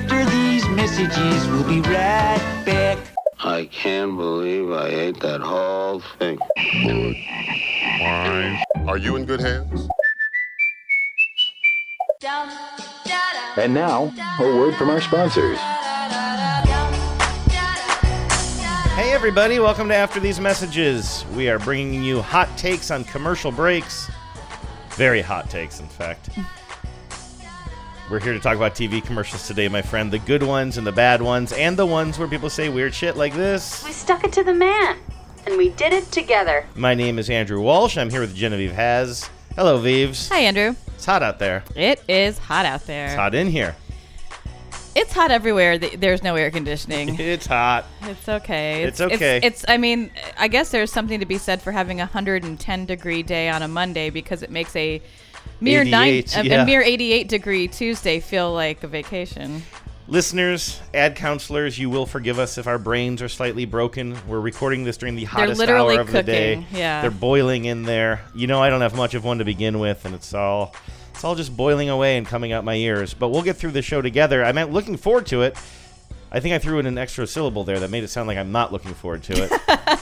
after 0.00 0.24
these 0.30 0.66
messages. 0.70 1.46
We'll 1.48 1.68
be 1.68 1.80
right 1.80 2.62
back. 2.64 2.98
I 3.38 3.66
can't 3.66 4.16
believe 4.16 4.70
I 4.70 4.88
ate 4.88 5.20
that 5.20 5.40
whole 5.40 6.00
thing. 6.18 6.38
Are 8.88 8.96
you 8.96 9.16
in 9.16 9.24
good 9.24 9.40
hands? 9.40 9.88
And 13.56 13.74
now, 13.74 14.12
a 14.38 14.56
word 14.56 14.74
from 14.76 14.90
our 14.90 15.00
sponsors. 15.00 15.58
Hey, 18.96 19.12
everybody, 19.12 19.58
welcome 19.58 19.88
to 19.88 19.94
After 19.94 20.20
These 20.20 20.40
Messages. 20.40 21.24
We 21.34 21.48
are 21.48 21.58
bringing 21.58 22.02
you 22.02 22.22
hot 22.22 22.48
takes 22.56 22.90
on 22.90 23.04
commercial 23.04 23.50
breaks. 23.50 24.10
Very 24.90 25.22
hot 25.22 25.48
takes, 25.50 25.80
in 25.80 25.88
fact. 25.88 26.30
We're 28.10 28.18
here 28.18 28.32
to 28.32 28.40
talk 28.40 28.56
about 28.56 28.74
TV 28.74 29.04
commercials 29.04 29.46
today, 29.46 29.68
my 29.68 29.82
friend. 29.82 30.10
The 30.10 30.18
good 30.18 30.42
ones 30.42 30.78
and 30.78 30.84
the 30.84 30.90
bad 30.90 31.22
ones, 31.22 31.52
and 31.52 31.76
the 31.76 31.86
ones 31.86 32.18
where 32.18 32.26
people 32.26 32.50
say 32.50 32.68
weird 32.68 32.92
shit 32.92 33.16
like 33.16 33.34
this. 33.34 33.84
We 33.84 33.92
stuck 33.92 34.24
it 34.24 34.32
to 34.32 34.42
the 34.42 34.52
man, 34.52 34.98
and 35.46 35.56
we 35.56 35.68
did 35.68 35.92
it 35.92 36.10
together. 36.10 36.66
My 36.74 36.92
name 36.92 37.20
is 37.20 37.30
Andrew 37.30 37.60
Walsh. 37.60 37.96
I'm 37.96 38.10
here 38.10 38.20
with 38.20 38.34
Genevieve 38.34 38.72
Has. 38.72 39.30
Hello, 39.54 39.78
Vives. 39.78 40.28
Hi, 40.28 40.40
Andrew. 40.40 40.74
It's 40.88 41.04
hot 41.04 41.22
out 41.22 41.38
there. 41.38 41.62
It 41.76 42.02
is 42.08 42.36
hot 42.38 42.66
out 42.66 42.84
there. 42.84 43.06
It's 43.06 43.14
hot 43.14 43.32
in 43.32 43.46
here. 43.46 43.76
It's 44.96 45.12
hot 45.12 45.30
everywhere. 45.30 45.78
There's 45.78 46.24
no 46.24 46.34
air 46.34 46.50
conditioning. 46.50 47.14
It's 47.20 47.46
hot. 47.46 47.84
It's 48.02 48.28
okay. 48.28 48.82
It's 48.82 49.00
okay. 49.00 49.38
It's, 49.40 49.64
I 49.68 49.76
mean, 49.76 50.10
I 50.36 50.48
guess 50.48 50.72
there's 50.72 50.92
something 50.92 51.20
to 51.20 51.26
be 51.26 51.38
said 51.38 51.62
for 51.62 51.70
having 51.70 52.00
a 52.00 52.06
110 52.06 52.86
degree 52.86 53.22
day 53.22 53.48
on 53.48 53.62
a 53.62 53.68
Monday 53.68 54.10
because 54.10 54.42
it 54.42 54.50
makes 54.50 54.74
a 54.74 55.00
mere 55.60 55.84
nine, 55.84 56.08
88, 56.08 56.36
a, 56.36 56.46
yeah. 56.46 56.62
a 56.62 56.66
mere 56.66 56.82
88 56.82 57.28
degree 57.28 57.68
Tuesday 57.68 58.20
feel 58.20 58.52
like 58.52 58.82
a 58.82 58.88
vacation. 58.88 59.62
Listeners, 60.08 60.80
ad 60.92 61.14
counselors, 61.14 61.78
you 61.78 61.88
will 61.88 62.04
forgive 62.04 62.40
us 62.40 62.58
if 62.58 62.66
our 62.66 62.78
brains 62.78 63.22
are 63.22 63.28
slightly 63.28 63.64
broken. 63.64 64.18
We're 64.26 64.40
recording 64.40 64.82
this 64.82 64.96
during 64.96 65.14
the 65.14 65.24
hottest 65.24 65.62
hour 65.62 66.00
of 66.00 66.10
the 66.10 66.24
day. 66.24 66.56
cooking, 66.56 66.76
yeah. 66.76 67.00
They're 67.00 67.12
boiling 67.12 67.66
in 67.66 67.84
there. 67.84 68.22
You 68.34 68.48
know, 68.48 68.60
I 68.60 68.70
don't 68.70 68.80
have 68.80 68.96
much 68.96 69.14
of 69.14 69.24
one 69.24 69.38
to 69.38 69.44
begin 69.44 69.78
with, 69.78 70.04
and 70.04 70.14
it's 70.14 70.34
all 70.34 70.74
it's 71.12 71.22
all 71.22 71.36
just 71.36 71.56
boiling 71.56 71.90
away 71.90 72.16
and 72.16 72.26
coming 72.26 72.50
out 72.50 72.64
my 72.64 72.74
ears. 72.74 73.14
But 73.14 73.28
we'll 73.28 73.42
get 73.42 73.56
through 73.56 73.70
the 73.70 73.82
show 73.82 74.02
together. 74.02 74.44
I'm 74.44 74.56
looking 74.72 74.96
forward 74.96 75.26
to 75.26 75.42
it. 75.42 75.56
I 76.32 76.40
think 76.40 76.54
I 76.54 76.58
threw 76.58 76.78
in 76.78 76.86
an 76.86 76.96
extra 76.96 77.26
syllable 77.26 77.64
there 77.64 77.80
that 77.80 77.90
made 77.90 78.04
it 78.04 78.08
sound 78.08 78.28
like 78.28 78.38
I'm 78.38 78.52
not 78.52 78.72
looking 78.72 78.94
forward 78.94 79.22
to 79.24 79.44
it. 79.44 79.50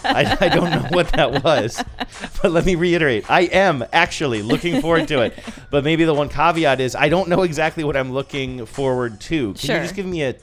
I, 0.05 0.37
I 0.41 0.49
don't 0.49 0.71
know 0.71 0.87
what 0.91 1.09
that 1.13 1.43
was, 1.43 1.83
but 2.43 2.51
let 2.53 2.67
me 2.67 2.75
reiterate: 2.75 3.31
I 3.31 3.43
am 3.43 3.85
actually 3.93 4.43
looking 4.43 4.81
forward 4.83 5.09
to 5.09 5.23
it. 5.23 5.39
But 5.71 5.85
maybe 5.85 6.05
the 6.05 6.15
one 6.15 6.29
caveat 6.29 6.81
is 6.81 6.95
I 6.95 7.09
don't 7.09 7.29
know 7.29 7.43
exactly 7.43 7.83
what 7.85 7.97
I'm 7.97 8.13
looking 8.13 8.67
forward 8.67 9.21
to. 9.23 9.55
Can 9.55 9.57
Sure. 9.57 9.77
you 9.77 9.83
just 9.83 9.95
give 9.95 10.07
me 10.07 10.23
a 10.25 10.35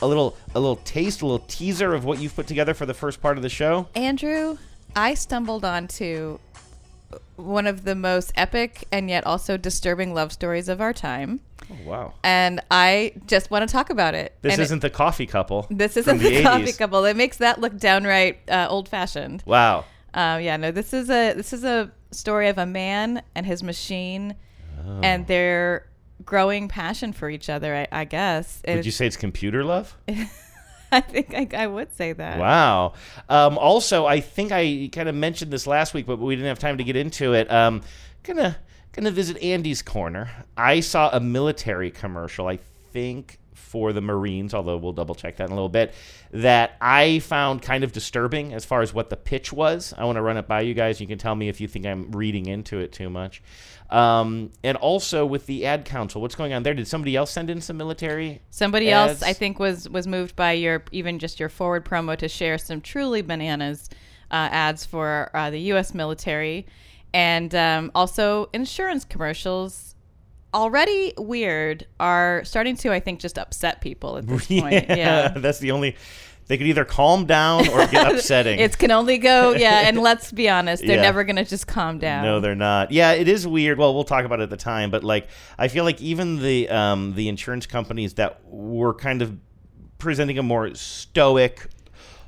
a 0.00 0.06
little 0.06 0.36
a 0.54 0.60
little 0.60 0.76
taste, 0.76 1.22
a 1.22 1.26
little 1.26 1.44
teaser 1.46 1.92
of 1.94 2.04
what 2.04 2.20
you've 2.20 2.34
put 2.34 2.46
together 2.46 2.72
for 2.74 2.86
the 2.86 2.94
first 2.94 3.20
part 3.20 3.36
of 3.36 3.42
the 3.42 3.48
show? 3.48 3.86
Andrew, 3.94 4.56
I 4.96 5.14
stumbled 5.14 5.64
onto 5.64 6.38
one 7.36 7.66
of 7.66 7.84
the 7.84 7.94
most 7.94 8.32
epic 8.36 8.84
and 8.92 9.08
yet 9.08 9.26
also 9.26 9.56
disturbing 9.56 10.12
love 10.14 10.32
stories 10.32 10.68
of 10.68 10.80
our 10.80 10.92
time. 10.92 11.40
Oh, 11.70 11.76
wow. 11.84 12.14
And 12.24 12.60
I 12.70 13.12
just 13.26 13.50
want 13.50 13.68
to 13.68 13.72
talk 13.72 13.90
about 13.90 14.14
it. 14.14 14.34
This 14.42 14.52
And 14.54 14.60
it- 14.60 14.64
isn't 14.64 14.80
the 14.80 14.90
coffee 14.90 15.26
couple. 15.26 15.66
This 15.70 15.96
isn't 15.96 16.18
the, 16.18 16.28
80s. 16.38 16.42
coffee 16.42 16.72
couple. 16.72 17.02
That 17.02 17.16
makes 17.16 17.36
that 17.38 17.60
look 17.60 17.76
downright 17.78 18.38
uh, 18.50 18.66
old 18.70 18.88
fashioned. 18.88 19.42
Wow. 19.46 19.84
Uh, 20.14 20.38
yeah, 20.42 20.56
no, 20.56 20.70
this 20.70 20.92
is 20.94 21.10
a 21.10 21.34
this 21.34 21.52
is 21.52 21.64
a 21.64 21.90
story 22.10 22.48
of 22.48 22.56
a 22.58 22.64
man 22.66 23.22
and 23.34 23.44
his 23.44 23.62
machine, 23.62 24.34
Oh. 24.86 25.00
and 25.02 25.26
their 25.26 25.86
growing 26.24 26.68
passion 26.68 27.12
for 27.12 27.28
each 27.28 27.50
other. 27.50 27.74
I, 27.76 27.86
I 27.92 28.04
guess. 28.04 28.62
Would 28.66 28.86
you 28.86 28.92
say 28.92 29.06
it's 29.06 29.16
computer 29.18 29.64
love? 29.64 29.94
I 30.90 31.02
think 31.02 31.34
I, 31.34 31.46
I 31.64 31.66
would 31.66 31.94
say 31.94 32.14
that. 32.14 32.38
Wow. 32.38 32.94
Um, 33.28 33.58
also, 33.58 34.06
I 34.06 34.20
think 34.20 34.50
I 34.52 34.88
kind 34.90 35.08
of 35.10 35.14
mentioned 35.14 35.52
this 35.52 35.66
last 35.66 35.92
week, 35.92 36.06
but 36.06 36.18
we 36.18 36.34
didn't 36.34 36.48
have 36.48 36.58
time 36.58 36.78
to 36.78 36.84
get 36.84 36.96
into 36.96 37.34
it. 37.34 37.50
Um, 37.52 37.82
gonna 38.98 39.10
gonna 39.10 39.14
visit 39.14 39.42
Andy's 39.42 39.82
corner. 39.82 40.30
I 40.56 40.80
saw 40.80 41.10
a 41.12 41.20
military 41.20 41.90
commercial. 41.90 42.46
I 42.46 42.58
think 42.92 43.38
for 43.54 43.92
the 43.92 44.00
Marines, 44.00 44.54
although 44.54 44.78
we'll 44.78 44.92
double 44.92 45.14
check 45.14 45.36
that 45.36 45.44
in 45.44 45.52
a 45.52 45.54
little 45.54 45.68
bit. 45.68 45.92
That 46.32 46.72
I 46.80 47.18
found 47.18 47.60
kind 47.60 47.84
of 47.84 47.92
disturbing 47.92 48.54
as 48.54 48.64
far 48.64 48.80
as 48.80 48.94
what 48.94 49.10
the 49.10 49.16
pitch 49.16 49.52
was. 49.52 49.92
I 49.96 50.04
want 50.04 50.16
to 50.16 50.22
run 50.22 50.36
it 50.36 50.48
by 50.48 50.62
you 50.62 50.72
guys. 50.72 51.00
You 51.00 51.06
can 51.06 51.18
tell 51.18 51.34
me 51.34 51.48
if 51.48 51.60
you 51.60 51.68
think 51.68 51.86
I'm 51.86 52.10
reading 52.12 52.46
into 52.46 52.78
it 52.78 52.92
too 52.92 53.10
much. 53.10 53.42
Um, 53.90 54.50
and 54.64 54.76
also 54.76 55.26
with 55.26 55.46
the 55.46 55.66
ad 55.66 55.84
council, 55.84 56.20
what's 56.20 56.34
going 56.34 56.52
on 56.52 56.62
there? 56.62 56.74
Did 56.74 56.88
somebody 56.88 57.14
else 57.16 57.30
send 57.30 57.50
in 57.50 57.60
some 57.60 57.76
military? 57.76 58.40
Somebody 58.50 58.90
ads? 58.90 59.22
else, 59.22 59.22
I 59.22 59.32
think, 59.32 59.58
was 59.58 59.88
was 59.88 60.06
moved 60.06 60.34
by 60.36 60.52
your 60.52 60.82
even 60.92 61.18
just 61.18 61.40
your 61.40 61.48
forward 61.48 61.84
promo 61.84 62.16
to 62.16 62.28
share 62.28 62.58
some 62.58 62.80
truly 62.80 63.22
bananas 63.22 63.88
uh, 64.30 64.48
ads 64.50 64.84
for 64.84 65.30
uh, 65.34 65.50
the 65.50 65.60
U.S. 65.72 65.94
military, 65.94 66.66
and 67.14 67.54
um, 67.54 67.90
also 67.94 68.48
insurance 68.52 69.04
commercials. 69.04 69.94
Already 70.54 71.12
weird 71.18 71.86
are 72.00 72.42
starting 72.44 72.74
to, 72.78 72.90
I 72.90 73.00
think, 73.00 73.20
just 73.20 73.38
upset 73.38 73.82
people 73.82 74.16
at 74.16 74.26
this 74.26 74.46
point. 74.60 74.86
Yeah. 74.88 75.28
that's 75.36 75.58
the 75.58 75.72
only. 75.72 75.96
They 76.46 76.56
could 76.56 76.66
either 76.66 76.86
calm 76.86 77.26
down 77.26 77.68
or 77.68 77.86
get 77.88 78.10
upsetting. 78.14 78.58
It 78.58 78.78
can 78.78 78.90
only 78.90 79.18
go, 79.18 79.52
yeah. 79.52 79.82
And 79.86 79.98
let's 79.98 80.32
be 80.32 80.48
honest, 80.48 80.82
they're 80.86 80.96
Yeah. 80.96 81.02
never 81.02 81.22
going 81.24 81.36
to 81.36 81.44
just 81.44 81.66
calm 81.66 81.98
down. 81.98 82.24
No, 82.24 82.40
they're 82.40 82.54
not. 82.54 82.90
Yeah, 82.90 83.12
it 83.12 83.28
is 83.28 83.46
weird. 83.46 83.76
Well, 83.76 83.94
we'll 83.94 84.04
talk 84.04 84.24
about 84.24 84.40
it 84.40 84.44
at 84.44 84.50
the 84.50 84.56
time, 84.56 84.90
but 84.90 85.04
like 85.04 85.28
I 85.58 85.68
feel 85.68 85.84
like 85.84 86.00
even 86.00 86.40
the 86.40 86.70
um, 86.70 87.12
the 87.14 87.28
insurance 87.28 87.66
companies 87.66 88.14
that 88.14 88.40
were 88.46 88.94
kind 88.94 89.20
of 89.20 89.36
presenting 89.98 90.38
a 90.38 90.42
more 90.42 90.74
stoic, 90.74 91.66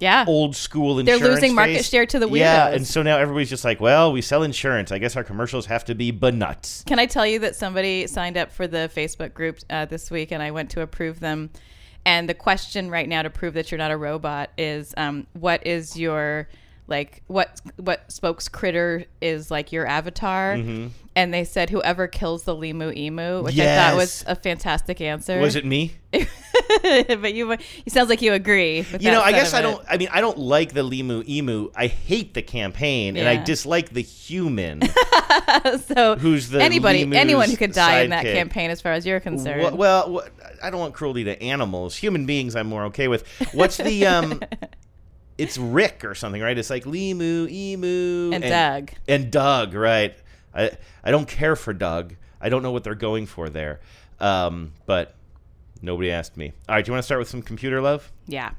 yeah. 0.00 0.24
old 0.26 0.56
school 0.56 0.96
They're 1.02 1.18
losing 1.18 1.54
market 1.54 1.76
face- 1.76 1.88
share 1.88 2.06
to 2.06 2.18
the 2.18 2.26
weirdos. 2.26 2.38
Yeah, 2.38 2.68
and 2.68 2.86
so 2.86 3.02
now 3.02 3.18
everybody's 3.18 3.50
just 3.50 3.64
like, 3.64 3.80
well, 3.80 4.12
we 4.12 4.22
sell 4.22 4.42
insurance. 4.42 4.90
I 4.90 4.98
guess 4.98 5.16
our 5.16 5.24
commercials 5.24 5.66
have 5.66 5.84
to 5.86 5.94
be 5.94 6.10
nuts. 6.10 6.82
Can 6.86 6.98
I 6.98 7.06
tell 7.06 7.26
you 7.26 7.38
that 7.40 7.56
somebody 7.56 8.06
signed 8.06 8.36
up 8.36 8.50
for 8.50 8.66
the 8.66 8.90
Facebook 8.94 9.34
group 9.34 9.58
uh, 9.68 9.84
this 9.84 10.10
week, 10.10 10.32
and 10.32 10.42
I 10.42 10.50
went 10.50 10.70
to 10.70 10.80
approve 10.80 11.20
them. 11.20 11.50
And 12.04 12.28
the 12.28 12.34
question 12.34 12.90
right 12.90 13.08
now 13.08 13.22
to 13.22 13.30
prove 13.30 13.54
that 13.54 13.70
you're 13.70 13.78
not 13.78 13.90
a 13.90 13.96
robot 13.96 14.50
is, 14.56 14.94
um, 14.96 15.26
what 15.34 15.66
is 15.66 15.98
your 15.98 16.48
like 16.90 17.22
what 17.26 17.60
what 17.76 18.10
spokes 18.10 18.48
critter 18.48 19.04
is 19.20 19.50
like 19.50 19.72
your 19.72 19.86
avatar? 19.86 20.58
And 21.16 21.34
they 21.34 21.44
said 21.44 21.70
whoever 21.70 22.06
kills 22.06 22.44
the 22.44 22.54
limu 22.54 22.96
emu, 22.96 23.42
which 23.42 23.58
I 23.58 23.76
thought 23.76 23.96
was 23.96 24.24
a 24.26 24.36
fantastic 24.36 25.00
answer. 25.00 25.40
Was 25.40 25.56
it 25.56 25.64
me? 25.64 25.94
but 26.12 27.34
you, 27.34 27.50
it 27.52 27.60
sounds 27.88 28.08
like 28.08 28.22
you 28.22 28.32
agree. 28.32 28.86
With 28.92 29.02
You 29.02 29.10
know, 29.10 29.20
I 29.20 29.32
guess 29.32 29.52
I 29.52 29.60
don't. 29.60 29.84
I 29.88 29.96
mean, 29.96 30.08
I 30.12 30.20
don't 30.20 30.38
like 30.38 30.72
the 30.72 30.82
Limu 30.82 31.28
Emu. 31.28 31.70
I 31.74 31.88
hate 31.88 32.34
the 32.34 32.42
campaign, 32.42 33.16
and 33.16 33.28
I 33.28 33.36
dislike 33.42 33.90
the 33.90 34.02
human. 34.02 34.82
So 35.86 36.16
Who's 36.16 36.48
the 36.48 36.60
anybody, 36.60 37.04
limu's 37.04 37.16
anyone 37.16 37.50
who 37.50 37.56
could 37.56 37.72
die 37.72 38.00
in 38.00 38.10
that 38.10 38.24
campaign, 38.24 38.70
as 38.70 38.80
far 38.80 38.92
as 38.92 39.06
you're 39.06 39.20
concerned. 39.20 39.62
Wha- 39.62 39.74
well, 39.74 40.22
I 40.62 40.70
don't 40.70 40.80
want 40.80 40.94
cruelty 40.94 41.24
to 41.24 41.40
animals. 41.42 41.96
Human 41.96 42.26
beings, 42.26 42.56
I'm 42.56 42.66
more 42.66 42.84
okay 42.86 43.08
with. 43.08 43.26
What's 43.52 43.76
the 43.76 44.06
um? 44.06 44.40
it's 45.40 45.56
Rick 45.58 46.04
or 46.04 46.14
something, 46.14 46.40
right? 46.42 46.56
It's 46.58 46.70
like 46.70 46.84
Limu, 46.84 47.50
Emu, 47.50 48.30
And 48.32 48.42
Doug. 48.44 48.90
and 49.08 49.30
Doug, 49.30 49.74
right? 49.74 50.14
I 50.54 50.70
I 51.04 51.10
don't 51.10 51.28
care 51.28 51.56
for 51.56 51.72
Doug. 51.72 52.14
I 52.40 52.48
don't 52.48 52.62
know 52.62 52.70
what 52.72 52.84
they're 52.84 52.94
going 52.94 53.26
for 53.26 53.48
there, 53.50 53.80
um, 54.20 54.72
but 54.86 55.14
nobody 55.82 56.10
asked 56.10 56.36
me. 56.36 56.52
All 56.68 56.74
right, 56.76 56.84
do 56.84 56.88
you 56.90 56.92
want 56.94 57.02
to 57.02 57.06
start 57.06 57.18
with 57.18 57.28
some 57.28 57.42
computer 57.42 57.80
love? 57.80 58.10
yeah. 58.26 58.50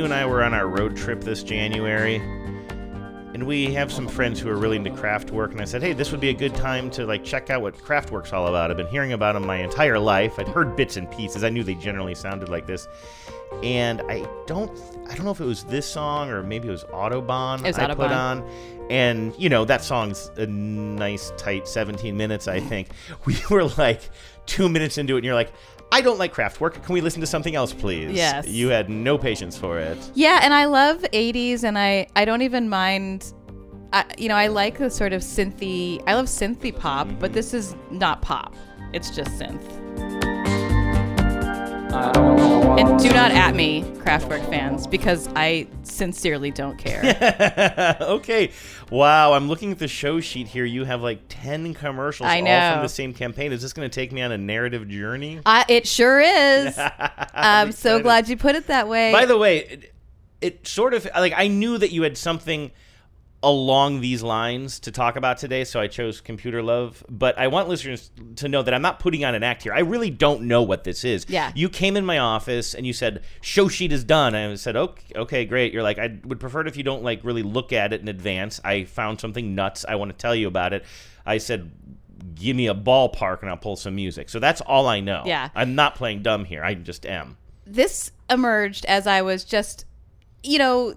You 0.00 0.06
and 0.06 0.14
I 0.14 0.24
were 0.24 0.42
on 0.42 0.54
our 0.54 0.66
road 0.66 0.96
trip 0.96 1.20
this 1.20 1.42
January? 1.42 2.16
And 3.34 3.46
we 3.46 3.74
have 3.74 3.92
some 3.92 4.08
friends 4.08 4.40
who 4.40 4.48
are 4.48 4.56
really 4.56 4.78
into 4.78 4.88
Kraftwerk, 4.88 5.50
and 5.50 5.60
I 5.60 5.66
said, 5.66 5.82
"Hey, 5.82 5.92
this 5.92 6.10
would 6.10 6.22
be 6.22 6.30
a 6.30 6.32
good 6.32 6.54
time 6.54 6.90
to 6.92 7.04
like 7.04 7.22
check 7.22 7.50
out 7.50 7.60
what 7.60 7.76
Kraftwerk's 7.76 8.32
all 8.32 8.46
about." 8.46 8.70
I've 8.70 8.78
been 8.78 8.86
hearing 8.86 9.12
about 9.12 9.34
them 9.34 9.46
my 9.46 9.56
entire 9.56 9.98
life. 9.98 10.38
I'd 10.38 10.48
heard 10.48 10.74
bits 10.74 10.96
and 10.96 11.10
pieces. 11.10 11.44
I 11.44 11.50
knew 11.50 11.62
they 11.62 11.74
generally 11.74 12.14
sounded 12.14 12.48
like 12.48 12.66
this, 12.66 12.88
and 13.62 14.00
I 14.08 14.26
don't, 14.46 14.70
I 15.06 15.14
don't 15.14 15.26
know 15.26 15.32
if 15.32 15.40
it 15.42 15.44
was 15.44 15.64
this 15.64 15.84
song 15.84 16.30
or 16.30 16.42
maybe 16.42 16.68
it 16.68 16.70
was 16.70 16.84
Autobahn 16.84 17.58
It 17.58 17.66
was 17.66 17.78
I 17.78 17.94
put 17.94 18.08
Autobahn. 18.08 18.40
on, 18.40 18.86
and 18.88 19.34
you 19.36 19.50
know 19.50 19.66
that 19.66 19.82
song's 19.82 20.30
a 20.38 20.46
nice 20.46 21.30
tight 21.36 21.68
17 21.68 22.16
minutes. 22.16 22.48
I 22.48 22.58
think 22.58 22.88
we 23.26 23.36
were 23.50 23.64
like 23.64 24.00
two 24.46 24.70
minutes 24.70 24.96
into 24.96 25.16
it, 25.16 25.18
and 25.18 25.26
you're 25.26 25.34
like. 25.34 25.52
I 25.92 26.00
don't 26.00 26.18
like 26.18 26.34
Kraftwerk. 26.34 26.82
Can 26.82 26.94
we 26.94 27.00
listen 27.00 27.20
to 27.20 27.26
something 27.26 27.54
else, 27.54 27.72
please? 27.72 28.12
Yes. 28.12 28.46
You 28.46 28.68
had 28.68 28.88
no 28.88 29.18
patience 29.18 29.56
for 29.56 29.78
it. 29.78 29.98
Yeah, 30.14 30.40
and 30.42 30.54
I 30.54 30.66
love 30.66 31.02
80s, 31.12 31.64
and 31.64 31.78
I 31.78 32.06
I 32.16 32.24
don't 32.24 32.42
even 32.42 32.68
mind. 32.68 33.32
I, 33.92 34.04
you 34.18 34.28
know, 34.28 34.36
I 34.36 34.46
like 34.46 34.78
the 34.78 34.88
sort 34.88 35.12
of 35.12 35.22
synthy. 35.22 36.02
I 36.06 36.14
love 36.14 36.26
synthy 36.26 36.76
pop, 36.76 37.08
but 37.08 37.16
mm-hmm. 37.16 37.34
this 37.34 37.54
is 37.54 37.74
not 37.90 38.22
pop. 38.22 38.54
It's 38.92 39.10
just 39.10 39.32
synth. 39.32 39.79
And 41.92 43.00
do 43.00 43.08
not 43.08 43.32
at 43.32 43.56
me, 43.56 43.82
Kraftwerk 43.98 44.48
fans, 44.48 44.86
because 44.86 45.28
I 45.34 45.66
sincerely 45.82 46.52
don't 46.52 46.78
care. 46.78 47.96
okay. 48.00 48.52
Wow, 48.90 49.32
I'm 49.32 49.48
looking 49.48 49.72
at 49.72 49.78
the 49.78 49.88
show 49.88 50.20
sheet 50.20 50.46
here. 50.46 50.64
You 50.64 50.84
have 50.84 51.02
like 51.02 51.22
10 51.28 51.74
commercials 51.74 52.28
I 52.28 52.40
all 52.40 52.74
from 52.74 52.82
the 52.82 52.88
same 52.88 53.12
campaign. 53.12 53.52
Is 53.52 53.62
this 53.62 53.72
going 53.72 53.88
to 53.90 53.94
take 53.94 54.12
me 54.12 54.22
on 54.22 54.30
a 54.30 54.38
narrative 54.38 54.88
journey? 54.88 55.40
I, 55.44 55.64
it 55.68 55.88
sure 55.88 56.20
is. 56.20 56.78
I'm 57.34 57.72
so 57.72 58.00
glad 58.00 58.28
you 58.28 58.36
put 58.36 58.54
it 58.54 58.68
that 58.68 58.88
way. 58.88 59.10
By 59.12 59.26
the 59.26 59.36
way, 59.36 59.58
it, 59.58 59.94
it 60.40 60.66
sort 60.68 60.94
of 60.94 61.08
like 61.16 61.32
I 61.36 61.48
knew 61.48 61.76
that 61.76 61.90
you 61.90 62.02
had 62.02 62.16
something 62.16 62.70
along 63.42 64.00
these 64.00 64.22
lines 64.22 64.78
to 64.80 64.90
talk 64.90 65.16
about 65.16 65.38
today, 65.38 65.64
so 65.64 65.80
I 65.80 65.86
chose 65.86 66.20
computer 66.20 66.62
love. 66.62 67.02
But 67.08 67.38
I 67.38 67.46
want 67.48 67.68
listeners 67.68 68.10
to 68.36 68.48
know 68.48 68.62
that 68.62 68.74
I'm 68.74 68.82
not 68.82 68.98
putting 69.00 69.24
on 69.24 69.34
an 69.34 69.42
act 69.42 69.62
here. 69.62 69.72
I 69.72 69.80
really 69.80 70.10
don't 70.10 70.42
know 70.42 70.62
what 70.62 70.84
this 70.84 71.04
is. 71.04 71.24
Yeah. 71.28 71.50
You 71.54 71.68
came 71.68 71.96
in 71.96 72.04
my 72.04 72.18
office 72.18 72.74
and 72.74 72.86
you 72.86 72.92
said 72.92 73.22
show 73.40 73.68
sheet 73.68 73.92
is 73.92 74.04
done. 74.04 74.34
And 74.34 74.52
I 74.52 74.54
said 74.56 74.76
okay, 74.76 75.12
okay, 75.16 75.44
great. 75.44 75.72
You're 75.72 75.82
like 75.82 75.98
I 75.98 76.18
would 76.24 76.38
prefer 76.40 76.60
it 76.60 76.68
if 76.68 76.76
you 76.76 76.82
don't 76.82 77.02
like 77.02 77.24
really 77.24 77.42
look 77.42 77.72
at 77.72 77.92
it 77.92 78.00
in 78.00 78.08
advance. 78.08 78.60
I 78.64 78.84
found 78.84 79.20
something 79.20 79.54
nuts. 79.54 79.84
I 79.88 79.94
want 79.94 80.10
to 80.10 80.16
tell 80.16 80.34
you 80.34 80.46
about 80.48 80.72
it. 80.72 80.84
I 81.24 81.38
said. 81.38 81.70
Give 82.34 82.54
me 82.54 82.66
a 82.68 82.74
ballpark 82.74 83.40
and 83.40 83.48
I'll 83.48 83.56
pull 83.56 83.76
some 83.76 83.94
music. 83.94 84.28
So 84.28 84.38
that's 84.38 84.60
all 84.60 84.86
I 84.86 85.00
know. 85.00 85.22
Yeah. 85.24 85.48
I'm 85.54 85.74
not 85.74 85.94
playing 85.94 86.22
dumb 86.22 86.44
here. 86.44 86.62
I 86.62 86.74
just 86.74 87.06
am. 87.06 87.38
this 87.64 88.12
emerged 88.28 88.84
as 88.86 89.06
I 89.06 89.22
was 89.22 89.44
just, 89.44 89.86
you 90.42 90.58
know, 90.58 90.94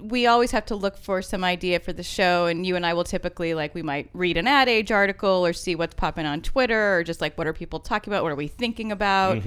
we 0.00 0.26
always 0.26 0.50
have 0.50 0.66
to 0.66 0.76
look 0.76 0.96
for 0.96 1.22
some 1.22 1.42
idea 1.44 1.80
for 1.80 1.92
the 1.92 2.02
show, 2.02 2.46
and 2.46 2.66
you 2.66 2.76
and 2.76 2.84
I 2.84 2.92
will 2.94 3.04
typically 3.04 3.54
like 3.54 3.74
we 3.74 3.82
might 3.82 4.10
read 4.12 4.36
an 4.36 4.46
ad 4.46 4.68
age 4.68 4.92
article 4.92 5.44
or 5.46 5.52
see 5.52 5.74
what's 5.74 5.94
popping 5.94 6.26
on 6.26 6.42
Twitter 6.42 6.96
or 6.98 7.04
just 7.04 7.20
like 7.20 7.36
what 7.38 7.46
are 7.46 7.52
people 7.52 7.80
talking 7.80 8.12
about, 8.12 8.22
what 8.22 8.32
are 8.32 8.36
we 8.36 8.48
thinking 8.48 8.92
about, 8.92 9.38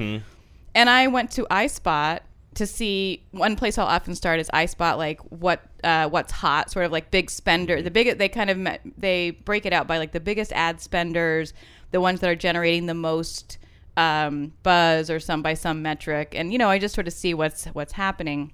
and 0.75 0.89
I 0.89 1.07
went 1.07 1.31
to 1.31 1.47
iSpot 1.51 2.19
to 2.55 2.65
see 2.65 3.23
one 3.31 3.55
place 3.55 3.77
I'll 3.77 3.85
often 3.85 4.15
start 4.15 4.39
is 4.39 4.49
iSpot, 4.53 4.97
like 4.97 5.19
what 5.29 5.61
uh, 5.83 6.09
what's 6.09 6.31
hot, 6.31 6.71
sort 6.71 6.85
of 6.85 6.91
like 6.91 7.11
big 7.11 7.29
spender. 7.29 7.81
The 7.81 7.91
big 7.91 8.17
they 8.17 8.27
kind 8.29 8.49
of 8.49 8.79
they 8.97 9.31
break 9.31 9.65
it 9.65 9.73
out 9.73 9.87
by 9.87 9.97
like 9.97 10.11
the 10.11 10.19
biggest 10.19 10.51
ad 10.53 10.81
spenders, 10.81 11.53
the 11.91 12.01
ones 12.01 12.21
that 12.21 12.29
are 12.29 12.35
generating 12.35 12.87
the 12.87 12.93
most 12.95 13.59
um, 13.97 14.53
buzz 14.63 15.09
or 15.09 15.19
some 15.19 15.41
by 15.41 15.53
some 15.53 15.81
metric, 15.81 16.33
and 16.35 16.51
you 16.51 16.57
know 16.57 16.69
I 16.69 16.79
just 16.79 16.95
sort 16.95 17.07
of 17.07 17.13
see 17.13 17.33
what's 17.33 17.65
what's 17.67 17.93
happening. 17.93 18.51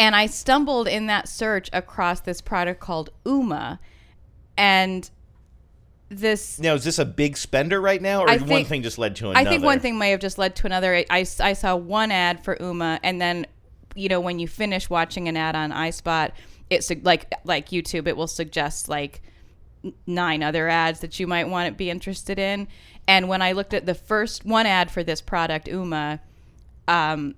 And 0.00 0.16
I 0.16 0.24
stumbled 0.24 0.88
in 0.88 1.08
that 1.08 1.28
search 1.28 1.68
across 1.74 2.20
this 2.20 2.40
product 2.40 2.80
called 2.80 3.10
Ooma, 3.26 3.78
and 4.56 5.08
this 6.08 6.58
Now, 6.58 6.72
is 6.72 6.84
this 6.84 6.98
a 6.98 7.04
big 7.04 7.36
spender 7.36 7.82
right 7.82 8.00
now, 8.00 8.22
or 8.22 8.30
I 8.30 8.38
one 8.38 8.64
thing 8.64 8.82
just 8.82 8.96
led 8.96 9.14
to 9.16 9.26
another? 9.26 9.46
I 9.46 9.50
think 9.50 9.62
one 9.62 9.78
thing 9.78 9.98
may 9.98 10.10
have 10.12 10.20
just 10.20 10.38
led 10.38 10.56
to 10.56 10.66
another. 10.66 10.94
I, 10.94 11.04
I, 11.10 11.26
I 11.40 11.52
saw 11.52 11.76
one 11.76 12.10
ad 12.10 12.42
for 12.42 12.56
Ooma, 12.56 12.98
and 13.02 13.20
then, 13.20 13.46
you 13.94 14.08
know, 14.08 14.20
when 14.20 14.38
you 14.38 14.48
finish 14.48 14.88
watching 14.88 15.28
an 15.28 15.36
ad 15.36 15.54
on 15.54 15.70
iSpot, 15.70 16.32
it's 16.70 16.90
like 17.02 17.30
like 17.44 17.68
YouTube, 17.68 18.06
it 18.06 18.16
will 18.16 18.26
suggest 18.26 18.88
like 18.88 19.20
nine 20.06 20.42
other 20.42 20.66
ads 20.66 21.00
that 21.00 21.20
you 21.20 21.26
might 21.26 21.46
want 21.46 21.68
to 21.68 21.74
be 21.74 21.90
interested 21.90 22.38
in. 22.38 22.68
And 23.06 23.28
when 23.28 23.42
I 23.42 23.52
looked 23.52 23.74
at 23.74 23.84
the 23.84 23.94
first 23.94 24.46
one 24.46 24.64
ad 24.64 24.90
for 24.90 25.04
this 25.04 25.20
product, 25.20 25.66
Ooma, 25.66 26.20
um, 26.88 27.34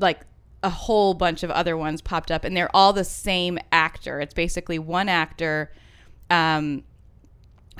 like 0.00 0.22
a 0.62 0.70
whole 0.70 1.14
bunch 1.14 1.42
of 1.42 1.50
other 1.50 1.76
ones 1.76 2.00
popped 2.00 2.30
up, 2.30 2.44
and 2.44 2.56
they're 2.56 2.74
all 2.74 2.92
the 2.92 3.04
same 3.04 3.58
actor. 3.70 4.20
It's 4.20 4.34
basically 4.34 4.78
one 4.78 5.08
actor. 5.08 5.72
Um, 6.30 6.84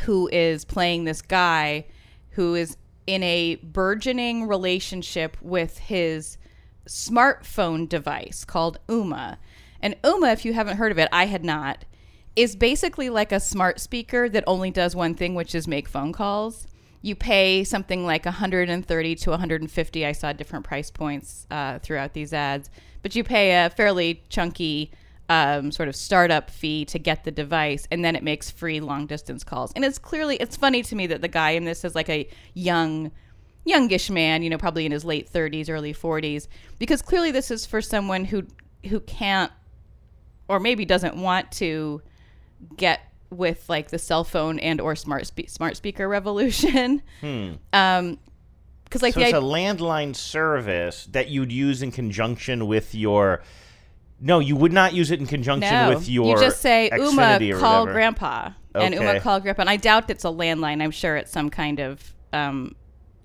who 0.01 0.29
is 0.33 0.65
playing 0.65 1.05
this 1.05 1.23
guy 1.23 1.87
who 2.31 2.55
is 2.55 2.77
in 3.07 3.23
a 3.23 3.57
burgeoning 3.57 4.47
relationship 4.47 5.37
with 5.41 5.79
his 5.79 6.39
smartphone 6.87 7.89
device 7.89 8.45
called 8.45 8.79
Ooma. 8.89 9.37
And 9.81 10.01
Ooma, 10.03 10.33
if 10.33 10.45
you 10.45 10.55
haven't 10.55 10.77
heard 10.77 10.93
of 10.93 10.99
it, 10.99 11.09
I 11.13 11.27
had 11.27 11.45
not, 11.45 11.85
is 12.37 12.57
basically 12.57 13.11
like 13.11 13.33
a 13.33 13.41
smart 13.41 13.81
speaker 13.81 14.29
that 14.29 14.45
only 14.47 14.71
does 14.71 14.97
one 14.97 15.15
thing, 15.15 15.35
which 15.35 15.55
is 15.55 15.69
make 15.69 15.89
phone 15.89 16.13
calls. 16.13 16.67
You 17.03 17.15
pay 17.15 17.65
something 17.65 18.07
like 18.07 18.25
130 18.25 19.15
to 19.17 19.31
150. 19.31 20.07
I 20.07 20.13
saw 20.13 20.33
different 20.33 20.65
price 20.65 20.91
points 20.91 21.47
uh, 21.51 21.81
throughout 21.81 22.13
these 22.15 22.33
ads, 22.33 22.71
but 23.03 23.15
you 23.15 23.25
pay 23.25 23.65
a 23.65 23.71
fairly 23.71 24.23
chunky 24.29 24.93
um, 25.29 25.73
sort 25.73 25.89
of 25.89 25.97
startup 25.97 26.51
fee 26.51 26.85
to 26.87 26.99
get 26.99 27.25
the 27.25 27.31
device, 27.31 27.87
and 27.91 28.05
then 28.05 28.15
it 28.15 28.23
makes 28.23 28.51
free 28.51 28.81
long 28.81 29.07
distance 29.07 29.45
calls. 29.45 29.73
And 29.75 29.85
it's 29.85 29.99
clearly 29.99 30.37
it's 30.37 30.57
funny 30.57 30.83
to 30.83 30.95
me 30.95 31.07
that 31.09 31.23
the 31.23 31.29
guy 31.29 31.51
in 31.51 31.65
this 31.65 31.85
is 31.85 31.95
like 31.95 32.09
a 32.09 32.29
young, 32.55 33.11
youngish 33.65 34.11
man, 34.11 34.43
you 34.43 34.51
know, 34.51 34.59
probably 34.59 34.87
in 34.87 34.93
his 34.93 35.05
late 35.05 35.33
30s, 35.33 35.69
early 35.69 35.95
40s, 35.95 36.49
because 36.79 37.03
clearly 37.03 37.31
this 37.31 37.51
is 37.51 37.67
for 37.67 37.81
someone 37.81 38.25
who 38.27 38.45
who 38.89 39.01
can't 39.01 39.53
or 40.49 40.61
maybe 40.61 40.85
doesn't 40.85 41.17
want 41.17 41.51
to 41.53 42.03
get 42.77 43.01
with 43.33 43.69
like 43.69 43.91
the 43.91 43.99
cell 43.99 44.25
phone 44.25 44.59
and 44.59 44.81
or 44.81 44.95
smart 44.95 45.27
spe- 45.27 45.49
smart 45.49 45.77
speaker 45.77 46.09
revolution. 46.09 47.03
Um, 47.73 48.19
because 48.85 49.01
like 49.03 49.15
So 49.15 49.21
it's 49.21 49.33
a 49.33 49.37
landline 49.37 50.15
service 50.15 51.07
that 51.13 51.29
you'd 51.29 51.51
use 51.51 51.81
in 51.81 51.93
conjunction 51.93 52.67
with 52.67 52.95
your. 52.95 53.43
No, 54.21 54.39
you 54.39 54.55
would 54.55 54.73
not 54.73 54.93
use 54.93 55.11
it 55.11 55.19
in 55.19 55.27
conjunction 55.27 55.73
no, 55.73 55.89
with 55.89 56.09
your. 56.11 56.37
you 56.37 56.39
just 56.39 56.61
say 56.61 56.91
Ooma 56.93 57.59
call 57.59 57.81
whatever. 57.81 57.93
grandpa, 57.93 58.51
and 58.75 58.95
Ooma 58.95 59.23
call 59.23 59.41
grandpa. 59.41 59.63
And 59.63 59.71
I 59.71 59.79
doubt 59.79 60.11
it's 60.11 60.25
a 60.25 60.29
landline. 60.29 60.83
I'm 60.83 60.91
sure 60.91 61.17
it's 61.17 61.33
some 61.33 61.49
kind 61.49 61.81
of 61.81 62.15
um, 62.35 62.77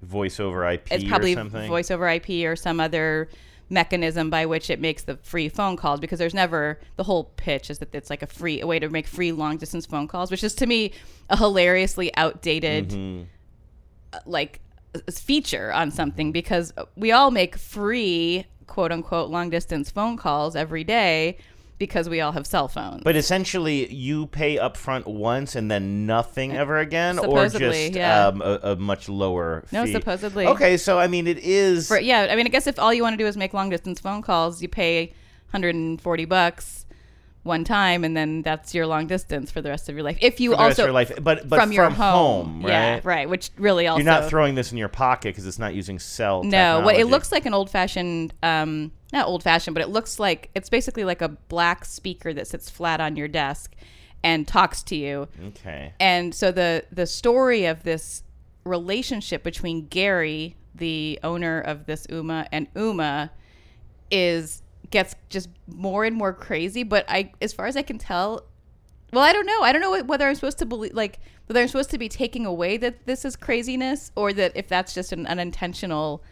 Voice 0.03 0.39
over 0.39 0.69
IP 0.69 0.87
it's 0.91 1.03
probably 1.03 1.33
voice 1.35 1.89
over 1.89 2.07
IP 2.07 2.45
or 2.45 2.55
some 2.55 2.79
other 2.79 3.29
mechanism 3.69 4.29
by 4.29 4.45
which 4.45 4.69
it 4.69 4.79
makes 4.79 5.03
the 5.03 5.17
free 5.17 5.49
phone 5.49 5.75
calls 5.75 5.99
because 5.99 6.19
there's 6.19 6.33
never 6.33 6.79
the 6.95 7.03
whole 7.03 7.25
pitch 7.35 7.69
is 7.69 7.79
that 7.79 7.93
it's 7.93 8.09
like 8.09 8.21
a 8.21 8.27
free 8.27 8.61
a 8.61 8.67
way 8.67 8.79
to 8.79 8.89
make 8.89 9.05
free 9.07 9.31
long 9.31 9.57
distance 9.57 9.85
phone 9.85 10.07
calls 10.07 10.31
which 10.31 10.43
is 10.43 10.55
to 10.55 10.65
me 10.65 10.91
a 11.29 11.37
hilariously 11.37 12.15
outdated 12.15 12.89
Mm-hmm. 12.89 13.23
uh, 14.13 14.19
like 14.25 14.61
feature 15.11 15.71
on 15.73 15.91
something 15.91 16.31
because 16.31 16.71
we 16.95 17.11
all 17.11 17.29
make 17.29 17.57
free 17.57 18.45
quote 18.67 18.91
unquote 18.91 19.29
long 19.29 19.49
distance 19.49 19.91
phone 19.91 20.15
calls 20.17 20.55
every 20.55 20.83
day 20.83 21.37
because 21.77 22.09
we 22.09 22.21
all 22.21 22.31
have 22.31 22.47
cell 22.47 22.67
phones 22.67 23.03
But 23.03 23.15
essentially, 23.15 23.91
you 23.93 24.27
pay 24.27 24.57
up 24.57 24.77
front 24.77 25.07
once 25.07 25.55
and 25.55 25.69
then 25.69 26.05
nothing 26.05 26.55
ever 26.55 26.77
again, 26.77 27.19
or 27.19 27.47
just 27.49 27.91
yeah. 27.93 28.27
um, 28.27 28.41
a, 28.41 28.59
a 28.63 28.75
much 28.75 29.09
lower 29.09 29.63
No, 29.71 29.85
supposedly. 29.85 30.47
Okay, 30.47 30.77
so 30.77 30.99
I 30.99 31.07
mean, 31.07 31.27
it 31.27 31.39
is. 31.39 31.87
For, 31.87 31.99
yeah, 31.99 32.27
I 32.29 32.35
mean, 32.35 32.45
I 32.45 32.49
guess 32.49 32.67
if 32.67 32.79
all 32.79 32.93
you 32.93 33.03
want 33.03 33.13
to 33.13 33.17
do 33.17 33.27
is 33.27 33.37
make 33.37 33.53
long 33.53 33.69
distance 33.69 33.99
phone 33.99 34.21
calls, 34.21 34.61
you 34.61 34.67
pay 34.67 35.07
140 35.51 36.25
bucks 36.25 36.85
one 37.43 37.63
time, 37.63 38.03
and 38.03 38.15
then 38.15 38.43
that's 38.43 38.75
your 38.75 38.85
long 38.85 39.07
distance 39.07 39.49
for 39.49 39.61
the 39.61 39.69
rest 39.69 39.89
of 39.89 39.95
your 39.95 40.03
life. 40.03 40.17
If 40.21 40.39
you 40.39 40.51
for 40.51 40.57
the 40.57 40.63
rest 40.63 40.79
also 40.79 40.83
of 40.83 40.87
your 40.87 40.93
life, 40.93 41.11
but 41.21 41.49
but 41.49 41.59
from 41.59 41.71
your 41.71 41.89
home, 41.89 42.61
right? 42.61 42.69
yeah, 42.69 42.99
right. 43.03 43.29
Which 43.29 43.51
really 43.57 43.87
also 43.87 44.03
You're 44.03 44.05
not 44.05 44.29
throwing 44.29 44.53
this 44.53 44.71
in 44.71 44.77
your 44.77 44.89
pocket 44.89 45.29
because 45.29 45.47
it's 45.47 45.59
not 45.59 45.73
using 45.73 45.97
cell. 45.97 46.43
no. 46.43 46.81
What 46.81 46.97
it 46.97 47.05
looks 47.05 47.31
like 47.31 47.45
an 47.45 47.53
old 47.53 47.69
fashioned, 47.69 48.33
um, 48.43 48.91
not 49.13 49.27
old 49.27 49.43
fashioned, 49.43 49.73
but 49.73 49.81
it 49.81 49.89
looks 49.89 50.19
like 50.19 50.49
it's 50.55 50.69
basically 50.69 51.03
like 51.03 51.21
a 51.21 51.29
black 51.29 51.85
speaker 51.85 52.33
that 52.33 52.47
sits 52.47 52.69
flat 52.69 52.99
on 52.99 53.15
your 53.15 53.27
desk 53.27 53.75
and 54.23 54.47
talks 54.47 54.83
to 54.83 54.95
you. 54.95 55.27
Okay. 55.47 55.93
And 55.99 56.33
so 56.33 56.51
the 56.51 56.85
the 56.91 57.05
story 57.05 57.65
of 57.65 57.83
this 57.83 58.23
relationship 58.63 59.43
between 59.43 59.87
Gary, 59.87 60.55
the 60.75 61.19
owner 61.23 61.61
of 61.61 61.85
this 61.85 62.07
Ooma, 62.07 62.47
and 62.51 62.71
Ooma 62.73 63.29
is 64.11 64.61
gets 64.89 65.15
just 65.29 65.49
more 65.67 66.05
and 66.05 66.15
more 66.15 66.33
crazy. 66.33 66.83
But 66.83 67.05
I, 67.07 67.31
as 67.41 67.53
far 67.53 67.65
as 67.67 67.75
I 67.75 67.81
can 67.81 67.97
tell, 67.97 68.43
well, 69.13 69.23
I 69.23 69.33
don't 69.33 69.45
know. 69.45 69.61
I 69.61 69.71
don't 69.71 69.81
know 69.81 70.03
whether 70.03 70.27
I'm 70.27 70.35
supposed 70.35 70.59
to 70.59 70.65
believe 70.65 70.93
like 70.93 71.19
whether 71.47 71.61
I'm 71.61 71.67
supposed 71.67 71.91
to 71.91 71.97
be 71.97 72.09
taking 72.09 72.45
away 72.45 72.77
that 72.77 73.05
this 73.05 73.23
is 73.23 73.35
craziness 73.35 74.11
or 74.15 74.33
that 74.33 74.51
if 74.55 74.67
that's 74.67 74.93
just 74.93 75.13
an 75.13 75.25
unintentional 75.27 76.23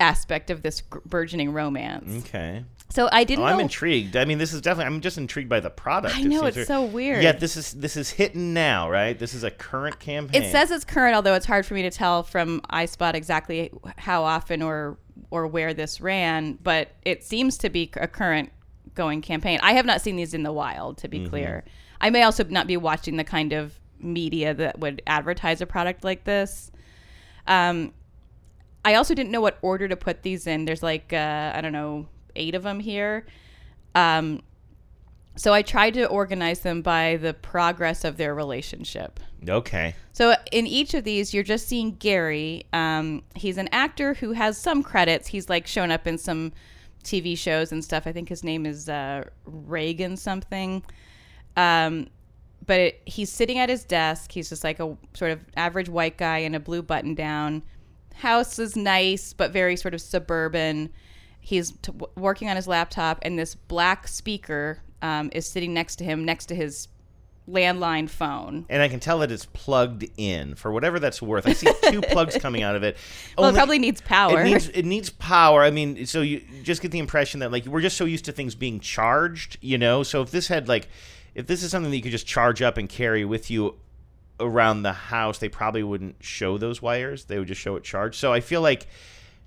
aspect 0.00 0.50
of 0.50 0.62
this 0.62 0.82
burgeoning 1.04 1.52
romance. 1.52 2.24
Okay. 2.26 2.64
So 2.88 3.08
I 3.10 3.24
didn't 3.24 3.44
Oh, 3.44 3.48
I'm 3.48 3.56
know. 3.56 3.62
intrigued. 3.62 4.16
I 4.16 4.24
mean, 4.24 4.38
this 4.38 4.52
is 4.52 4.60
definitely. 4.60 4.94
I'm 4.94 5.00
just 5.00 5.18
intrigued 5.18 5.48
by 5.48 5.58
the 5.60 5.70
product. 5.70 6.16
I 6.16 6.22
know, 6.22 6.44
it's 6.46 6.66
so 6.68 6.84
weird. 6.84 7.22
Yeah, 7.22 7.32
this 7.32 7.56
is 7.56 7.72
this 7.72 7.96
is 7.96 8.10
hitting 8.10 8.54
now, 8.54 8.88
right? 8.88 9.18
This 9.18 9.34
is 9.34 9.42
a 9.42 9.50
current 9.50 9.98
campaign. 9.98 10.40
It 10.42 10.52
says 10.52 10.70
it's 10.70 10.84
current, 10.84 11.16
although 11.16 11.34
it's 11.34 11.46
hard 11.46 11.66
for 11.66 11.74
me 11.74 11.82
to 11.82 11.90
tell 11.90 12.22
from 12.22 12.60
iSpot 12.70 13.14
exactly 13.14 13.72
how 13.96 14.22
often 14.22 14.62
or 14.62 14.98
or 15.30 15.46
where 15.48 15.74
this 15.74 16.00
ran. 16.00 16.58
But 16.62 16.90
it 17.04 17.24
seems 17.24 17.58
to 17.58 17.70
be 17.70 17.90
a 17.96 18.06
current 18.06 18.52
going 18.94 19.20
campaign. 19.20 19.58
I 19.62 19.72
have 19.72 19.84
not 19.84 20.00
seen 20.00 20.14
these 20.16 20.32
in 20.32 20.44
the 20.44 20.52
wild, 20.52 20.98
to 20.98 21.08
be 21.08 21.18
Mm-hmm. 21.18 21.28
clear. 21.30 21.64
I 22.00 22.10
may 22.10 22.22
also 22.22 22.44
not 22.44 22.66
be 22.68 22.76
watching 22.76 23.16
the 23.16 23.24
kind 23.24 23.52
of 23.52 23.74
media 23.98 24.54
that 24.54 24.78
would 24.78 25.02
advertise 25.06 25.60
a 25.60 25.66
product 25.66 26.04
like 26.04 26.22
this. 26.24 26.70
Um, 27.48 27.92
I 28.86 28.94
also 28.94 29.14
didn't 29.14 29.32
know 29.32 29.42
what 29.42 29.58
order 29.60 29.86
to 29.88 29.96
put 29.96 30.22
these 30.22 30.46
in. 30.46 30.64
There's 30.64 30.82
like 30.82 31.12
uh, 31.12 31.52
I 31.54 31.60
don't 31.60 31.72
know 31.72 32.06
eight 32.34 32.54
of 32.54 32.62
them 32.62 32.80
here. 32.80 33.26
Um, 33.94 34.40
So 35.36 35.52
I 35.52 35.62
tried 35.62 35.94
to 35.94 36.06
organize 36.06 36.60
them 36.60 36.80
by 36.80 37.18
the 37.20 37.34
progress 37.34 38.04
of 38.04 38.16
their 38.16 38.34
relationship. 38.34 39.20
Okay. 39.46 39.94
So 40.12 40.34
in 40.50 40.66
each 40.66 40.94
of 40.94 41.04
these, 41.04 41.34
you're 41.34 41.44
just 41.44 41.68
seeing 41.68 41.96
Gary. 41.96 42.64
Um, 42.72 43.22
he's 43.34 43.58
an 43.58 43.68
actor 43.70 44.14
who 44.14 44.32
has 44.32 44.56
some 44.56 44.82
credits. 44.82 45.28
He's 45.28 45.48
like 45.50 45.66
shown 45.66 45.90
up 45.90 46.06
in 46.06 46.16
some 46.16 46.52
TV 47.04 47.36
shows 47.36 47.70
and 47.72 47.84
stuff. 47.84 48.06
I 48.06 48.12
think 48.12 48.28
his 48.30 48.42
name 48.42 48.64
is 48.64 48.88
uh, 48.88 49.24
Reagan 49.44 50.16
something. 50.16 50.82
Um, 51.56 52.08
but 52.64 52.80
it, 52.80 53.02
he's 53.04 53.30
sitting 53.30 53.58
at 53.58 53.68
his 53.68 53.84
desk. 53.84 54.32
He's 54.32 54.48
just 54.48 54.64
like 54.64 54.80
a 54.80 54.96
sort 55.14 55.32
of 55.32 55.40
average 55.56 55.88
white 55.90 56.16
guy 56.16 56.38
in 56.38 56.54
a 56.54 56.60
blue 56.60 56.82
button 56.82 57.14
down. 57.14 57.62
House 58.16 58.58
is 58.58 58.76
nice, 58.76 59.32
but 59.32 59.52
very 59.52 59.76
sort 59.76 59.94
of 59.94 60.00
suburban. 60.00 60.90
He's 61.40 61.72
t- 61.82 61.92
working 62.16 62.48
on 62.48 62.56
his 62.56 62.66
laptop, 62.66 63.18
and 63.22 63.38
this 63.38 63.54
black 63.54 64.08
speaker 64.08 64.80
um, 65.02 65.30
is 65.32 65.46
sitting 65.46 65.74
next 65.74 65.96
to 65.96 66.04
him, 66.04 66.24
next 66.24 66.46
to 66.46 66.54
his 66.54 66.88
landline 67.48 68.08
phone. 68.08 68.66
And 68.68 68.82
I 68.82 68.88
can 68.88 69.00
tell 69.00 69.20
that 69.20 69.30
it's 69.30 69.46
plugged 69.46 70.06
in 70.16 70.54
for 70.54 70.72
whatever 70.72 70.98
that's 70.98 71.22
worth. 71.22 71.46
I 71.46 71.52
see 71.52 71.70
two 71.90 72.00
plugs 72.10 72.36
coming 72.38 72.62
out 72.62 72.74
of 72.74 72.82
it. 72.82 72.96
Well, 73.36 73.50
it 73.50 73.54
probably 73.54 73.78
needs 73.78 74.00
power. 74.00 74.40
It 74.40 74.44
needs 74.44 74.68
it 74.70 74.84
needs 74.84 75.10
power. 75.10 75.62
I 75.62 75.70
mean, 75.70 76.06
so 76.06 76.22
you 76.22 76.42
just 76.62 76.82
get 76.82 76.90
the 76.90 76.98
impression 76.98 77.40
that 77.40 77.52
like 77.52 77.66
we're 77.66 77.82
just 77.82 77.96
so 77.96 78.04
used 78.04 78.24
to 78.24 78.32
things 78.32 78.54
being 78.54 78.80
charged, 78.80 79.58
you 79.60 79.78
know. 79.78 80.02
So 80.02 80.22
if 80.22 80.30
this 80.30 80.48
had 80.48 80.68
like, 80.68 80.88
if 81.34 81.46
this 81.46 81.62
is 81.62 81.70
something 81.70 81.90
that 81.90 81.96
you 81.96 82.02
could 82.02 82.12
just 82.12 82.26
charge 82.26 82.62
up 82.62 82.78
and 82.78 82.88
carry 82.88 83.24
with 83.24 83.50
you 83.50 83.76
around 84.38 84.82
the 84.82 84.92
house, 84.92 85.38
they 85.38 85.48
probably 85.48 85.82
wouldn't 85.82 86.16
show 86.20 86.58
those 86.58 86.82
wires. 86.82 87.24
They 87.24 87.38
would 87.38 87.48
just 87.48 87.60
show 87.60 87.76
it 87.76 87.84
charged. 87.84 88.16
So 88.16 88.32
I 88.32 88.40
feel 88.40 88.60
like 88.60 88.86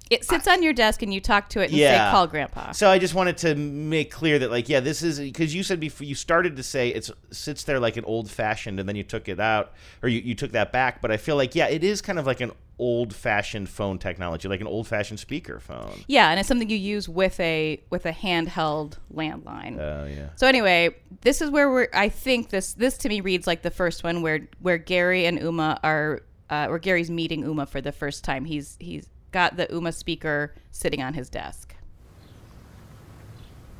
It 0.09 0.25
sits 0.25 0.47
on 0.47 0.63
your 0.63 0.73
desk 0.73 1.01
and 1.03 1.13
you 1.13 1.21
talk 1.21 1.49
to 1.49 1.59
it 1.61 1.69
and 1.69 1.73
Yeah. 1.73 2.07
say, 2.07 2.11
call 2.11 2.27
grandpa. 2.27 2.71
So 2.71 2.89
I 2.89 2.97
just 2.97 3.13
wanted 3.13 3.37
to 3.37 3.53
make 3.55 4.09
clear 4.11 4.39
that, 4.39 4.49
like, 4.49 4.67
yeah, 4.67 4.79
this 4.79 5.03
is 5.03 5.19
because 5.19 5.53
you 5.53 5.61
said 5.63 5.79
before 5.79 6.05
you 6.05 6.15
started 6.15 6.55
to 6.55 6.63
say 6.63 6.89
it 6.89 7.09
sits 7.31 7.63
there 7.63 7.79
like 7.79 7.95
an 7.97 8.05
old 8.05 8.29
fashioned, 8.31 8.79
and 8.79 8.89
then 8.89 8.95
you 8.95 9.03
took 9.03 9.29
it 9.29 9.39
out 9.39 9.73
or 10.01 10.09
you, 10.09 10.19
you 10.21 10.33
took 10.35 10.51
that 10.53 10.71
back. 10.71 11.01
But 11.01 11.11
I 11.11 11.17
feel 11.17 11.35
like, 11.35 11.53
yeah, 11.55 11.67
it 11.67 11.83
is 11.83 12.01
kind 12.01 12.17
of 12.17 12.25
like 12.25 12.41
an 12.41 12.51
old 12.79 13.13
fashioned 13.13 13.67
phone 13.69 13.99
technology, 13.99 14.47
like 14.47 14.61
an 14.61 14.67
old 14.67 14.87
fashioned 14.87 15.19
speaker 15.19 15.59
phone. 15.59 15.91
yeah, 16.07 16.29
and 16.31 16.39
it's 16.39 16.47
something 16.47 16.69
you 16.69 16.77
use 16.77 17.09
with 17.09 17.37
a 17.41 17.79
with 17.89 18.05
a 18.05 18.11
handheld 18.13 18.93
landline. 19.13 19.77
Oh 19.79 20.05
yeah. 20.07 20.29
so 20.35 20.47
anyway, 20.47 20.95
this 21.21 21.41
is 21.41 21.49
where 21.51 21.69
we're 21.69 21.89
I 21.93 22.09
think 22.09 22.49
this 22.49 22.73
this 22.73 22.97
to 22.99 23.09
me 23.09 23.19
reads 23.21 23.45
like 23.47 23.61
the 23.63 23.69
first 23.71 24.03
one 24.03 24.21
where 24.21 24.47
where 24.61 24.77
Gary 24.77 25.25
and 25.25 25.39
Ooma 25.39 25.77
are 25.83 26.21
uh, 26.49 26.67
where 26.67 26.79
Gary's 26.79 27.11
meeting 27.11 27.43
Ooma 27.43 27.67
for 27.67 27.81
the 27.81 27.91
first 27.91 28.23
time. 28.23 28.45
He's 28.45 28.77
he's 28.79 29.07
got 29.31 29.57
the 29.57 29.67
Ooma 29.67 29.93
speaker 29.93 30.53
sitting 30.71 31.01
on 31.01 31.13
his 31.13 31.29
desk. 31.29 31.75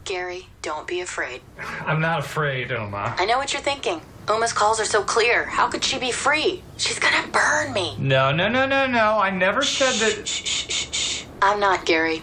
Gary, 0.06 0.48
don't 0.62 0.88
be 0.88 1.02
afraid. 1.02 1.42
I'm 1.86 2.02
not 2.02 2.20
afraid, 2.20 2.70
Ooma. 2.70 3.14
I 3.20 3.26
know 3.26 3.38
what 3.38 3.54
you're 3.54 3.62
thinking. 3.62 4.02
Ooma's 4.28 4.54
calls 4.54 4.80
are 4.80 4.86
so 4.86 5.04
clear. 5.04 5.46
How 5.46 5.68
could 5.68 5.84
she 5.84 6.00
be 6.00 6.12
free? 6.12 6.64
She's 6.78 7.00
gonna 7.00 7.28
burn 7.28 7.74
me. 7.74 7.96
No, 8.00 8.32
no, 8.32 8.48
no, 8.48 8.66
no, 8.66 8.88
no. 8.88 9.20
I 9.20 9.30
never 9.30 9.62
said 9.62 9.94
that. 9.94 10.28
Shh, 10.28 10.46
shh, 10.46 10.70
shh, 10.70 10.92
shh. 10.92 11.26
I'm 11.42 11.60
not, 11.60 11.86
Gary. 11.86 12.22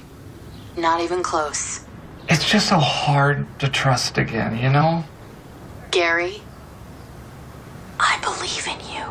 Not 0.77 1.01
even 1.01 1.23
close. 1.23 1.85
It's 2.29 2.49
just 2.49 2.69
so 2.69 2.79
hard 2.79 3.47
to 3.61 3.69
trust 3.69 4.19
again, 4.19 4.59
you 4.59 4.69
know? 4.69 5.05
Gary, 5.93 6.43
I 8.01 8.19
believe 8.21 8.67
in 8.67 8.81
you. 8.95 9.05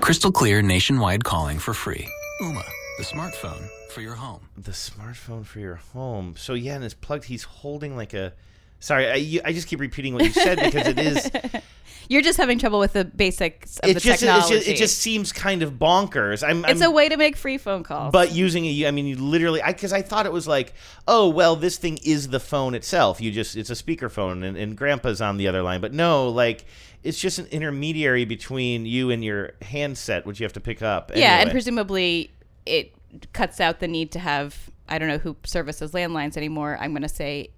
Crystal 0.00 0.30
clear 0.30 0.62
nationwide 0.62 1.24
calling 1.24 1.58
for 1.58 1.72
free. 1.72 2.06
Ooma, 2.40 2.64
the 2.98 3.04
smartphone 3.04 3.68
for 3.90 4.00
your 4.00 4.14
home. 4.14 4.40
The 4.56 4.70
smartphone 4.72 5.44
for 5.44 5.58
your 5.58 5.76
home. 5.76 6.34
So 6.36 6.54
yeah, 6.54 6.74
and 6.76 6.84
it's 6.84 6.94
plugged. 6.94 7.24
He's 7.24 7.42
holding 7.44 7.96
like 7.96 8.14
a. 8.14 8.32
Sorry, 8.80 9.08
I, 9.10 9.14
you, 9.16 9.40
I 9.44 9.52
just 9.52 9.66
keep 9.66 9.80
repeating 9.80 10.14
what 10.14 10.22
you 10.24 10.30
said 10.30 10.56
because 10.60 10.86
it 10.86 10.98
is. 11.00 11.30
You're 12.08 12.22
just 12.22 12.38
having 12.38 12.58
trouble 12.58 12.78
with 12.78 12.92
the 12.94 13.04
basics 13.04 13.78
of 13.80 13.90
It 13.90 13.94
the 13.94 14.00
just, 14.00 14.06
it's 14.14 14.20
technology. 14.22 14.54
just 14.54 14.68
it 14.68 14.76
just 14.76 14.98
seems 14.98 15.32
kind 15.32 15.62
of 15.62 15.72
bonkers. 15.74 16.46
I'm, 16.48 16.64
it's 16.64 16.80
I'm 16.80 16.90
a 16.90 16.94
way 16.94 17.08
to 17.08 17.16
make 17.16 17.36
free 17.36 17.58
phone 17.58 17.82
calls. 17.82 18.12
but 18.12 18.32
using 18.32 18.64
a, 18.64 18.86
I 18.86 18.92
mean, 18.92 19.06
you 19.06 19.16
literally, 19.16 19.60
I 19.60 19.72
because 19.72 19.92
I 19.92 20.00
thought 20.00 20.24
it 20.24 20.32
was 20.32 20.46
like, 20.46 20.74
oh 21.08 21.28
well, 21.28 21.56
this 21.56 21.76
thing 21.76 21.98
is 22.04 22.28
the 22.28 22.40
phone 22.40 22.74
itself. 22.74 23.20
You 23.20 23.30
just, 23.32 23.56
it's 23.56 23.68
a 23.68 23.74
speakerphone, 23.74 24.44
and, 24.44 24.56
and 24.56 24.76
Grandpa's 24.76 25.20
on 25.20 25.36
the 25.38 25.48
other 25.48 25.60
line. 25.62 25.80
But 25.80 25.92
no, 25.92 26.28
like, 26.28 26.64
it's 27.02 27.18
just 27.18 27.38
an 27.38 27.46
intermediary 27.46 28.24
between 28.24 28.86
you 28.86 29.10
and 29.10 29.24
your 29.24 29.52
handset, 29.62 30.26
which 30.26 30.40
you 30.40 30.44
have 30.44 30.52
to 30.54 30.60
pick 30.60 30.82
up. 30.82 31.12
yeah, 31.14 31.40
and 31.40 31.50
presumably 31.50 32.30
it 32.66 32.94
cuts 33.32 33.60
out 33.60 33.80
the 33.80 33.88
need 33.88 34.12
to 34.12 34.18
have 34.18 34.70
I 34.88 34.98
don't 34.98 35.08
know 35.08 35.18
who 35.18 35.36
services 35.44 35.92
landlines 35.92 36.36
anymore. 36.36 36.78
I'm 36.80 36.92
going 36.92 37.02
to 37.02 37.08
say 37.08 37.50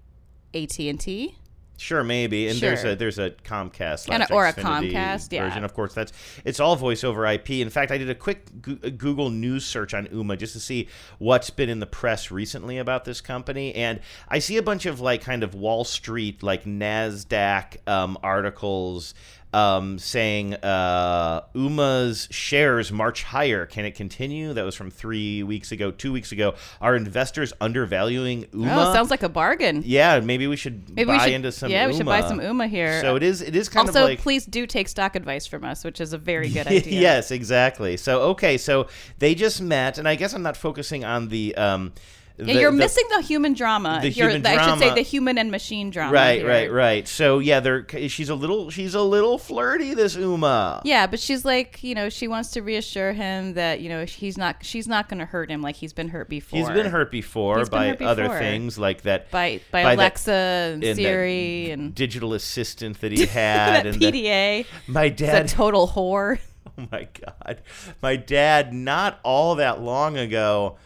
AT 0.53 0.77
and 0.79 0.99
T. 0.99 1.35
Sure, 1.81 2.03
maybe, 2.03 2.47
and 2.47 2.59
there's 2.59 2.83
a 2.83 2.95
there's 2.95 3.17
a 3.17 3.31
Comcast 3.31 4.07
And 4.13 4.21
a- 4.21 4.31
or 4.31 4.45
a 4.45 4.53
Xfinity 4.53 4.91
Comcast, 4.91 5.31
yeah. 5.31 5.45
version. 5.45 5.63
Of 5.63 5.73
course, 5.73 5.95
that's 5.95 6.13
it's 6.45 6.59
all 6.59 6.75
voice 6.75 7.03
over 7.03 7.25
IP. 7.25 7.49
In 7.49 7.71
fact, 7.71 7.91
I 7.91 7.97
did 7.97 8.07
a 8.07 8.13
quick 8.13 8.45
uh, 8.67 8.89
Google 8.89 9.31
News 9.31 9.65
search 9.65 9.95
on 9.95 10.05
Ooma 10.09 10.37
just 10.37 10.53
to 10.53 10.59
see 10.59 10.87
what's 11.17 11.49
been 11.49 11.69
in 11.69 11.79
the 11.79 11.87
press 11.87 12.29
recently 12.29 12.77
about 12.77 13.03
this 13.03 13.19
company, 13.19 13.73
and 13.73 13.99
I 14.29 14.37
see 14.37 14.57
a 14.57 14.61
bunch 14.61 14.85
of 14.85 14.99
like 14.99 15.23
kind 15.23 15.41
of 15.41 15.55
Wall 15.55 15.83
Street 15.83 16.43
like 16.43 16.65
Nasdaq 16.65 17.77
um, 17.89 18.15
articles. 18.21 19.15
Um, 19.53 19.99
saying 19.99 20.53
uh, 20.53 21.41
Ooma's 21.53 22.29
shares 22.31 22.89
march 22.89 23.23
higher. 23.23 23.65
Can 23.65 23.83
it 23.83 23.95
continue? 23.95 24.53
That 24.53 24.63
was 24.63 24.75
from 24.75 24.89
three 24.89 25.43
weeks 25.43 25.73
ago, 25.73 25.91
two 25.91 26.13
weeks 26.13 26.31
ago. 26.31 26.55
Are 26.79 26.95
investors 26.95 27.51
undervaluing 27.59 28.45
Ooma? 28.53 28.89
Oh, 28.89 28.93
sounds 28.93 29.09
like 29.11 29.23
a 29.23 29.29
bargain. 29.29 29.83
Yeah, 29.85 30.21
maybe 30.21 30.47
we 30.47 30.55
should 30.55 30.89
Maybe 30.95 31.07
buy 31.07 31.13
we 31.13 31.19
should, 31.19 31.33
into 31.33 31.51
some. 31.51 31.69
yeah, 31.69 31.85
we 31.85 31.93
should 31.93 32.05
buy 32.05 32.21
some 32.21 32.39
Ooma 32.39 32.69
here. 32.69 33.01
So 33.01 33.17
it 33.17 33.23
is. 33.23 33.41
It 33.41 33.55
is 33.55 33.67
kind 33.67 33.89
also, 33.89 34.03
of 34.03 34.05
like. 34.05 34.19
Also 34.19 34.23
please 34.23 34.45
do 34.45 34.65
take 34.65 34.87
stock 34.87 35.17
advice 35.17 35.45
from 35.47 35.65
us, 35.65 35.83
which 35.83 35.99
is 35.99 36.13
a 36.13 36.17
very 36.17 36.47
good 36.49 36.67
idea. 36.67 37.01
yes, 37.01 37.31
exactly. 37.31 37.97
So 37.97 38.21
okay, 38.29 38.57
so 38.57 38.87
they 39.19 39.35
just 39.35 39.61
met, 39.61 39.97
and 39.97 40.07
I 40.07 40.15
guess 40.15 40.33
I'm 40.33 40.43
not 40.43 40.55
focusing 40.55 41.03
on 41.03 41.27
the. 41.27 41.55
Um, 41.55 41.91
the- 42.37 42.53
you're 42.53 42.71
the- 42.71 42.77
missing 42.77 43.03
the 43.15 43.21
human 43.21 43.53
drama. 43.53 43.99
the 44.01 44.09
You're- 44.09 44.31
human 44.33 44.45
I 44.45 44.65
should 44.69 44.79
say 44.79 44.93
the 44.93 45.01
human 45.01 45.37
and 45.37 45.51
machine 45.51 45.89
drama. 45.89 46.13
Right, 46.13 46.39
here. 46.39 46.47
right, 46.47 46.71
right. 46.71 47.07
So 47.07 47.39
yeah, 47.39 47.59
they're 47.59 47.85
she's 48.07 48.29
a 48.29 48.35
little 48.35 48.69
she's 48.69 48.95
a 48.95 49.01
little 49.01 49.37
flirty. 49.37 49.93
This 49.93 50.15
Ooma. 50.15 50.81
Yeah, 50.83 51.07
but 51.07 51.19
she's 51.19 51.45
like, 51.45 51.83
you 51.83 51.93
know, 51.95 52.09
she 52.09 52.27
wants 52.27 52.51
to 52.51 52.61
reassure 52.61 53.13
him 53.13 53.53
that 53.53 53.81
you 53.81 53.89
know 53.89 54.05
he's 54.05 54.37
not, 54.37 54.63
she's 54.63 54.87
not 54.87 55.09
going 55.09 55.19
to 55.19 55.25
hurt 55.25 55.49
him 55.51 55.61
like 55.61 55.75
he's 55.75 55.93
been 55.93 56.09
hurt 56.09 56.29
before. 56.29 56.59
He's 56.59 56.69
been 56.69 56.85
hurt 56.87 57.11
before 57.11 57.59
He's 57.59 57.69
by 57.69 57.89
hurt 57.89 58.01
other 58.01 58.29
things 58.39 58.77
like 58.79 59.01
that 59.03 59.29
by 59.31 59.59
by, 59.71 59.83
that- 59.83 59.95
Alexa 59.95 60.31
and, 60.31 60.83
and 60.83 60.95
Siri 60.95 61.71
and 61.71 61.93
digital 61.95 62.33
assistant 62.33 62.99
that 63.01 63.11
he 63.11 63.25
had 63.25 63.85
that 63.85 63.85
and 63.85 63.99
the- 64.01 64.11
PDA. 64.11 64.65
my 64.87 65.05
It's 65.05 65.21
a 65.21 65.47
total 65.47 65.87
whore. 65.87 66.39
Oh 66.77 66.87
my 66.91 67.07
god. 67.19 67.61
My 68.01 68.15
dad 68.15 68.73
not 68.73 69.19
all 69.23 69.55
that 69.55 69.81
long 69.81 70.17
ago 70.17 70.77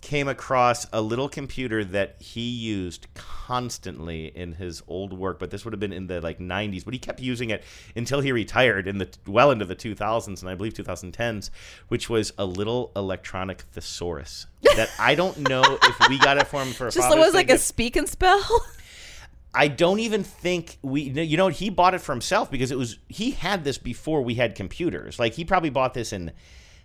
came 0.00 0.28
across 0.28 0.86
a 0.92 1.00
little 1.00 1.28
computer 1.28 1.84
that 1.84 2.16
he 2.20 2.48
used 2.48 3.06
constantly 3.14 4.26
in 4.26 4.54
his 4.54 4.82
old 4.88 5.12
work, 5.12 5.38
but 5.38 5.50
this 5.50 5.64
would 5.64 5.72
have 5.72 5.80
been 5.80 5.92
in 5.92 6.06
the 6.06 6.20
like 6.20 6.38
90s, 6.38 6.84
but 6.84 6.94
he 6.94 6.98
kept 6.98 7.20
using 7.20 7.50
it 7.50 7.62
until 7.94 8.20
he 8.20 8.32
retired 8.32 8.88
in 8.88 8.98
the 8.98 9.08
well 9.26 9.50
into 9.50 9.64
the 9.64 9.76
2000s 9.76 10.40
and 10.40 10.48
I 10.50 10.54
believe 10.54 10.74
2010s, 10.74 11.50
which 11.88 12.08
was 12.08 12.32
a 12.38 12.44
little 12.44 12.92
electronic 12.96 13.62
thesaurus 13.72 14.46
that 14.76 14.90
I 14.98 15.14
don't 15.14 15.36
know 15.38 15.62
if 15.82 16.08
we 16.08 16.18
got 16.18 16.38
it 16.38 16.46
for 16.46 16.62
him 16.62 16.72
for 16.72 16.88
a 16.88 16.90
Just 16.90 17.16
was 17.16 17.34
like 17.34 17.50
a 17.50 17.58
speak 17.58 17.96
and 17.96 18.08
spell. 18.08 18.44
I 19.52 19.66
don't 19.66 19.98
even 19.98 20.22
think 20.22 20.78
we. 20.80 21.02
You 21.02 21.36
know, 21.36 21.48
he 21.48 21.70
bought 21.70 21.94
it 21.94 22.00
for 22.00 22.12
himself 22.12 22.52
because 22.52 22.70
it 22.70 22.78
was 22.78 22.98
he 23.08 23.32
had 23.32 23.64
this 23.64 23.78
before 23.78 24.22
we 24.22 24.34
had 24.34 24.54
computers. 24.54 25.18
Like 25.18 25.34
he 25.34 25.44
probably 25.44 25.70
bought 25.70 25.92
this 25.92 26.12
in 26.12 26.30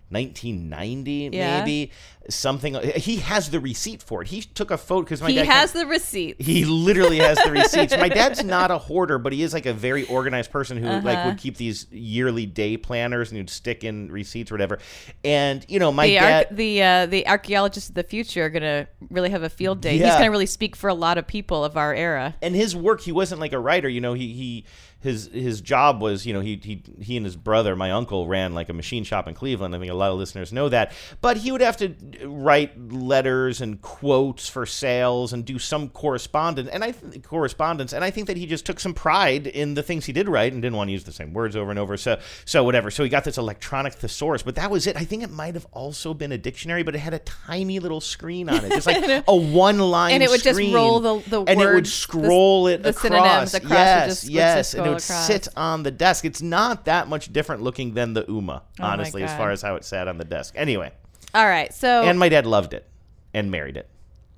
1990, 0.10 1.30
Yeah. 1.34 1.60
maybe 1.60 1.92
something. 2.30 2.74
He 2.96 3.18
has 3.18 3.50
the 3.52 3.60
receipt 3.60 4.02
for 4.02 4.22
it. 4.24 4.28
He 4.30 4.42
took 4.42 4.72
a 4.72 4.78
photo 4.78 5.04
because 5.04 5.22
my 5.22 5.30
he 5.30 5.36
dad 5.36 5.46
has 5.48 5.74
the 5.74 5.86
receipt. 5.86 6.42
he 6.42 6.66
literally 6.66 7.18
has 7.20 7.38
the 7.44 7.52
receipts. 7.62 7.96
My 7.98 8.10
dad's 8.10 8.44
not 8.44 8.72
a 8.72 8.78
hoarder, 8.80 9.18
but 9.20 9.32
he 9.34 9.44
is 9.44 9.54
like 9.54 9.66
a 9.68 9.74
very 9.74 10.06
organized 10.08 10.52
person 10.52 10.78
who 10.78 10.88
like 10.88 11.18
Uh-huh. 11.18 11.30
would 11.30 11.38
keep 11.38 11.58
these 11.58 11.86
yearly 11.92 12.46
day 12.48 12.78
planners 12.78 13.30
and 13.32 13.38
he'd 13.38 13.50
stick 13.50 13.84
in 13.84 14.12
receipts 14.12 14.52
or 14.52 14.56
whatever. 14.56 14.80
And 15.24 15.64
you 15.68 15.80
know, 15.80 15.92
my 15.92 16.08
the 16.08 16.14
dad. 16.16 16.46
arch- 16.48 16.56
the 16.58 16.84
uh, 16.84 17.06
the 17.06 17.28
archaeologists 17.28 17.90
of 17.90 17.96
the 17.96 18.04
future 18.04 18.46
are 18.46 18.50
gonna 18.50 18.88
really 19.10 19.30
have 19.30 19.44
a 19.44 19.50
field 19.50 19.82
day. 19.82 19.98
He's 19.98 20.08
gonna 20.08 20.32
really 20.32 20.46
speak 20.48 20.76
for 20.76 20.90
a 20.90 20.94
lot 20.96 21.18
of 21.18 21.28
people 21.28 21.64
of 21.64 21.78
our 21.78 21.94
era. 21.94 22.36
and 22.42 22.56
his 22.56 22.76
work 22.76 23.02
he 23.02 23.12
wasn't 23.12 23.40
like 23.40 23.54
a 23.54 23.60
writer 23.60 23.88
you 23.90 24.02
know 24.02 24.14
he 24.14 24.34
he 24.34 24.66
his 25.06 25.28
his 25.32 25.62
job 25.62 26.02
was, 26.02 26.26
you 26.26 26.34
know, 26.34 26.42
he 26.42 26.60
he 26.62 26.84
he 27.00 27.16
and 27.18 27.26
his 27.26 27.36
brother, 27.36 27.76
my 27.76 27.92
uncle, 27.92 28.28
ran 28.28 28.54
like 28.54 28.68
a 28.70 28.74
machine 28.74 29.04
shop 29.04 29.28
in 29.28 29.34
Cleveland. 29.36 29.76
I 29.76 29.80
think 29.80 29.92
a 29.92 29.96
lot 29.96 30.12
of 30.12 30.18
listeners 30.18 30.52
know 30.52 30.68
that. 30.70 30.92
But 31.22 31.38
he 31.38 31.52
would 31.52 31.62
have 31.62 31.78
to 31.78 31.96
write 32.26 32.78
letters 32.92 33.62
and 33.62 33.82
quotes 33.82 34.50
for 34.50 34.66
sales 34.66 35.32
and 35.32 35.46
do 35.46 35.60
some 35.60 35.90
correspondence 35.90 36.70
and 36.70 36.84
I 36.84 36.92
th- 36.92 37.24
correspondence. 37.24 37.94
And 37.94 38.04
I 38.04 38.10
think 38.10 38.28
that 38.28 38.38
he 38.38 38.46
just 38.46 38.66
took 38.66 38.80
some 38.80 38.94
pride 38.94 39.48
in 39.48 39.76
the 39.76 39.84
things 39.84 40.06
he 40.06 40.12
did 40.14 40.28
write 40.28 40.52
and 40.54 40.62
didn't 40.62 40.76
want 40.76 40.88
to 40.90 40.92
use 40.92 41.04
the 41.04 41.12
same 41.12 41.34
words 41.34 41.56
over 41.56 41.70
and 41.70 41.80
over. 41.80 41.96
So 41.98 42.20
so 42.46 42.64
whatever. 42.64 42.92
So 42.92 43.04
he 43.04 43.10
got 43.10 43.24
this 43.24 43.38
electronic 43.38 43.94
thesaurus, 43.94 44.44
but 44.44 44.56
that 44.56 44.72
was 44.72 44.88
it. 44.88 44.98
I 44.98 45.06
think 45.06 45.24
it 45.24 45.30
might 45.32 45.54
have 45.54 45.68
also 45.72 46.14
been 46.14 46.32
a 46.32 46.38
dictionary, 46.38 46.84
but 46.84 46.96
it 46.96 47.00
had 47.00 47.14
a 47.14 47.20
tiny 47.20 47.80
little 47.80 48.02
screen 48.02 48.50
on 48.50 48.66
it, 48.66 48.70
just 48.72 48.88
like 48.88 49.24
a 49.28 49.36
one 49.36 49.78
line, 49.80 50.14
And 50.14 50.24
it 50.24 50.30
would 50.30 50.42
just 50.44 50.60
roll 50.60 51.00
the- 51.00 51.22
the 51.30 51.42
and 51.42 51.50
it 51.62 51.66
would 51.66 51.66
words, 51.76 51.90
the- 51.92 51.96
scroll 51.96 52.68
it 52.68 52.82
the 52.84 52.90
across. 52.90 53.02
synonyms 53.02 53.54
across 53.54 53.72
yes, 53.72 54.08
just- 54.22 54.30
yes, 54.30 54.74
and 54.74 54.82
it 54.82 54.84
scroll 54.86 54.95
would 54.96 55.04
across. 55.04 55.28
sit 55.28 55.48
on 55.56 55.84
the 55.84 55.92
desk. 55.92 56.26
It's 56.26 56.42
not 56.42 56.86
that 56.86 57.08
much 57.08 57.32
different 57.32 57.62
looking 57.62 57.94
than 57.94 58.14
the 58.14 58.24
Ooma, 58.24 58.62
Oh 58.80 58.84
honestly, 58.84 59.24
as 59.24 59.36
far 59.36 59.52
as 59.52 59.62
how 59.62 59.76
it 59.76 59.86
sat 59.86 60.08
on 60.08 60.18
the 60.18 60.26
desk. 60.26 60.54
Anyway, 60.58 60.92
All 61.34 61.46
right. 61.46 61.74
So 61.74 62.04
and 62.04 62.20
my 62.20 62.30
dad 62.30 62.46
loved 62.46 62.74
it 62.74 62.86
and 63.34 63.52
married 63.52 63.78
it. 63.78 63.90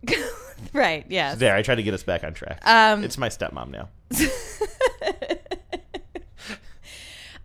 right. 0.73 1.05
Yes. 1.09 1.37
There, 1.37 1.55
I 1.55 1.61
tried 1.61 1.75
to 1.75 1.83
get 1.83 1.93
us 1.93 2.03
back 2.03 2.23
on 2.23 2.33
track. 2.33 2.61
Um, 2.65 3.03
it's 3.03 3.17
my 3.17 3.29
stepmom 3.29 3.69
now. 3.69 3.89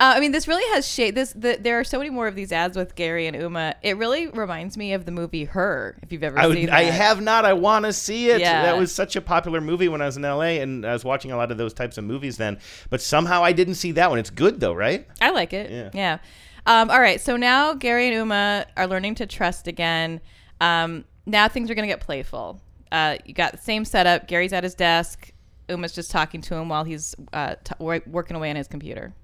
Uh, 0.03 0.15
I 0.17 0.21
mean, 0.21 0.33
this 0.33 0.49
really 0.49 0.65
has 0.75 0.85
shaped 0.85 1.15
this. 1.15 1.33
The, 1.33 1.59
there 1.61 1.79
are 1.79 1.85
so 1.85 1.97
many 1.97 2.11
more 2.11 2.27
of 2.27 2.35
these 2.35 2.51
ads 2.51 2.77
with 2.77 2.97
Gary 2.97 3.29
and 3.29 3.37
Ooma. 3.37 3.77
It 3.83 3.97
really 3.97 4.27
reminds 4.27 4.77
me 4.77 4.95
of 4.95 5.05
the 5.05 5.13
movie 5.13 5.45
Her. 5.45 5.97
If 6.03 6.11
you've 6.11 6.25
ever 6.25 6.37
I, 6.41 6.43
seen 6.43 6.63
would, 6.63 6.69
that, 6.71 6.73
I 6.73 6.83
have 6.83 7.21
not. 7.21 7.45
I 7.45 7.53
want 7.53 7.85
to 7.85 7.93
see 7.93 8.29
it. 8.29 8.41
Yeah. 8.41 8.63
That 8.65 8.77
was 8.77 8.93
such 8.93 9.15
a 9.15 9.21
popular 9.21 9.61
movie 9.61 9.87
when 9.87 10.03
I 10.03 10.07
was 10.07 10.17
in 10.17 10.25
LA, 10.25 10.59
and 10.59 10.85
I 10.85 10.93
was 10.93 11.05
watching 11.05 11.31
a 11.31 11.37
lot 11.37 11.53
of 11.53 11.57
those 11.57 11.73
types 11.73 11.99
of 11.99 12.05
movies 12.05 12.37
then. 12.37 12.59
But 12.91 13.01
somehow 13.01 13.45
I 13.45 13.53
didn't 13.53 13.77
see 13.77 13.93
that 13.93 14.11
one. 14.11 14.19
It's 14.19 14.31
good 14.31 14.59
though, 14.59 14.73
right? 14.73 15.07
I 15.21 15.31
like 15.31 15.53
it. 15.53 15.71
Yeah. 15.71 15.91
Yeah. 15.95 16.19
Um, 16.67 16.91
all 16.91 17.01
right. 17.01 17.21
So 17.21 17.37
now 17.37 17.73
Gary 17.75 18.13
and 18.13 18.29
Ooma 18.29 18.67
are 18.77 18.89
learning 18.89 19.15
to 19.17 19.27
trust 19.27 19.69
again. 19.69 20.21
Um, 20.61 21.05
now 21.27 21.47
things 21.47 21.71
are 21.71 21.77
going 21.77 21.89
to 21.89 21.95
get 21.95 22.01
playful. 22.01 22.61
Uh, 22.91 23.19
you 23.25 23.35
got 23.35 23.53
the 23.53 23.59
same 23.59 23.85
setup. 23.85 24.27
Gary's 24.27 24.53
at 24.53 24.65
his 24.65 24.75
desk. 24.75 25.31
Ooma's 25.69 25.95
just 25.95 26.11
talking 26.11 26.41
to 26.41 26.57
him 26.57 26.69
while 26.69 26.83
he's 26.83 27.15
uh, 27.33 27.55
t- 27.63 27.77
working 27.79 28.37
away 28.37 28.51
on 28.51 28.57
his 28.57 28.67
computer. 28.67 29.15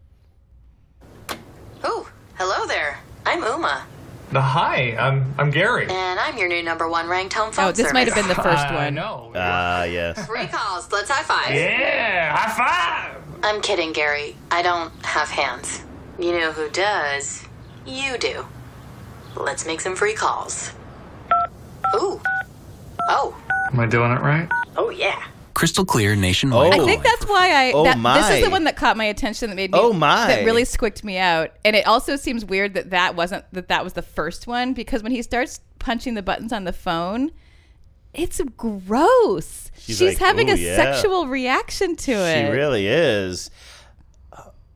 Oh, 1.85 2.09
hello 2.37 2.67
there. 2.67 2.99
I'm 3.27 3.43
Ooma, 3.43 3.83
Uh, 4.35 4.41
hi, 4.41 4.97
I'm 4.99 5.35
I'm 5.39 5.51
Gary. 5.51 5.87
and 5.89 6.19
I'm 6.21 6.37
your 6.39 6.49
new 6.49 6.63
number 6.63 6.89
one 6.89 7.09
ranked 7.09 7.35
home 7.35 7.53
phone 7.53 7.67
Oh, 7.67 7.73
this 7.73 7.93
might 7.93 8.07
have 8.09 8.15
been 8.17 8.29
the 8.29 8.35
first 8.35 8.67
I 8.69 8.85
one. 8.87 8.95
know. 8.95 9.33
Ah, 9.35 9.85
yes. 9.85 10.25
Three 10.27 10.47
calls. 10.47 10.91
Let's 10.93 11.11
high 11.11 11.23
five. 11.23 11.55
Yeah, 11.55 12.35
high 12.37 12.53
five. 13.13 13.23
I'm 13.43 13.61
kidding, 13.63 13.93
Gary. 13.93 14.37
I 14.51 14.63
don't 14.63 14.93
have 15.05 15.29
hands. 15.29 15.83
You 16.19 16.33
know 16.33 16.53
who 16.53 16.69
does? 16.71 17.45
You 17.87 18.19
do. 18.19 18.47
Let's 19.37 19.67
make 19.67 19.81
some 19.81 19.95
free 19.95 20.15
calls. 20.15 20.73
Ooh. 21.95 22.21
Oh. 23.09 23.37
Am 23.73 23.79
I 23.81 23.87
doing 23.87 24.11
it 24.11 24.21
right? 24.21 24.49
Oh, 24.77 24.91
yeah. 24.91 25.23
Crystal 25.59 25.85
clear 25.85 26.15
nationwide. 26.15 26.73
Oh. 26.73 26.83
I 26.83 26.87
think 26.87 27.03
that's 27.03 27.27
why 27.27 27.51
I. 27.51 27.73
Oh, 27.73 27.83
that, 27.83 28.01
This 28.15 28.39
is 28.39 28.45
the 28.45 28.51
one 28.51 28.63
that 28.63 28.77
caught 28.77 28.97
my 28.97 29.07
attention. 29.07 29.51
That 29.51 29.57
made 29.57 29.73
me. 29.73 29.79
Oh, 29.81 29.93
my. 29.93 30.29
That 30.29 30.45
really 30.45 30.65
squicked 30.65 31.03
me 31.03 31.19
out. 31.19 31.51
And 31.65 31.75
it 31.75 31.85
also 31.85 32.15
seems 32.15 32.45
weird 32.45 32.75
that 32.75 32.91
that 32.91 33.17
wasn't 33.17 33.45
that 33.53 33.67
that 33.67 33.83
was 33.83 33.95
the 33.95 34.03
first 34.03 34.47
one 34.47 34.73
because 34.73 35.03
when 35.03 35.11
he 35.11 35.21
starts 35.21 35.59
punching 35.81 36.15
the 36.15 36.23
buttons 36.23 36.53
on 36.53 36.63
the 36.63 36.73
phone, 36.73 37.33
it's 38.15 38.41
gross. 38.57 39.73
She's 39.77 39.99
She's, 39.99 40.09
like, 40.11 40.19
having 40.19 40.49
a 40.49 40.55
yeah." 40.55 40.77
sexual 40.77 41.27
reaction 41.27 41.97
to 41.97 42.13
it. 42.13 42.47
She 42.47 42.53
really 42.53 42.87
is. 42.87 43.51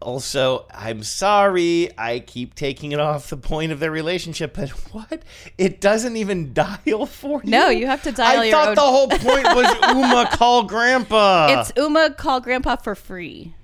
Also, 0.03 0.67
I'm 0.75 1.03
sorry. 1.03 1.91
I 1.97 2.19
keep 2.19 2.55
taking 2.55 2.93
it 2.93 3.01
off 3.01 3.31
the 3.31 3.37
point 3.37 3.73
of 3.73 3.81
their 3.81 3.91
relationship, 3.91 4.55
but 4.55 4.69
what? 4.93 5.23
It 5.57 5.81
doesn't 5.81 6.17
even 6.17 6.53
dial 6.53 7.07
for 7.07 7.41
you. 7.45 7.51
No, 7.51 7.69
you 7.69 7.87
have 7.87 8.03
to 8.03 8.13
dial 8.13 8.41
I 8.41 8.45
your 8.45 8.53
thought 8.53 8.69
own- 8.69 8.75
the 8.75 8.81
whole 8.83 9.09
point 9.09 9.45
was 9.55 9.67
Ooma 9.67 10.31
call 10.33 10.65
Grandpa. 10.65 11.61
It's 11.61 11.73
Ooma 11.73 12.17
call 12.17 12.41
Grandpa 12.41 12.77
for 12.77 12.95
free. 12.95 13.55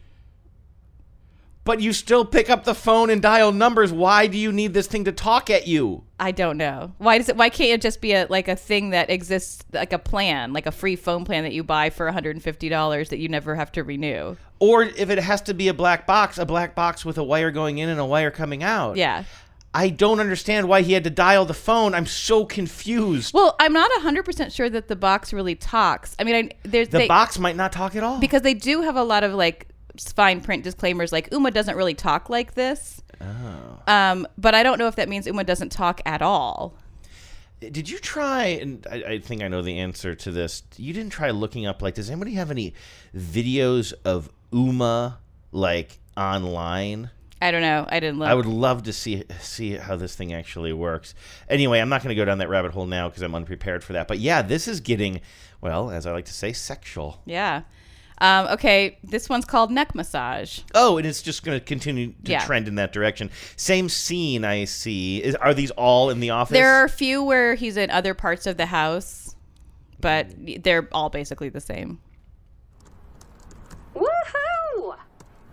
But 1.68 1.82
you 1.82 1.92
still 1.92 2.25
pick 2.25 2.48
up 2.48 2.64
the 2.64 2.75
phone 2.75 3.10
and 3.10 3.20
dial 3.20 3.52
numbers. 3.52 3.92
Why 3.92 4.26
do 4.26 4.38
you 4.38 4.52
need 4.52 4.72
this 4.72 4.87
thing 4.87 5.04
to 5.04 5.12
talk 5.12 5.50
at 5.50 5.66
you? 5.66 6.02
I 6.18 6.30
don't 6.32 6.56
know. 6.56 6.94
Why 6.96 7.18
does 7.18 7.28
it? 7.28 7.37
Why 7.37 7.50
can't 7.50 7.72
it 7.72 7.82
just 7.82 8.00
be 8.00 8.14
a 8.14 8.26
like 8.30 8.48
a 8.48 8.56
thing 8.56 8.88
that 8.90 9.10
exists, 9.10 9.62
like 9.75 9.92
a 9.92 9.98
plan, 9.98 10.54
like 10.54 10.64
a 10.64 10.72
free 10.72 10.96
phone 10.96 11.26
plan 11.26 11.44
that 11.44 11.52
you 11.52 11.62
buy 11.62 11.90
for 11.90 12.06
one 12.06 12.14
hundred 12.14 12.37
and 12.37 12.42
fifty 12.42 12.70
dollars 12.70 13.10
that 13.10 13.18
you 13.18 13.28
never 13.28 13.54
have 13.54 13.70
to 13.72 13.84
renew? 13.84 14.34
Or 14.60 14.82
if 14.82 15.10
it 15.10 15.18
has 15.18 15.42
to 15.42 15.52
be 15.52 15.68
a 15.68 15.75
black 15.75 16.06
box, 16.06 16.38
a 16.38 16.46
black 16.46 16.75
box 16.75 17.04
with 17.04 17.18
a 17.18 17.22
wire 17.22 17.50
going 17.50 17.76
in 17.76 17.90
and 17.90 18.00
a 18.00 18.06
wire 18.06 18.30
coming 18.30 18.62
out. 18.62 18.96
Yeah. 18.96 19.25
I 19.75 19.90
don't 19.90 20.20
understand 20.20 20.70
why 20.70 20.80
he 20.80 20.94
had 20.94 21.04
to 21.04 21.10
dial 21.10 21.44
the 21.44 21.52
phone. 21.52 21.94
I'm 21.94 22.06
so 22.06 22.46
confused. 22.46 23.34
Well, 23.34 23.54
I'm 23.60 23.75
not 23.75 23.90
100% 24.00 24.54
sure 24.54 24.70
that 24.70 24.88
the 24.88 24.96
box 24.96 25.34
really 25.34 25.54
talks. 25.54 26.16
I 26.18 26.25
mean, 26.25 26.34
I, 26.34 26.50
there's 26.62 26.88
the 26.88 26.98
they, 26.98 27.08
box 27.08 27.38
might 27.38 27.54
not 27.54 27.73
talk 27.73 27.95
at 27.95 28.02
all. 28.02 28.19
because 28.19 28.40
they 28.40 28.54
do 28.54 28.80
have 28.80 28.97
a 28.97 29.04
lot 29.04 29.23
of 29.23 29.34
like 29.34 29.69
fine 29.99 30.41
print 30.41 30.65
disclaimers 30.65 31.13
like 31.13 31.30
Ooma 31.30 31.52
doesn't 31.52 31.76
really 31.76 31.95
talk 31.95 32.30
like 32.30 32.54
this. 32.54 33.02
Oh. 33.21 33.82
Um, 33.87 34.26
but 34.37 34.54
I 34.54 34.63
don't 34.63 34.78
know 34.78 34.87
if 34.87 34.97
that 34.97 35.08
means 35.08 35.26
Ooma 35.26 35.45
doesn't 35.45 35.71
talk 35.71 36.00
at 36.06 36.23
all. 36.23 36.75
Did 37.61 37.91
you 37.91 37.99
try? 37.99 38.45
And 38.45 38.87
I, 38.91 38.97
I 38.97 39.19
think 39.19 39.43
I 39.43 39.49
know 39.49 39.63
the 39.63 39.78
answer 39.78 40.15
to 40.15 40.30
this. 40.30 40.63
You 40.76 40.93
didn't 40.93 41.11
try 41.11 41.30
looking 41.30 41.67
up 41.67 41.82
like, 41.82 41.95
does 41.95 42.08
anybody 42.08 42.34
have 42.34 42.50
any 42.50 42.75
videos 43.17 43.93
of 44.04 44.30
Ooma 44.52 45.17
like 45.50 45.99
online? 46.17 47.11
I 47.41 47.50
don't 47.50 47.63
know. 47.63 47.87
I 47.89 48.00
didn't 48.00 48.19
look. 48.19 48.28
I 48.28 48.34
would 48.34 48.47
love 48.47 48.84
to 48.84 48.93
see 48.93 49.25
see 49.41 49.73
how 49.73 49.97
this 49.97 50.15
thing 50.15 50.32
actually 50.32 50.73
works. 50.73 51.15
Anyway, 51.49 51.78
I'm 51.78 51.89
not 51.89 52.02
going 52.02 52.11
to 52.11 52.21
go 52.21 52.25
down 52.25 52.39
that 52.39 52.49
rabbit 52.49 52.73
hole 52.73 52.87
now 52.87 53.08
because 53.08 53.23
I'm 53.23 53.34
unprepared 53.34 53.84
for 53.84 53.93
that. 53.93 54.08
But 54.08 54.19
yeah, 54.19 54.43
this 54.43 54.67
is 54.69 54.80
getting 54.80 55.21
well, 55.61 55.91
as 55.91 56.06
I 56.06 56.13
like 56.13 56.25
to 56.26 56.32
say, 56.32 56.52
sexual. 56.52 57.23
yeah. 57.26 57.63
Um, 58.21 58.47
okay, 58.49 58.99
this 59.04 59.28
one's 59.28 59.45
called 59.45 59.71
neck 59.71 59.95
massage. 59.95 60.61
Oh, 60.75 60.99
and 60.99 61.07
it's 61.07 61.23
just 61.23 61.45
going 61.45 61.59
to 61.59 61.65
continue 61.65 62.13
to 62.25 62.33
Yeah. 62.33 62.45
trend 62.45 62.67
in 62.67 62.75
that 62.76 62.93
direction. 62.93 63.31
Same 63.57 63.89
scene 63.89 64.45
I 64.45 64.65
see. 64.65 65.23
Is, 65.23 65.35
are 65.37 65.54
these 65.54 65.71
all 65.73 66.11
in 66.11 66.21
the 66.21 66.31
office? 66.31 66.54
There 66.54 66.75
are 66.81 66.85
a 66.85 66.89
few 66.89 67.23
where 67.23 67.54
he's 67.54 67.76
in 67.76 67.91
other 67.91 68.15
parts 68.15 68.47
of 68.47 68.57
the 68.57 68.67
house, 68.67 69.37
but 70.00 70.26
they're 70.63 70.89
all 70.93 71.11
basically 71.11 71.49
the 71.49 71.61
same. 71.61 72.00
Woohoo! 73.95 74.97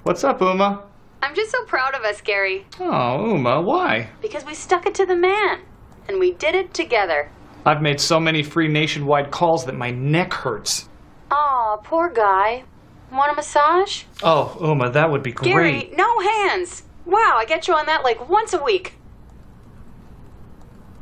What's 0.04 0.24
up, 0.24 0.40
Ooma? 0.40 0.82
I'm 1.22 1.34
just 1.36 1.52
so 1.52 1.64
proud 1.66 1.96
of 1.96 2.04
us, 2.04 2.22
Gary, 2.22 2.66
Oh, 2.80 2.84
Ooma, 2.84 3.64
why? 3.64 4.10
because 4.22 4.46
we 4.46 4.54
stuck 4.54 4.86
it 4.86 4.94
to 4.96 5.06
the 5.06 5.16
man. 5.16 5.62
And 6.08 6.20
we 6.20 6.32
did 6.34 6.54
it 6.54 6.72
together. 6.74 7.32
I've 7.66 7.82
made 7.82 8.00
so 8.00 8.20
many 8.20 8.44
free 8.44 8.68
nationwide 8.68 9.32
calls 9.32 9.66
that 9.66 9.74
my 9.74 9.90
neck 9.90 10.34
hurts. 10.34 10.88
Aw, 11.38 11.78
poor 11.84 12.10
guy. 12.10 12.64
Want 13.12 13.32
a 13.32 13.36
massage? 13.36 14.04
Oh, 14.24 14.58
Ooma, 14.62 14.94
that 14.94 15.12
would 15.12 15.22
be 15.22 15.34
great. 15.34 15.50
Gary, 15.52 15.92
no 15.94 16.20
hands. 16.22 16.84
Wow, 17.06 17.34
I 17.36 17.46
get 17.46 17.68
you 17.68 17.74
on 17.74 17.86
that 17.88 18.04
like 18.04 18.30
once 18.30 18.54
a 18.54 18.64
week. 18.64 18.94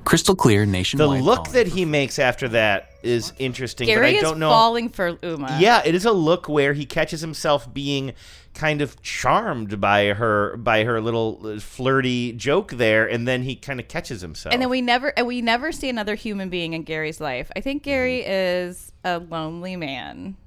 Crystal 0.06 0.36
clear 0.36 0.66
nationwide. 0.66 1.20
the 1.20 1.24
look 1.24 1.50
that 1.50 1.68
he 1.68 1.86
makes 1.86 2.18
after 2.18 2.48
that 2.50 2.90
is 3.04 3.34
interesting, 3.40 3.88
Gary 3.88 4.14
but 4.14 4.18
I 4.20 4.22
don't 4.22 4.40
know. 4.40 4.50
falling 4.50 4.90
for 4.90 5.14
Ooma. 5.18 5.60
Yeah, 5.60 5.82
it 5.86 5.94
is 5.96 6.06
a 6.06 6.12
look 6.12 6.48
where 6.50 6.74
he 6.74 6.86
catches 6.86 7.22
himself 7.22 7.72
being 7.74 8.14
kind 8.54 8.82
of 8.82 9.02
charmed 9.02 9.82
by 9.82 10.08
her 10.14 10.56
by 10.58 10.84
her 10.84 11.02
little 11.02 11.42
uh, 11.44 11.60
flirty 11.60 12.32
joke 12.34 12.72
there, 12.74 13.06
and 13.08 13.28
then 13.28 13.44
he 13.44 13.56
kind 13.56 13.80
of 13.80 13.88
catches 13.88 14.22
himself. 14.22 14.54
And 14.54 14.62
then 14.62 14.70
we 14.70 14.82
never 14.82 15.14
and 15.18 15.28
we 15.28 15.42
never 15.42 15.72
see 15.72 15.90
another 15.90 16.16
human 16.16 16.50
being 16.50 16.74
in 16.74 16.84
Gary's 16.84 17.20
life. 17.22 17.52
I 17.56 17.62
think 17.62 17.84
Gary 17.84 18.22
is 18.26 18.92
a 19.04 19.20
lonely 19.20 19.76
man 19.76 20.38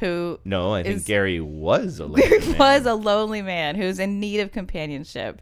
who 0.00 0.40
no, 0.44 0.74
I 0.74 0.82
think 0.82 0.96
is- 0.96 1.04
Gary 1.04 1.40
was 1.40 1.98
a 2.00 2.06
lonely 2.06 2.38
man. 2.48 2.58
was 2.58 2.86
a 2.86 2.94
lonely 2.94 3.42
man 3.42 3.76
who's 3.76 3.98
in 3.98 4.18
need 4.20 4.40
of 4.40 4.50
companionship. 4.52 5.40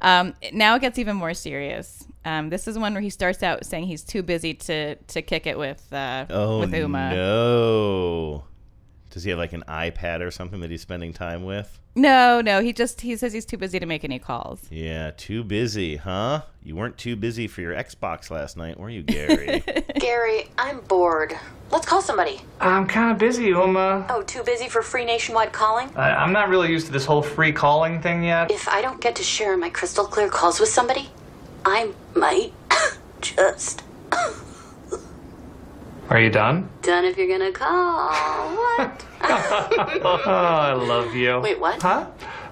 Um, 0.00 0.34
now 0.52 0.76
it 0.76 0.80
gets 0.80 0.98
even 0.98 1.16
more 1.16 1.34
serious. 1.34 2.06
Um, 2.24 2.50
this 2.50 2.68
is 2.68 2.78
one 2.78 2.92
where 2.92 3.00
he 3.00 3.10
starts 3.10 3.42
out 3.42 3.64
saying 3.64 3.86
he's 3.86 4.04
too 4.04 4.22
busy 4.22 4.54
to 4.54 4.96
to 4.96 5.22
kick 5.22 5.46
it 5.46 5.58
with 5.58 5.90
uh, 5.92 6.26
Oh 6.30 6.60
with 6.60 6.72
Ooma. 6.72 7.12
no! 7.14 8.44
Does 9.10 9.24
he 9.24 9.30
have 9.30 9.38
like 9.38 9.52
an 9.52 9.64
iPad 9.66 10.20
or 10.20 10.30
something 10.30 10.60
that 10.60 10.70
he's 10.70 10.82
spending 10.82 11.12
time 11.12 11.44
with? 11.44 11.78
No, 11.96 12.40
no, 12.40 12.60
he 12.60 12.72
just 12.72 13.00
he 13.00 13.16
says 13.16 13.32
he's 13.32 13.44
too 13.44 13.56
busy 13.56 13.80
to 13.80 13.86
make 13.86 14.04
any 14.04 14.18
calls. 14.20 14.60
Yeah, 14.70 15.10
too 15.16 15.42
busy, 15.42 15.96
huh? 15.96 16.42
You 16.62 16.76
weren't 16.76 16.96
too 16.96 17.16
busy 17.16 17.48
for 17.48 17.62
your 17.62 17.74
Xbox 17.74 18.30
last 18.30 18.56
night, 18.56 18.78
were 18.78 18.90
you, 18.90 19.02
Gary? 19.02 19.64
Gary, 19.98 20.48
I'm 20.56 20.80
bored. 20.82 21.34
Let's 21.72 21.86
call 21.86 22.00
somebody. 22.02 22.40
I'm 22.60 22.86
kind 22.86 23.10
of 23.10 23.18
busy, 23.18 23.50
Ooma. 23.50 24.06
Oh, 24.08 24.22
too 24.22 24.44
busy 24.44 24.68
for 24.68 24.82
free 24.82 25.04
nationwide 25.04 25.52
calling? 25.52 25.88
I, 25.96 26.14
I'm 26.14 26.32
not 26.32 26.48
really 26.48 26.70
used 26.70 26.86
to 26.86 26.92
this 26.92 27.04
whole 27.04 27.22
free 27.22 27.52
calling 27.52 28.00
thing 28.00 28.22
yet. 28.22 28.50
If 28.52 28.68
I 28.68 28.82
don't 28.82 29.00
get 29.00 29.16
to 29.16 29.22
share 29.24 29.56
my 29.56 29.70
crystal 29.70 30.04
clear 30.04 30.28
calls 30.28 30.60
with 30.60 30.68
somebody, 30.68 31.08
I 31.64 31.92
might 32.14 32.52
just 33.20 33.82
Are 36.08 36.20
you 36.20 36.30
done? 36.30 36.68
done 36.82 37.04
if 37.04 37.16
you're 37.16 37.28
gonna 37.28 37.52
call. 37.52 38.08
What? 38.56 39.04
oh, 39.22 40.22
I 40.26 40.72
love 40.72 41.14
you. 41.14 41.38
Wait, 41.40 41.60
what? 41.60 41.80
Huh? 41.80 42.06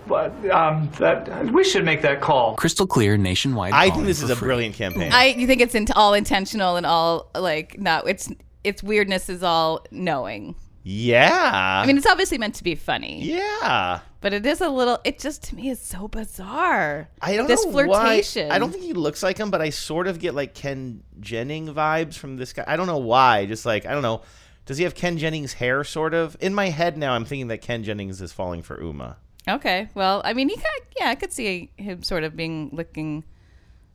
But 0.07 0.33
um, 0.51 0.89
that 0.99 1.51
we 1.53 1.65
should 1.65 1.85
make 1.85 2.01
that 2.03 2.21
call. 2.21 2.55
Crystal 2.57 2.87
clear 2.87 3.17
nationwide. 3.17 3.73
I 3.75 3.91
think 3.91 4.07
this 4.07 4.23
is 4.23 4.31
a 4.31 4.37
free. 4.37 4.47
brilliant 4.47 4.75
campaign. 4.75 5.13
I 5.13 5.27
you 5.27 5.47
think 5.47 5.61
it's 5.61 5.75
in, 5.75 5.87
all 5.97 6.15
intentional 6.15 6.77
and 6.77 6.87
all 6.87 7.31
like 7.35 7.79
not 7.79 8.09
it's 8.09 8.31
its 8.65 8.83
weirdness 8.83 9.29
is 9.29 9.43
all 9.43 9.85
knowing. 9.91 10.55
yeah. 10.85 11.83
I 11.83 11.87
mean, 11.87 11.97
it's 11.99 12.07
obviously 12.07 12.39
meant 12.39 12.55
to 12.57 12.65
be 12.65 12.75
funny, 12.75 13.23
yeah. 13.23 14.01
But 14.21 14.33
it 14.33 14.45
is 14.45 14.61
a 14.61 14.69
little. 14.69 14.99
It 15.05 15.21
just 15.21 15.45
to 15.45 15.55
me 15.55 15.69
is 15.69 15.81
so 15.81 16.09
bizarre. 16.09 17.09
I 17.23 17.37
don't 17.37 17.47
this 17.47 17.65
know 17.65 17.73
flirtation. 17.73 18.49
Why. 18.49 18.55
I 18.55 18.59
don't 18.59 18.73
think 18.73 18.85
he 18.85 18.93
looks 18.93 19.23
like 19.23 19.39
him, 19.39 19.51
but 19.51 19.61
I 19.61 19.71
sort 19.71 20.09
of 20.09 20.19
get 20.19 20.35
like 20.35 20.55
Ken 20.55 21.03
Jennings 21.21 21.71
vibes 21.71 22.15
from 22.15 22.37
this 22.37 22.53
guy. 22.53 22.65
I 22.67 22.77
don't 22.77 22.89
know 22.89 22.99
why. 22.99 23.47
Just 23.47 23.65
like 23.65 23.87
I 23.87 23.93
don't 23.93 24.03
know. 24.03 24.23
Does 24.67 24.77
he 24.77 24.85
have 24.85 24.95
Ken 24.95 25.17
Jennings 25.19 25.55
hair? 25.55 25.85
Sort 25.85 26.15
of. 26.15 26.37
In 26.41 26.53
my 26.53 26.69
head 26.69 26.99
now, 26.99 27.15
I'm 27.15 27.25
thinking 27.25 27.49
that 27.49 27.59
Ken 27.59 27.85
Jennings 27.85 28.21
is 28.21 28.33
falling 28.33 28.63
for 28.63 28.77
Ooma. 28.77 29.17
Okay, 29.49 29.89
well, 29.95 30.21
I 30.25 30.35
mean, 30.35 30.51
he 30.51 30.57
kind 30.57 30.67
of, 30.79 30.87
yeah, 31.01 31.09
I 31.09 31.15
could 31.15 31.33
see 31.33 31.71
him 31.79 32.03
sort 32.03 32.23
of 32.23 32.37
being 32.37 32.69
looking. 32.73 33.25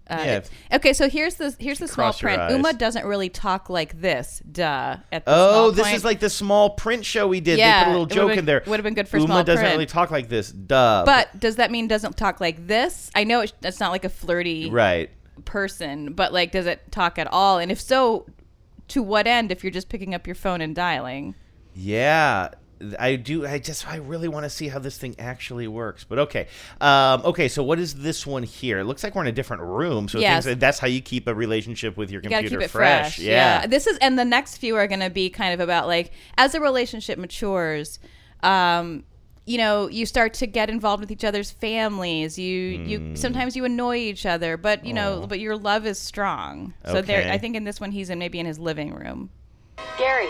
Uh, 0.10 0.22
Yeah. 0.26 0.42
Okay, 0.74 0.92
so 0.94 1.08
here's 1.10 1.36
the 1.36 1.56
here's 1.60 1.80
the 1.80 1.88
small 1.88 2.08
Cross 2.08 2.22
your 2.22 2.30
print. 2.36 2.42
eyes. 2.42 2.52
Ooma 2.52 2.78
doesn't 2.78 3.06
really 3.06 3.30
talk 3.30 3.70
like 3.70 4.02
this. 4.02 4.42
Duh. 4.52 4.98
At 5.12 5.26
the 5.26 5.32
Oh, 5.34 5.52
small 5.52 5.72
this 5.72 5.82
print. 5.84 5.96
is 5.96 6.04
like 6.06 6.20
the 6.20 6.30
small 6.30 6.72
print 6.72 7.06
show 7.06 7.28
we 7.28 7.40
did. 7.40 7.58
Yeah, 7.58 7.80
they 7.80 7.86
put 7.86 7.90
a 7.90 7.92
little 7.92 8.04
it 8.04 8.10
would've 8.10 8.16
joke 8.18 8.30
been- 8.32 8.40
in 8.40 8.46
there. 8.46 8.64
would've 8.68 8.84
been 8.84 8.94
good 8.96 9.08
for 9.08 9.18
Ooma 9.20 9.26
small 9.26 9.44
doesn't 9.44 9.62
print. 9.62 9.74
really 9.76 9.86
talk 9.86 10.12
like 10.12 10.28
this. 10.30 10.52
Duh. 10.52 11.04
But 11.06 11.40
does 11.40 11.56
that 11.56 11.72
mean 11.72 11.88
doesn't 11.88 12.18
talk 12.18 12.42
like 12.42 12.68
this? 12.68 13.10
I 13.16 13.24
know 13.24 13.42
it's, 13.42 13.54
it's 13.64 13.80
not 13.80 13.92
like 13.92 14.04
a 14.04 14.10
flirty 14.10 14.70
right. 14.70 15.10
person, 15.46 16.14
but 16.14 16.34
like, 16.34 16.52
does 16.52 16.66
it 16.66 16.92
talk 16.92 17.18
at 17.18 17.28
all? 17.32 17.60
And 17.60 17.72
if 17.72 17.80
so, 17.80 18.26
to 18.90 19.02
what 19.02 19.26
end? 19.26 19.52
If 19.54 19.64
you're 19.64 19.72
just 19.72 19.88
picking 19.90 20.14
up 20.14 20.28
your 20.28 20.36
phone 20.36 20.60
and 20.60 20.76
dialing. 20.76 21.36
Yeah, 21.74 22.50
I 23.00 23.16
do. 23.16 23.46
I 23.46 23.60
just 23.60 23.88
I 23.88 23.98
really 23.98 24.28
want 24.28 24.44
to 24.44 24.50
see 24.50 24.68
how 24.68 24.80
this 24.80 24.98
thing 24.98 25.16
actually 25.20 25.68
works. 25.68 26.04
But 26.04 26.20
okay, 26.20 26.48
um, 26.82 27.22
okay. 27.26 27.48
So 27.48 27.64
what 27.64 27.80
is 27.80 27.96
this 27.96 28.26
one 28.26 28.44
here? 28.44 28.80
It 28.80 28.84
looks 28.86 29.04
like 29.04 29.16
we're 29.16 29.22
in 29.22 29.28
a 29.28 29.32
different 29.32 29.64
room. 29.64 30.08
So 30.08 30.20
Yes. 30.20 30.46
things, 30.46 30.60
that's 30.60 30.80
how 30.80 30.88
you 30.88 31.02
keep 31.02 31.28
a 31.28 31.34
relationship 31.36 31.98
with 31.98 32.12
your 32.12 32.22
You 32.24 32.30
gotta 32.30 32.44
computer 32.44 32.62
keep 32.62 32.66
it 32.66 32.72
fresh. 32.72 33.20
Yeah. 33.20 33.66
This 33.68 33.88
is, 33.88 33.98
and 34.00 34.18
the 34.20 34.26
next 34.26 34.58
few 34.58 34.76
are 34.76 34.88
going 34.88 35.00
to 35.02 35.10
be 35.10 35.30
kind 35.30 35.54
of 35.54 35.60
about 35.60 35.88
like 35.88 36.12
as 36.38 36.56
a 36.56 36.60
relationship 36.60 37.18
matures, 37.20 38.00
um, 38.42 39.04
you 39.46 39.58
know, 39.58 39.90
you 39.90 40.06
start 40.06 40.34
to 40.36 40.48
get 40.48 40.70
involved 40.70 41.02
with 41.02 41.12
each 41.12 41.26
other's 41.26 41.52
families. 41.52 42.40
You, 42.40 42.78
Hmm. 42.78 42.86
you 42.86 43.16
sometimes 43.16 43.56
you 43.58 43.66
annoy 43.66 43.98
each 43.98 44.26
other, 44.26 44.56
but 44.56 44.86
you 44.86 44.94
know, 44.94 45.26
but 45.28 45.40
your 45.40 45.58
love 45.58 45.86
is 45.86 46.00
strong. 46.00 46.74
So 46.86 47.02
there, 47.02 47.30
I 47.32 47.38
think 47.38 47.56
in 47.58 47.64
this 47.66 47.82
one 47.82 47.92
he's 47.92 48.10
in 48.10 48.20
maybe 48.20 48.40
in 48.40 48.46
his 48.46 48.58
living 48.60 48.94
room. 48.94 49.30
Gary, 49.98 50.28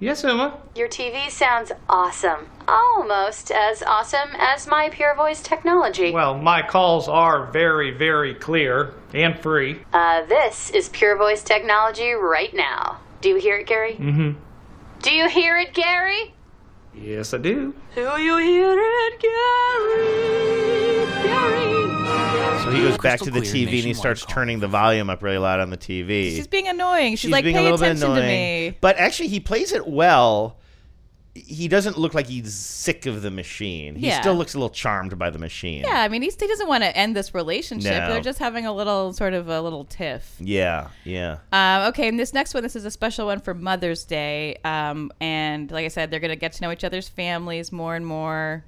Yes, 0.00 0.22
Ooma. 0.22 0.56
your 0.76 0.88
TV 0.88 1.28
sounds 1.28 1.72
awesome. 1.88 2.46
Almost 2.68 3.50
as 3.50 3.82
awesome 3.82 4.30
as 4.38 4.68
my 4.68 4.90
Pure 4.90 5.16
Voice 5.16 5.42
technology. 5.42 6.12
Well, 6.12 6.38
my 6.38 6.62
calls 6.62 7.08
are 7.08 7.50
very, 7.50 7.90
very 7.90 8.34
clear 8.34 8.94
and 9.12 9.36
free. 9.40 9.82
Uh, 9.92 10.24
this 10.26 10.70
is 10.70 10.88
Pure 10.90 11.16
Voice 11.16 11.42
technology 11.42 12.12
right 12.12 12.54
now. 12.54 13.00
Do 13.20 13.30
you 13.30 13.36
hear 13.36 13.56
it, 13.56 13.66
Gary? 13.66 13.94
Mm-hmm. 13.94 14.38
Do 15.02 15.12
you 15.12 15.28
hear 15.28 15.56
it, 15.56 15.74
Gary? 15.74 16.32
Yes, 16.94 17.34
I 17.34 17.38
do. 17.38 17.74
Do 17.96 18.00
you 18.20 18.36
hear 18.38 18.76
it, 18.78 19.20
Gary? 19.20 21.06
Gary. 21.26 21.87
So 22.64 22.70
he 22.70 22.82
goes 22.82 22.98
back 22.98 23.20
to 23.20 23.30
the 23.30 23.40
TV 23.40 23.64
and 23.64 23.86
he 23.86 23.94
starts 23.94 24.24
call. 24.24 24.34
turning 24.34 24.60
the 24.60 24.68
volume 24.68 25.08
up 25.10 25.22
really 25.22 25.38
loud 25.38 25.60
on 25.60 25.70
the 25.70 25.76
TV. 25.76 26.34
She's 26.34 26.46
being 26.46 26.68
annoying. 26.68 27.12
She's, 27.12 27.20
She's 27.20 27.30
like, 27.30 27.44
being 27.44 27.56
pay 27.56 27.60
a 27.60 27.64
little 27.64 27.78
bit 27.78 27.86
attention 27.86 28.10
annoying. 28.10 28.22
to 28.22 28.70
me. 28.72 28.78
But 28.80 28.96
actually, 28.96 29.28
he 29.28 29.40
plays 29.40 29.72
it 29.72 29.86
well. 29.86 30.56
He 31.34 31.68
doesn't 31.68 31.96
look 31.96 32.14
like 32.14 32.26
he's 32.26 32.52
sick 32.52 33.06
of 33.06 33.22
the 33.22 33.30
machine. 33.30 33.94
He 33.94 34.08
Yeah. 34.08 34.20
still 34.20 34.34
looks 34.34 34.54
a 34.54 34.58
little 34.58 34.70
charmed 34.74 35.16
by 35.20 35.30
the 35.30 35.38
machine. 35.38 35.84
Yeah, 35.84 36.02
I 36.02 36.08
mean, 36.08 36.20
he's, 36.22 36.34
he 36.38 36.48
doesn't 36.48 36.66
want 36.66 36.82
to 36.82 36.96
end 36.96 37.14
this 37.14 37.32
relationship. 37.32 37.92
No. 37.92 38.08
They're 38.08 38.20
just 38.20 38.40
having 38.40 38.66
a 38.66 38.72
little 38.72 39.12
sort 39.12 39.34
of 39.34 39.48
a 39.48 39.60
little 39.62 39.84
tiff. 39.84 40.34
Yeah. 40.40 40.88
Yeah. 41.04 41.38
Um, 41.52 41.88
okay, 41.90 42.08
and 42.08 42.18
this 42.18 42.34
next 42.34 42.54
one, 42.54 42.64
this 42.64 42.74
is 42.74 42.84
a 42.84 42.90
special 42.90 43.26
one 43.26 43.38
for 43.38 43.54
Mother's 43.54 44.04
Day. 44.04 44.56
Um, 44.64 45.12
and 45.20 45.70
like 45.70 45.84
I 45.84 45.88
said, 45.88 46.10
they're 46.10 46.18
going 46.18 46.30
to 46.30 46.36
get 46.36 46.54
to 46.54 46.62
know 46.62 46.72
each 46.72 46.82
other's 46.82 47.08
families 47.08 47.70
more 47.70 47.94
and 47.94 48.04
more. 48.04 48.64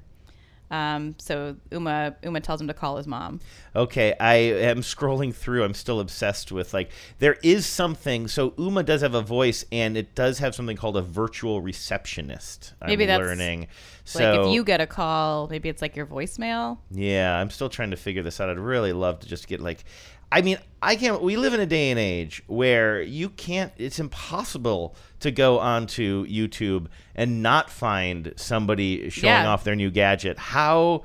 Um, 0.70 1.16
so 1.18 1.56
Ooma 1.70 2.14
Ooma 2.22 2.42
tells 2.42 2.61
him 2.61 2.68
to 2.68 2.74
call 2.74 2.96
his 2.96 3.06
mom. 3.06 3.40
Okay, 3.74 4.14
I 4.20 4.35
am 4.35 4.83
scrolling 4.83 5.35
through. 5.35 5.64
I'm 5.64 5.74
still 5.74 5.98
obsessed 6.00 6.52
with 6.52 6.72
like 6.72 6.90
there 7.18 7.37
is 7.42 7.66
something. 7.66 8.28
So 8.28 8.50
Ooma 8.52 8.85
does 8.85 9.00
have 9.00 9.14
a 9.14 9.22
voice, 9.22 9.64
and 9.72 9.96
it 9.96 10.14
does 10.14 10.38
have 10.38 10.54
something 10.54 10.76
called 10.76 10.96
a 10.96 11.02
virtual 11.02 11.61
receptionist. 11.61 12.74
Maybe 12.87 13.04
I'm 13.04 13.09
that's 13.09 13.20
learning. 13.20 13.66
So 14.04 14.18
like 14.18 14.46
if 14.46 14.52
you 14.52 14.64
get 14.64 14.80
a 14.80 14.87
call, 14.87 15.48
maybe 15.48 15.68
it's 15.68 15.83
like 15.83 15.96
your 15.96 16.06
voicemail. 16.06 16.78
yeah, 16.90 17.37
I'm 17.38 17.50
still 17.50 17.68
trying 17.68 17.90
to 17.90 17.96
figure 17.96 18.22
this 18.22 18.40
out. 18.40 18.48
I'd 18.48 18.59
really 18.59 18.92
love 18.92 19.20
to 19.20 19.28
just 19.28 19.46
get 19.48 19.61
like, 19.61 19.85
I 20.33 20.43
mean, 20.43 20.59
I 20.81 20.97
can't. 20.97 21.21
We 21.23 21.37
live 21.37 21.55
in 21.55 21.61
a 21.61 21.66
day 21.66 21.90
and 21.90 21.99
age 21.99 22.43
where 22.47 23.03
you 23.03 23.31
can't. 23.31 23.73
It's 23.77 23.99
impossible 23.99 24.95
to 25.21 25.31
go 25.31 25.59
onto 25.59 26.25
YouTube 26.27 26.87
and 27.14 27.43
not 27.43 27.69
find 27.69 28.33
somebody 28.37 29.11
showing 29.11 29.33
Yeah. 29.33 29.49
off 29.49 29.64
their 29.64 29.75
new 29.77 29.90
gadget. 29.90 30.38
How? 30.38 31.03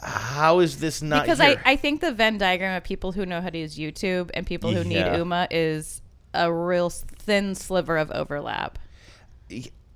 How 0.00 0.60
is 0.60 0.78
this 0.78 1.02
not? 1.02 1.24
because? 1.24 1.40
I, 1.40 1.56
I 1.64 1.76
think 1.76 2.00
the 2.00 2.12
Venn 2.12 2.38
diagram 2.38 2.76
of 2.76 2.84
people 2.84 3.12
who 3.12 3.26
know 3.26 3.40
how 3.40 3.50
to 3.50 3.58
use 3.58 3.76
YouTube 3.76 4.30
and 4.32 4.46
people 4.46 4.70
who 4.72 4.88
Yeah. 4.88 5.10
need 5.12 5.18
Ooma 5.20 5.48
is 5.50 6.02
a 6.32 6.52
real 6.52 6.88
thin 6.90 7.54
sliver 7.54 7.96
of 7.98 8.10
overlap. 8.12 8.78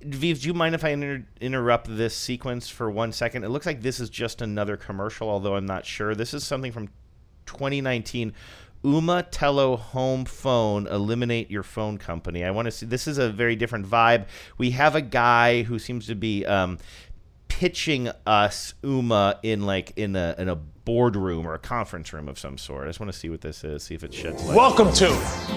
Viv, 0.01 0.41
do 0.41 0.47
you 0.47 0.53
mind 0.53 0.75
if 0.75 0.83
I 0.83 0.89
inter- 0.89 1.23
interrupt 1.39 1.87
this 1.95 2.13
sequence 2.15 2.67
for 2.67 2.91
one 2.91 3.13
second? 3.13 3.45
It 3.45 3.49
looks 3.49 3.65
like 3.65 3.81
this 3.81 4.01
is 4.01 4.09
just 4.09 4.41
another 4.41 4.75
commercial, 4.75 5.29
although 5.29 5.55
I'm 5.55 5.65
not 5.65 5.85
sure. 5.85 6.13
This 6.15 6.33
is 6.33 6.43
something 6.43 6.73
from 6.73 6.89
2019. 7.45 8.33
Ooma 8.83 9.29
Telo 9.31 9.79
Home 9.79 10.25
Phone, 10.25 10.87
eliminate 10.87 11.49
your 11.49 11.63
phone 11.63 11.97
company. 11.97 12.43
I 12.43 12.51
want 12.51 12.65
to 12.65 12.71
see. 12.71 12.85
This 12.85 13.07
is 13.07 13.17
a 13.17 13.29
very 13.29 13.55
different 13.55 13.87
vibe. 13.87 14.25
We 14.57 14.71
have 14.71 14.93
a 14.93 15.01
guy 15.01 15.63
who 15.63 15.79
seems 15.79 16.05
to 16.07 16.15
be 16.15 16.45
um, 16.45 16.79
pitching 17.47 18.09
us 18.25 18.73
Ooma 18.83 19.39
in 19.41 19.65
like 19.65 19.93
in 19.95 20.17
a 20.17 20.35
in 20.37 20.49
a 20.49 20.55
boardroom 20.55 21.47
or 21.47 21.53
a 21.53 21.59
conference 21.59 22.11
room 22.11 22.27
of 22.27 22.37
some 22.37 22.57
sort. 22.57 22.83
I 22.83 22.87
just 22.87 22.99
want 22.99 23.11
to 23.11 23.17
see 23.17 23.29
what 23.29 23.39
this 23.39 23.63
is. 23.63 23.83
See 23.83 23.95
if 23.95 24.03
it 24.03 24.13
sheds 24.13 24.43
light. 24.43 24.57
Welcome 24.57 24.91
to 24.93 25.13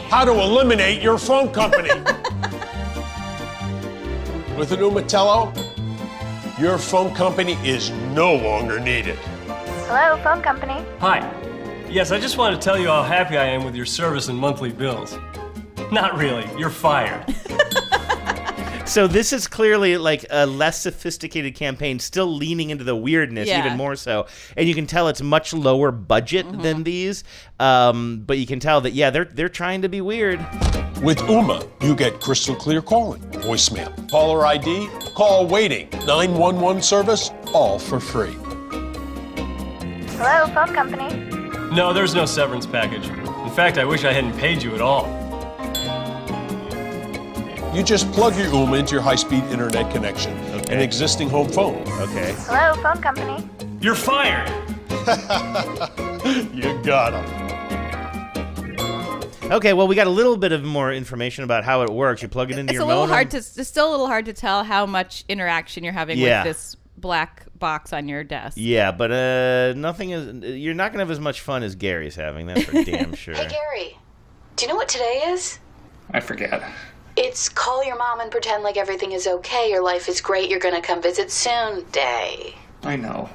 How 0.09 0.25
to 0.25 0.31
Eliminate 0.31 1.03
Your 1.03 1.19
Phone 1.19 1.53
Company. 1.53 1.91
With 4.57 4.73
an 4.73 4.79
Ooma 4.81 5.03
Telo, 5.03 5.53
your 6.61 6.79
phone 6.79 7.15
company 7.15 7.55
is 7.65 7.91
no 8.15 8.35
longer 8.37 8.79
needed. 8.79 9.17
Hello, 9.89 10.17
phone 10.23 10.43
company. 10.43 10.85
Hi. 11.01 11.56
Yes, 11.89 12.11
I 12.11 12.19
just 12.19 12.37
want 12.37 12.55
to 12.55 12.63
tell 12.63 12.79
you 12.79 12.89
how 12.89 13.03
happy 13.03 13.37
I 13.37 13.45
am 13.47 13.65
with 13.65 13.75
your 13.75 13.87
service 13.87 14.29
and 14.29 14.39
monthly 14.39 14.71
bills. 14.71 15.17
Not 15.93 16.17
really. 16.19 16.45
You're 16.59 16.71
fired. 16.71 17.25
So 18.89 19.09
this 19.09 19.33
is 19.33 19.49
clearly 19.49 19.99
like 19.99 20.25
a 20.31 20.47
less 20.47 20.81
sophisticated 20.81 21.57
campaign, 21.57 21.99
still 21.99 22.33
leaning 22.33 22.71
into 22.71 22.85
the 22.85 22.95
weirdness 22.95 23.49
Yeah. 23.49 23.59
even 23.67 23.77
more 23.77 23.97
so, 23.97 24.27
and 24.57 24.69
you 24.69 24.77
can 24.77 24.87
tell 24.87 25.09
it's 25.09 25.21
much 25.21 25.53
lower 25.53 25.91
budget 25.91 26.47
Mm-hmm. 26.47 26.63
than 26.63 26.83
these. 26.85 27.25
Um, 27.59 28.23
but 28.25 28.39
you 28.39 28.47
can 28.47 28.61
tell 28.61 28.81
that 28.83 28.93
yeah, 28.93 29.11
they're 29.11 29.25
they're 29.25 29.49
trying 29.49 29.83
to 29.83 29.89
be 29.89 30.01
weird. 30.01 30.39
With 31.03 31.19
Ooma, 31.19 31.69
you 31.83 31.97
get 31.97 32.21
crystal 32.21 32.55
clear 32.55 32.81
calling, 32.81 33.21
voicemail, 33.33 34.09
caller 34.09 34.47
ID, 34.47 34.89
call 35.17 35.49
waiting, 35.49 35.89
911 36.07 36.81
service, 36.81 37.33
all 37.53 37.81
for 37.81 37.99
free. 37.99 38.35
Hello, 40.17 40.47
phone 40.55 40.73
company. 40.75 41.36
No, 41.77 41.93
there's 41.93 42.15
no 42.15 42.25
severance 42.25 42.65
package. 42.65 43.07
In 43.09 43.51
fact, 43.51 43.77
I 43.77 43.85
wish 43.85 44.05
I 44.05 44.13
hadn't 44.13 44.39
paid 44.39 44.63
you 44.63 44.75
at 44.75 44.81
all. 44.81 45.05
You 47.77 47.83
just 47.83 48.11
plug 48.13 48.35
your 48.39 48.47
Ooma 48.47 48.79
into 48.79 48.95
your 48.95 49.03
high 49.03 49.17
speed 49.17 49.45
internet 49.45 49.93
connection, 49.93 50.33
an 50.71 50.81
existing 50.81 51.29
home 51.29 51.51
phone. 51.51 51.83
Okay. 52.01 52.35
Hello, 52.39 52.73
phone 52.83 53.03
company. 53.03 53.47
You're 53.81 53.95
fired. 53.95 54.49
You 56.53 56.83
got 56.83 57.13
him. 57.13 57.25
Okay, 59.53 59.73
well 59.75 59.87
we 59.87 59.95
got 59.95 60.09
a 60.09 60.11
little 60.11 60.37
bit 60.37 60.51
of 60.51 60.65
more 60.65 60.93
information 60.93 61.45
about 61.45 61.63
how 61.63 61.83
it 61.83 61.91
works. 61.91 62.21
You 62.23 62.27
plug 62.29 62.51
it 62.51 62.59
into 62.59 62.71
It's 62.73 62.75
your 62.79 62.83
a 62.83 62.87
little 62.87 63.03
modem. 63.03 63.15
hard 63.15 63.31
to. 63.33 63.37
It's 63.37 63.69
still 63.69 63.89
a 63.89 63.93
little 63.93 64.09
hard 64.09 64.25
to 64.25 64.33
tell 64.33 64.65
how 64.65 64.87
much 64.87 65.25
interaction 65.29 65.85
you're 65.85 65.93
having 65.93 66.19
Yeah. 66.19 66.43
with 66.43 66.57
this 66.57 66.77
black 67.07 67.47
box 67.59 67.93
on 67.93 68.09
your 68.09 68.25
desk. 68.25 68.57
Yeah, 68.61 68.91
but 68.93 69.11
uh, 69.13 69.73
nothing 69.77 70.11
is. 70.11 70.57
You're 70.59 70.75
not 70.75 70.93
gonna 70.93 71.03
have 71.05 71.11
as 71.11 71.21
much 71.21 71.41
fun 71.41 71.63
as 71.63 71.75
Gary's 71.77 72.17
having. 72.17 72.47
That's 72.47 72.65
for 72.65 72.83
damn 72.83 73.15
sure. 73.25 73.35
Hey, 73.35 73.49
Gary, 73.49 73.97
do 74.57 74.65
you 74.65 74.69
know 74.69 74.77
what 74.77 74.89
today 74.89 75.23
is? 75.29 75.59
I 76.13 76.21
forget. 76.21 76.63
It's 77.17 77.49
call 77.49 77.85
your 77.85 77.97
mom 77.97 78.21
and 78.21 78.31
pretend 78.31 78.63
like 78.65 78.77
everything 78.77 79.13
is 79.13 79.27
okay, 79.27 79.71
your 79.71 79.83
life 79.83 80.09
is 80.09 80.21
great, 80.21 80.51
you're 80.51 80.59
gonna 80.61 80.83
come 80.83 81.01
visit 81.01 81.31
soon 81.31 81.85
day. 81.93 82.55
I 82.83 82.97
know. 82.97 83.31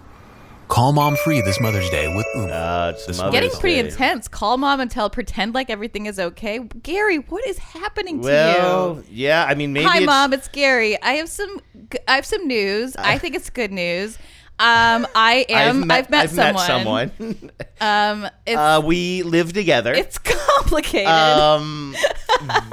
Call 0.68 0.94
mom 0.94 1.18
free 1.18 1.42
this 1.42 1.60
Mother's 1.60 1.90
Day 1.90 2.08
with 2.16 2.26
Ooma. 2.34 2.50
Uh, 2.50 2.94
it's 2.96 3.18
Mother's 3.18 3.32
Getting 3.34 3.50
pretty 3.60 3.82
Day. 3.82 3.90
intense. 3.90 4.30
Call 4.30 4.56
mom 4.58 4.80
and 4.80 4.90
tell, 4.90 5.10
pretend 5.10 5.54
like 5.54 5.70
everything 5.70 6.06
is 6.06 6.18
okay. 6.18 6.60
Gary, 6.60 7.18
what 7.18 7.46
is 7.46 7.58
happening 7.58 8.22
to 8.22 8.26
Well, 8.26 8.96
you? 8.96 9.04
yeah. 9.10 9.44
I 9.46 9.56
mean, 9.56 9.74
maybe 9.74 9.86
Hi, 9.86 9.98
it's, 9.98 10.06
mom. 10.06 10.32
It's 10.32 10.48
Gary. 10.48 11.02
I 11.02 11.14
have 11.16 11.28
some. 11.28 11.60
I 12.08 12.16
have 12.16 12.26
some 12.26 12.48
news. 12.48 12.96
I 12.96 13.18
think 13.18 13.36
it's 13.36 13.50
good 13.50 13.72
news. 13.72 14.18
Um, 14.60 15.08
I 15.16 15.46
am. 15.50 15.90
I've 15.90 16.10
met, 16.12 16.30
someone. 16.30 16.66
someone. 16.66 17.52
Um, 17.82 18.30
it's 18.46 18.60
uh, 18.60 18.80
we 18.86 19.24
live 19.24 19.54
together. 19.54 19.92
it's 19.92 20.20
complicated. 20.20 21.08
um, 21.08 21.96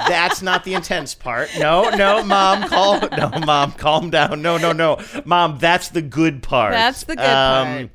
that's 0.07 0.43
not 0.43 0.63
the 0.63 0.75
intense 0.75 1.15
part. 1.15 1.49
No, 1.57 1.89
no, 1.89 2.23
mom, 2.23 2.69
call. 2.69 2.99
No, 3.17 3.31
mom, 3.43 3.71
calm 3.71 4.11
down. 4.11 4.43
No, 4.43 4.59
no, 4.59 4.71
no, 4.71 4.99
mom. 5.25 5.57
That's 5.57 5.89
the 5.89 6.03
good 6.03 6.43
part. 6.43 6.73
Um, 6.73 6.79
That's 6.79 7.03
the 7.05 7.15
good 7.15 7.25
part. 7.25 7.89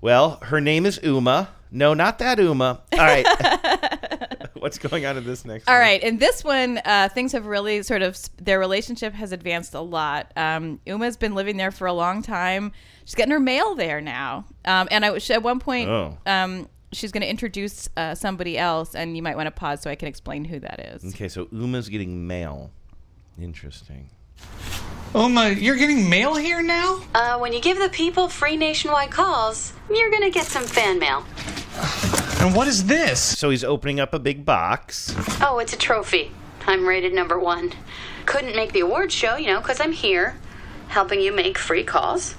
Well, 0.00 0.38
her 0.42 0.60
name 0.60 0.86
is 0.86 1.00
Ooma. 1.00 1.48
No, 1.72 1.92
not 1.92 2.20
that 2.20 2.38
Uma. 2.38 2.82
All 2.92 2.98
right. 2.98 3.26
What's 4.60 4.78
going 4.78 5.06
on 5.06 5.16
in 5.16 5.24
this 5.24 5.44
next? 5.44 5.68
All 5.68 5.74
one? 5.74 5.80
right, 5.80 6.02
in 6.02 6.18
this 6.18 6.42
one, 6.44 6.80
uh, 6.84 7.08
things 7.08 7.32
have 7.32 7.46
really 7.46 7.82
sort 7.82 8.02
of 8.02 8.18
their 8.36 8.58
relationship 8.58 9.14
has 9.14 9.32
advanced 9.32 9.74
a 9.74 9.80
lot. 9.80 10.32
Um, 10.36 10.80
Ooma's 10.86 11.16
been 11.16 11.34
living 11.34 11.56
there 11.56 11.70
for 11.70 11.86
a 11.86 11.92
long 11.92 12.22
time. 12.22 12.72
She's 13.04 13.14
getting 13.14 13.32
her 13.32 13.40
mail 13.40 13.74
there 13.74 14.00
now, 14.00 14.46
um, 14.64 14.88
and 14.90 15.04
I 15.04 15.10
was 15.10 15.28
at 15.30 15.42
one 15.42 15.60
point. 15.60 15.88
Oh. 15.88 16.18
Um, 16.26 16.68
she's 16.92 17.12
going 17.12 17.22
to 17.22 17.28
introduce 17.28 17.88
uh, 17.96 18.14
somebody 18.14 18.56
else, 18.56 18.94
and 18.94 19.16
you 19.16 19.22
might 19.22 19.36
want 19.36 19.46
to 19.46 19.50
pause 19.50 19.82
so 19.82 19.90
I 19.90 19.94
can 19.94 20.08
explain 20.08 20.44
who 20.44 20.58
that 20.60 20.80
is. 20.94 21.04
Okay, 21.14 21.28
so 21.28 21.46
Ooma's 21.46 21.88
getting 21.88 22.26
mail. 22.26 22.70
Interesting. 23.40 24.10
Ooma, 25.12 25.58
you're 25.60 25.76
getting 25.76 26.10
mail 26.10 26.34
here 26.34 26.62
now? 26.62 27.00
Uh, 27.14 27.38
when 27.38 27.52
you 27.52 27.60
give 27.60 27.78
the 27.78 27.88
people 27.88 28.28
free 28.28 28.56
nationwide 28.56 29.10
calls, 29.10 29.72
you're 29.88 30.10
gonna 30.10 30.30
get 30.30 30.46
some 30.46 30.64
fan 30.64 30.98
mail. 30.98 31.24
And 32.40 32.54
what 32.54 32.68
is 32.68 32.84
this? 32.86 33.20
So 33.20 33.50
he's 33.50 33.64
opening 33.64 34.00
up 34.00 34.14
a 34.14 34.18
big 34.18 34.44
box. 34.44 35.14
Oh, 35.42 35.58
it's 35.58 35.72
a 35.72 35.76
trophy. 35.76 36.30
I'm 36.66 36.86
rated 36.86 37.12
number 37.12 37.38
one. 37.38 37.72
Couldn't 38.24 38.56
make 38.56 38.72
the 38.72 38.80
award 38.80 39.12
show, 39.12 39.36
you 39.36 39.46
know, 39.46 39.60
because 39.60 39.80
I'm 39.80 39.92
here, 39.92 40.36
helping 40.88 41.20
you 41.20 41.32
make 41.32 41.58
free 41.58 41.84
calls. 41.84 42.34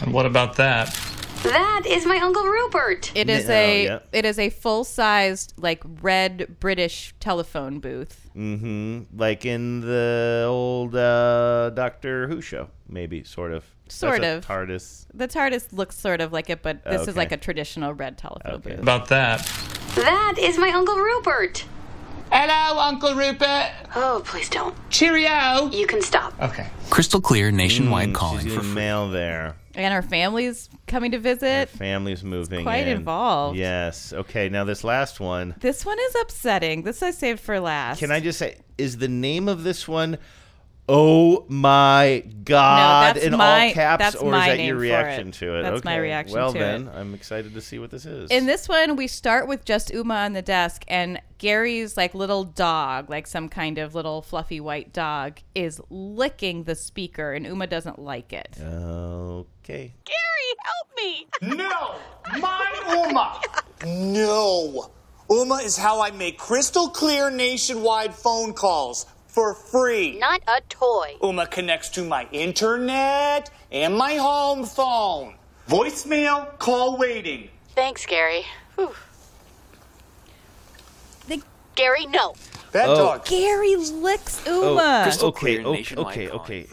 And 0.00 0.12
what 0.12 0.26
about 0.26 0.56
that? 0.56 0.94
That 1.42 1.84
is 1.86 2.04
my 2.04 2.16
Uncle 2.18 2.44
Rupert. 2.44 3.12
It 3.14 3.30
is 3.30 3.48
Oh, 3.48 3.52
a 3.52 3.84
yeah. 3.84 3.98
it 4.12 4.24
is 4.24 4.38
a 4.40 4.50
full 4.50 4.82
sized 4.84 5.54
like 5.56 5.82
red 6.02 6.56
British 6.58 7.14
telephone 7.20 7.78
booth. 7.78 8.28
Mm-hmm. 8.36 9.16
Like 9.18 9.46
in 9.46 9.80
the 9.80 10.46
old 10.48 10.96
uh, 10.96 11.70
Doctor 11.70 12.26
Who 12.26 12.40
show, 12.40 12.68
maybe, 12.88 13.22
sort 13.22 13.52
of. 13.52 13.64
Sort 13.90 14.20
That's 14.20 14.46
a 14.46 14.52
of. 14.52 14.58
TARDIS. 14.68 15.06
The 15.14 15.28
TARDIS 15.28 15.72
looks 15.72 15.96
sort 15.98 16.20
of 16.20 16.32
like 16.32 16.50
it, 16.50 16.62
but 16.62 16.84
this 16.84 17.08
is 17.08 17.16
like 17.16 17.32
a 17.32 17.36
traditional 17.36 17.94
red 17.94 18.18
telephone 18.18 18.52
Okay. 18.56 18.70
booth. 18.70 18.80
About 18.80 19.08
that. 19.08 19.40
That 19.94 20.34
is 20.38 20.58
my 20.58 20.70
Uncle 20.70 20.96
Rupert. 20.96 21.64
Hello, 22.30 22.78
Uncle 22.80 23.14
Rupert. 23.14 23.70
Oh, 23.96 24.22
please 24.24 24.50
don't. 24.50 24.74
Cheerio. 24.90 25.70
You 25.72 25.86
can 25.86 26.02
stop. 26.02 26.34
Okay. 26.42 26.66
Crystal 26.90 27.20
clear 27.22 27.50
nationwide 27.50 28.10
Mm, 28.10 28.14
calling 28.14 28.40
she's 28.44 28.52
for 28.52 28.58
getting 28.60 28.72
free. 28.74 28.74
mail 28.82 29.08
there. 29.10 29.56
And 29.74 29.94
our 29.94 30.02
family's 30.02 30.68
coming 30.86 31.12
to 31.12 31.18
visit. 31.18 31.70
Family's 31.70 32.22
moving. 32.22 32.64
quite 32.64 32.86
in. 32.86 32.98
involved. 32.98 33.56
Yes. 33.56 34.12
Okay. 34.12 34.48
Now 34.50 34.64
this 34.64 34.84
last 34.84 35.20
one. 35.20 35.54
This 35.60 35.86
one 35.86 35.98
is 35.98 36.16
upsetting. 36.20 36.82
This 36.82 37.02
I 37.02 37.12
saved 37.12 37.40
for 37.40 37.58
last. 37.60 37.98
Can 38.00 38.10
I 38.12 38.20
just 38.20 38.38
say, 38.38 38.56
is 38.76 38.98
the 38.98 39.08
name 39.08 39.48
of 39.48 39.62
this 39.64 39.88
one? 39.88 40.18
Oh 40.90 41.44
my 41.48 42.24
God! 42.44 43.16
that's 43.16 43.26
in 43.26 43.36
my- 43.36 43.66
all 43.68 43.72
caps, 43.74 44.00
that's 44.02 44.16
or 44.16 44.32
my 44.32 44.52
is 44.52 44.56
that 44.56 44.64
your 44.64 44.76
reaction 44.76 45.28
it. 45.28 45.34
to 45.34 45.58
it? 45.58 45.62
That's 45.62 45.84
my 45.84 45.96
reaction 45.96 46.34
Well, 46.38 46.52
to 46.52 46.58
then 46.58 46.88
it. 46.88 46.94
I'm 46.94 47.12
excited 47.14 47.52
to 47.54 47.60
see 47.60 47.78
what 47.78 47.90
this 47.90 48.06
is. 48.06 48.30
In 48.30 48.46
this 48.46 48.68
one, 48.68 48.96
we 48.96 49.06
start 49.06 49.48
with 49.48 49.66
just 49.66 49.90
Ooma 49.92 50.24
on 50.24 50.32
the 50.32 50.40
desk, 50.40 50.84
and 50.88 51.20
Gary's 51.36 51.96
like 51.98 52.14
little 52.14 52.42
dog, 52.44 53.10
like 53.10 53.26
some 53.26 53.50
kind 53.50 53.76
of 53.76 53.94
little 53.94 54.22
fluffy 54.22 54.60
white 54.60 54.94
dog, 54.94 55.40
is 55.54 55.78
licking 55.90 56.64
the 56.64 56.74
speaker, 56.74 57.32
and 57.34 57.44
Ooma 57.44 57.68
doesn't 57.68 57.98
like 57.98 58.32
it. 58.32 58.58
okay. 58.62 59.92
Gary, 60.04 60.48
help 60.64 60.88
me! 60.96 61.26
No! 61.56 61.96
My 62.40 62.72
Ooma! 62.86 64.14
No! 64.14 64.90
Ooma 65.28 65.62
is 65.62 65.76
how 65.76 66.00
I 66.00 66.10
make 66.12 66.38
crystal 66.38 66.88
clear 66.88 67.30
nationwide 67.30 68.14
phone 68.14 68.54
calls 68.54 69.04
for 69.38 69.54
free. 69.54 70.18
Not 70.18 70.40
a 70.48 70.60
toy. 70.68 71.14
Ooma 71.22 71.48
connects 71.48 71.90
to 71.90 72.02
my 72.04 72.26
internet 72.32 73.48
and 73.70 73.96
my 73.96 74.14
home 74.16 74.64
phone. 74.64 75.36
Voicemail, 75.68 76.58
call 76.58 76.98
waiting. 76.98 77.48
Thanks, 77.76 78.04
Gary. 78.04 78.44
Whew. 78.74 78.92
The- 81.28 81.40
Gary, 81.76 82.06
no. 82.06 82.34
That 82.72 82.88
Oh. 82.88 82.96
dog. 82.96 83.26
Gary 83.26 83.76
licks 83.76 84.42
Oh, 84.44 84.74
Ooma. 84.76 85.04
Crystal 85.04 85.28
okay. 85.28 85.38
clear 85.38 85.60
Okay. 85.66 85.94
Okay. 85.96 86.26
calling 86.26 86.40
Okay. 86.42 86.66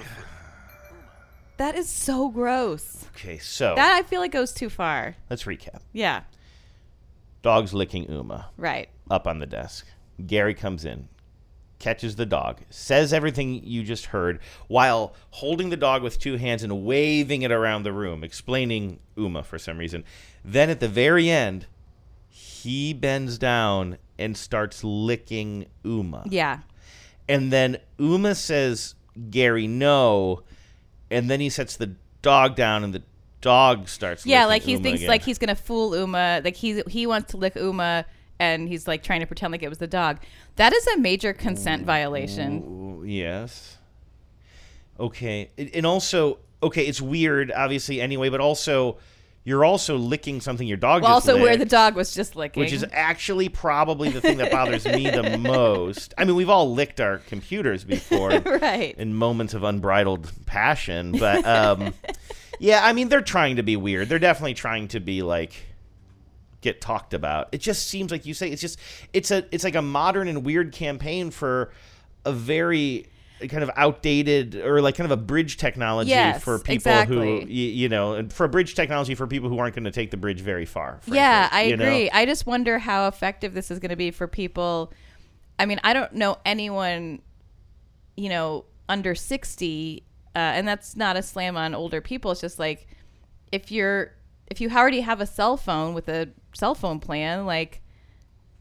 that 1.58 1.76
is 1.76 1.88
so 1.88 2.30
gross. 2.30 3.06
Okay. 3.16 3.38
So 3.38 3.76
That 3.76 3.94
I 3.94 4.02
feel 4.02 4.22
like 4.22 4.32
goes 4.32 4.52
too 4.52 4.72
far. 4.72 5.18
let's 5.30 5.44
recap. 5.44 5.82
Yeah, 5.94 6.24
Dog's 7.44 7.76
licking 7.76 8.08
Ooma 8.08 8.46
right. 8.58 8.90
up 9.12 9.28
on 9.28 9.38
the 9.38 9.46
desk. 9.46 9.86
Gary 10.26 10.56
comes 10.56 10.84
in, 10.84 11.10
catches 11.80 12.16
the 12.16 12.26
dog, 12.26 12.62
says 12.70 13.12
everything 13.14 13.62
you 13.64 13.84
just 13.84 14.08
heard 14.08 14.40
while 14.68 15.14
holding 15.32 15.70
the 15.70 15.78
dog 15.78 16.02
with 16.04 16.18
two 16.20 16.38
hands 16.38 16.64
and 16.64 16.86
waving 16.86 17.42
it 17.42 17.52
around 17.52 17.84
the 17.84 17.92
room, 17.94 18.24
explaining 18.24 19.00
Ooma 19.18 19.44
for 19.44 19.58
some 19.60 19.78
reason. 19.78 20.04
Then 20.44 20.70
at 20.70 20.80
the 20.80 20.88
very 20.88 21.30
end, 21.30 21.66
he 22.30 22.94
bends 22.94 23.38
down 23.38 23.98
and 24.18 24.36
starts 24.38 24.84
licking 24.84 25.66
Ooma. 25.84 26.24
Yeah. 26.30 26.60
And 27.28 27.52
then 27.52 27.78
Ooma 28.00 28.36
says, 28.36 28.96
Gary, 29.30 29.68
no. 29.68 30.44
And 31.12 31.30
then 31.30 31.40
he 31.40 31.50
sets 31.50 31.76
the 31.76 31.92
dog 32.22 32.56
down 32.56 32.84
and 32.84 32.94
the 32.94 33.04
dog 33.42 33.88
starts 33.88 34.26
Yeah, 34.26 34.46
like 34.46 34.64
he 34.64 34.76
Ooma 34.78 34.84
thinks 34.84 35.00
again. 35.02 35.10
like 35.10 35.22
he's 35.24 35.38
gonna 35.38 35.56
fool 35.56 35.92
Ooma. 35.92 36.44
Like 36.44 36.56
he 36.56 36.82
he 36.88 37.06
wants 37.06 37.32
to 37.32 37.38
lick 37.38 37.54
Ooma, 37.56 38.06
and 38.40 38.68
he's 38.68 38.88
like 38.88 39.04
trying 39.04 39.22
to 39.22 39.26
pretend 39.26 39.52
like 39.52 39.64
it 39.64 39.70
was 39.70 39.78
the 39.78 39.88
dog. 39.88 40.20
That 40.58 40.74
is 40.74 40.86
a 40.88 40.98
major 40.98 41.34
consent 41.34 41.86
violation. 41.86 43.04
Yes. 43.06 43.78
Okay. 45.00 45.50
And- 45.58 45.86
also, 45.86 46.40
okay, 46.64 46.86
it's 46.86 47.02
weird, 47.02 47.52
obviously, 47.52 48.02
anyway, 48.02 48.30
but 48.30 48.40
also, 48.40 48.98
you're 49.44 49.64
also 49.64 49.96
licking 49.98 50.42
something 50.42 50.68
your 50.68 50.78
dog 50.78 51.04
Well, 51.04 51.14
also 51.14 51.40
where 51.40 51.56
the 51.56 51.66
dog 51.66 51.96
was 51.96 52.14
just 52.16 52.36
licking, 52.36 52.62
Which 52.62 52.74
is 52.74 52.84
actually 52.92 53.48
probably 53.48 54.10
the 54.10 54.20
thing 54.20 54.38
that 54.38 54.52
bothers 54.52 54.86
me 54.86 55.10
the 55.10 55.38
most. 55.40 56.14
I 56.18 56.26
mean, 56.26 56.36
we've 56.36 56.50
all 56.50 56.74
licked 56.74 57.00
our 57.00 57.20
computers 57.20 57.84
before. 57.84 58.32
Right. 58.46 58.96
In 58.98 59.14
moments 59.14 59.54
of 59.54 59.64
unbridled 59.64 60.32
passion. 60.48 61.12
But, 61.12 61.46
um, 61.46 61.94
yeah, 62.60 62.82
I 62.84 62.94
mean, 62.94 63.10
they're 63.10 63.22
trying 63.22 63.58
to 63.58 63.64
be 63.64 63.76
weird. 63.76 64.10
They're 64.10 64.18
definitely 64.18 64.56
trying 64.56 64.88
to 64.90 65.00
be 65.00 65.22
like 65.22 65.54
get 66.66 66.82
talked 66.82 67.14
about. 67.14 67.48
It 67.54 67.60
just 67.62 67.88
seems 67.88 68.12
like 68.12 68.26
you 68.26 68.34
say 68.34 68.50
it's 68.50 68.62
just 68.62 68.78
it's 69.14 69.32
a 69.32 69.46
it's 69.54 69.64
like 69.64 69.76
a 69.76 69.82
modern 69.82 70.28
and 70.28 70.44
weird 70.44 70.74
campaign 70.74 71.32
for 71.32 71.72
a 72.26 72.34
very 72.34 73.08
kind 73.50 73.64
of 73.64 73.70
outdated 73.76 74.56
or 74.56 74.82
like 74.82 74.96
kind 74.96 75.10
of 75.12 75.18
a 75.18 75.22
bridge 75.22 75.58
technology 75.58 76.10
Yes, 76.10 76.42
for 76.44 76.58
people 76.60 76.76
exactly. 76.76 77.16
who 77.42 77.46
y- 77.46 77.46
you 77.52 77.90
know 77.90 78.14
and 78.14 78.32
for 78.34 78.46
a 78.46 78.50
bridge 78.50 78.76
technology 78.76 79.14
for 79.16 79.28
people 79.28 79.50
who 79.50 79.60
aren't 79.60 79.76
going 79.76 79.84
to 79.86 79.92
take 79.92 80.10
the 80.12 80.18
bridge 80.18 80.42
very 80.42 80.66
far. 80.66 81.00
frankly, 81.02 81.18
yeah, 81.18 81.50
I 81.52 81.64
you 81.64 81.78
know? 81.78 81.86
agree. 81.86 82.10
I 82.10 82.26
just 82.26 82.46
wonder 82.46 82.80
how 82.80 83.08
effective 83.08 83.54
this 83.54 83.70
is 83.72 83.80
going 83.80 83.90
to 83.92 83.96
be 83.98 84.12
for 84.12 84.28
people. 84.28 84.92
I 85.60 85.66
mean, 85.66 85.80
I 85.84 85.94
don't 85.94 86.14
know 86.14 86.38
anyone, 86.46 87.22
you 88.18 88.30
know, 88.30 88.66
under 88.90 89.16
60, 89.16 90.04
uh, 90.36 90.38
and 90.38 90.68
that's 90.68 90.96
not 90.96 91.16
a 91.18 91.22
slam 91.22 91.56
on 91.58 91.76
older 91.76 92.02
people. 92.02 92.32
It's 92.32 92.42
just 92.42 92.58
like 92.60 92.88
if 93.52 93.72
you're, 93.72 94.14
if 94.48 94.60
you 94.62 94.70
already 94.70 95.02
have 95.02 95.22
a 95.22 95.26
cell 95.26 95.58
phone 95.58 95.94
with 95.94 96.08
a 96.10 96.30
cell 96.56 96.74
phone 96.74 97.00
plan, 97.00 97.46
like 97.46 97.82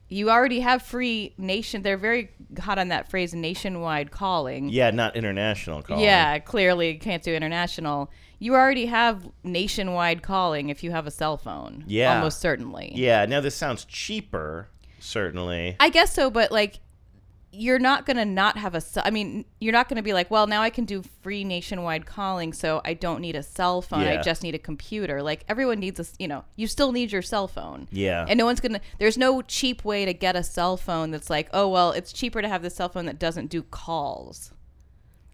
you 0.09 0.31
already 0.31 0.61
have 0.61 0.83
free 0.83 1.35
nation. 1.39 1.83
They're 1.83 1.97
very 1.97 2.31
hot 2.61 2.79
on 2.79 2.89
that 2.89 3.11
phrase 3.11 3.35
nationwide 3.35 4.11
calling. 4.11 4.69
Yeah, 4.69 4.91
not 4.91 5.17
international 5.17 5.83
calling. 5.83 6.05
Yeah, 6.05 6.39
clearly 6.39 6.95
can't 6.95 7.23
do 7.23 7.35
international. 7.35 8.11
You 8.39 8.55
already 8.55 8.87
have 8.87 9.29
nationwide 9.43 10.23
calling 10.23 10.69
if 10.69 10.85
you 10.85 10.91
have 10.91 11.07
a 11.07 11.11
cell 11.11 11.37
phone. 11.37 11.85
Yeah. 11.87 12.17
Almost 12.17 12.41
certainly. 12.41 12.93
Yeah. 12.95 13.25
Now 13.27 13.41
this 13.41 13.55
sounds 13.55 13.85
cheaper, 13.85 14.69
certainly. 15.01 15.77
I 15.81 15.89
guess 15.89 16.13
so, 16.13 16.31
but 16.31 16.53
like 16.53 16.81
you're 17.55 17.79
not 17.79 18.07
going 18.07 18.17
to 18.17 18.25
not 18.25 18.59
have 18.59 18.75
a 18.75 18.81
cell. 18.81 19.03
I 19.07 19.11
mean, 19.11 19.45
you're 19.61 19.73
not 19.73 19.89
going 19.89 19.97
to 19.97 20.03
be 20.03 20.13
like, 20.13 20.31
well, 20.31 20.47
now 20.47 20.63
I 20.63 20.71
can 20.71 20.85
do 20.85 21.03
free 21.23 21.45
nationwide 21.45 22.07
calling, 22.07 22.53
so 22.53 22.81
I 22.85 22.95
don't 22.95 23.21
need 23.21 23.37
a 23.37 23.43
cell 23.43 23.81
phone. 23.81 24.03
I 24.03 24.21
just 24.21 24.43
need 24.43 24.55
a 24.55 24.59
computer. 24.59 25.23
Like 25.23 25.45
everyone 25.49 25.81
needs 25.81 26.01
a, 26.01 26.07
you 26.19 26.29
know, 26.29 26.45
you 26.57 26.67
still 26.67 26.93
need 26.93 27.13
your 27.13 27.23
cell 27.23 27.49
phone. 27.49 27.89
Yeah. 27.91 28.27
And 28.29 28.39
no 28.39 28.45
one's 28.45 28.61
going 28.61 28.73
to 28.73 28.81
there's 28.99 29.17
no 29.17 29.43
cheap 29.43 29.85
way 29.85 30.05
to 30.05 30.13
get 30.13 30.37
a 30.37 30.43
cell 30.43 30.77
phone 30.77 31.11
that's 31.11 31.31
like, 31.31 31.49
oh, 31.53 31.69
well, 31.69 31.93
it's 31.93 32.13
cheaper 32.13 32.43
to 32.43 32.49
have 32.49 32.63
the 32.63 32.71
cell 32.71 32.89
phone 32.89 33.07
that 33.07 33.19
doesn't 33.19 33.47
do 33.47 33.63
calls. 33.63 34.53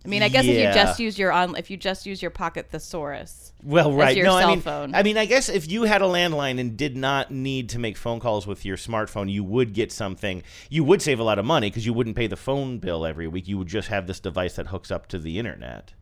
I 0.04 0.09
mean, 0.09 0.22
I 0.22 0.28
guess 0.28 0.44
if 0.44 0.56
you 0.56 0.72
just 0.72 0.98
use 0.98 1.18
your 1.18 1.33
on, 1.33 1.56
if 1.56 1.70
you 1.70 1.76
just 1.76 2.06
use 2.06 2.22
your 2.22 2.30
pocket 2.30 2.70
thesaurus, 2.70 3.50
Well, 3.62 3.92
right. 3.92 4.16
no, 4.16 4.25
cell 4.25 4.37
I 4.37 4.46
mean, 4.46 4.61
phone. 4.61 4.94
I 4.94 5.03
mean, 5.03 5.18
I 5.18 5.27
guess 5.27 5.49
if 5.49 5.70
you 5.70 5.85
had 5.85 6.03
a 6.03 6.07
landline 6.07 6.59
and 6.59 6.77
did 6.77 6.96
not 6.96 7.31
need 7.31 7.68
to 7.70 7.79
make 7.79 7.96
phone 7.96 8.20
calls 8.20 8.46
with 8.46 8.64
your 8.64 8.77
smartphone, 8.77 9.31
you 9.31 9.44
would 9.44 9.75
get 9.75 9.92
something. 9.92 10.42
You 10.68 10.85
would 10.85 11.03
save 11.03 11.20
a 11.20 11.25
lot 11.25 11.38
of 11.38 11.44
money 11.44 11.68
because 11.68 11.85
you 11.85 11.92
wouldn't 11.92 12.16
pay 12.16 12.27
the 12.27 12.37
phone 12.37 12.79
bill 12.79 13.05
every 13.05 13.29
week. 13.29 13.49
You 13.49 13.59
would 13.59 13.68
just 13.68 13.88
have 13.88 14.07
this 14.07 14.20
device 14.20 14.57
that 14.57 14.68
hooks 14.68 14.90
up 14.90 15.07
to 15.09 15.18
the 15.18 15.38
internet. 15.38 15.92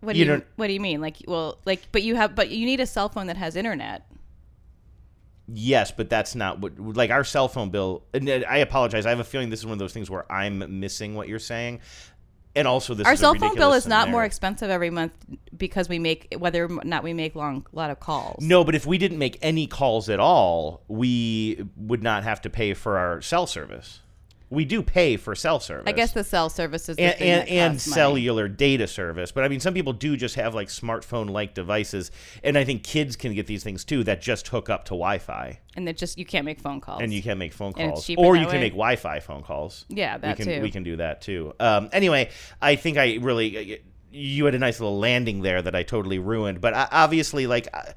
what 0.00 0.12
do 0.14 0.18
You 0.20 0.26
you, 0.26 0.42
what 0.56 0.68
do 0.68 0.72
you 0.72 0.80
mean? 0.80 1.00
Like, 1.00 1.16
well, 1.26 1.58
like, 1.64 1.82
but 1.92 2.02
you 2.02 2.14
have, 2.14 2.34
but 2.34 2.50
you 2.50 2.64
need 2.64 2.80
a 2.80 2.86
cell 2.86 3.08
phone 3.08 3.26
that 3.26 3.36
has 3.36 3.56
internet. 3.56 4.06
Yes, 5.52 5.90
but 5.90 6.08
that's 6.08 6.36
not 6.36 6.60
what 6.60 6.78
like 6.78 7.10
our 7.10 7.24
cell 7.24 7.48
phone 7.48 7.70
bill. 7.70 8.04
And 8.14 8.28
uh, 8.28 8.42
I 8.48 8.58
apologize. 8.58 9.04
I 9.04 9.10
have 9.10 9.18
a 9.18 9.24
feeling 9.24 9.50
this 9.50 9.60
is 9.60 9.66
one 9.66 9.72
of 9.72 9.78
those 9.80 9.92
things 9.92 10.08
where 10.08 10.30
I'm 10.30 10.78
missing 10.78 11.16
what 11.16 11.28
you're 11.28 11.40
saying. 11.40 11.80
And 12.56 12.66
also, 12.66 12.94
this 12.94 13.06
Our 13.06 13.12
is 13.12 13.20
a 13.20 13.22
cell 13.22 13.34
phone 13.34 13.54
bill 13.54 13.72
is 13.72 13.86
not 13.86 14.08
more 14.08 14.24
expensive 14.24 14.70
every 14.70 14.90
month 14.90 15.12
because 15.56 15.88
we 15.88 15.98
make 15.98 16.34
whether 16.36 16.64
or 16.64 16.84
not 16.84 17.04
we 17.04 17.12
make 17.12 17.36
long 17.36 17.64
lot 17.72 17.90
of 17.90 18.00
calls. 18.00 18.42
No, 18.42 18.64
but 18.64 18.74
if 18.74 18.86
we 18.86 18.98
didn't 18.98 19.18
make 19.18 19.38
any 19.40 19.66
calls 19.68 20.08
at 20.08 20.18
all, 20.18 20.82
we 20.88 21.64
would 21.76 22.02
not 22.02 22.24
have 22.24 22.40
to 22.42 22.50
pay 22.50 22.74
for 22.74 22.98
our 22.98 23.22
cell 23.22 23.46
service. 23.46 24.00
We 24.50 24.64
do 24.64 24.82
pay 24.82 25.16
for 25.16 25.36
cell 25.36 25.60
service. 25.60 25.84
I 25.86 25.92
guess 25.92 26.10
the 26.12 26.24
cell 26.24 26.50
service 26.50 26.88
is 26.88 26.96
the 26.96 27.04
and 27.04 27.18
thing 27.18 27.30
and, 27.30 27.40
that 27.40 27.48
and 27.48 27.74
costs 27.74 27.88
money. 27.88 27.94
cellular 27.94 28.48
data 28.48 28.88
service. 28.88 29.30
But 29.30 29.44
I 29.44 29.48
mean, 29.48 29.60
some 29.60 29.74
people 29.74 29.92
do 29.92 30.16
just 30.16 30.34
have 30.34 30.56
like 30.56 30.66
smartphone 30.68 31.30
like 31.30 31.54
devices, 31.54 32.10
and 32.42 32.58
I 32.58 32.64
think 32.64 32.82
kids 32.82 33.14
can 33.14 33.32
get 33.32 33.46
these 33.46 33.62
things 33.62 33.84
too 33.84 34.02
that 34.04 34.20
just 34.20 34.48
hook 34.48 34.68
up 34.68 34.86
to 34.86 34.90
Wi-Fi, 34.90 35.60
and 35.76 35.86
that 35.86 35.96
just 35.96 36.18
you 36.18 36.24
can't 36.24 36.44
make 36.44 36.60
phone 36.60 36.80
calls. 36.80 37.00
and 37.00 37.14
you 37.14 37.22
can't 37.22 37.38
make 37.38 37.52
phone 37.52 37.72
calls, 37.72 38.10
or 38.18 38.34
you 38.36 38.46
can 38.46 38.60
make 38.60 38.72
Wi-Fi 38.72 39.20
phone 39.20 39.42
calls. 39.42 39.84
Yeah, 39.88 40.18
that 40.18 40.36
we 40.38 40.44
can, 40.44 40.54
too. 40.54 40.62
We 40.62 40.70
can 40.72 40.82
do 40.82 40.96
that 40.96 41.20
too. 41.22 41.54
Um, 41.60 41.88
anyway, 41.92 42.30
I 42.60 42.74
think 42.74 42.98
I 42.98 43.18
really 43.20 43.82
you 44.12 44.44
had 44.46 44.56
a 44.56 44.58
nice 44.58 44.80
little 44.80 44.98
landing 44.98 45.42
there 45.42 45.62
that 45.62 45.76
I 45.76 45.84
totally 45.84 46.18
ruined. 46.18 46.60
But 46.60 46.74
obviously, 46.74 47.46
like. 47.46 47.68
I, 47.72 47.94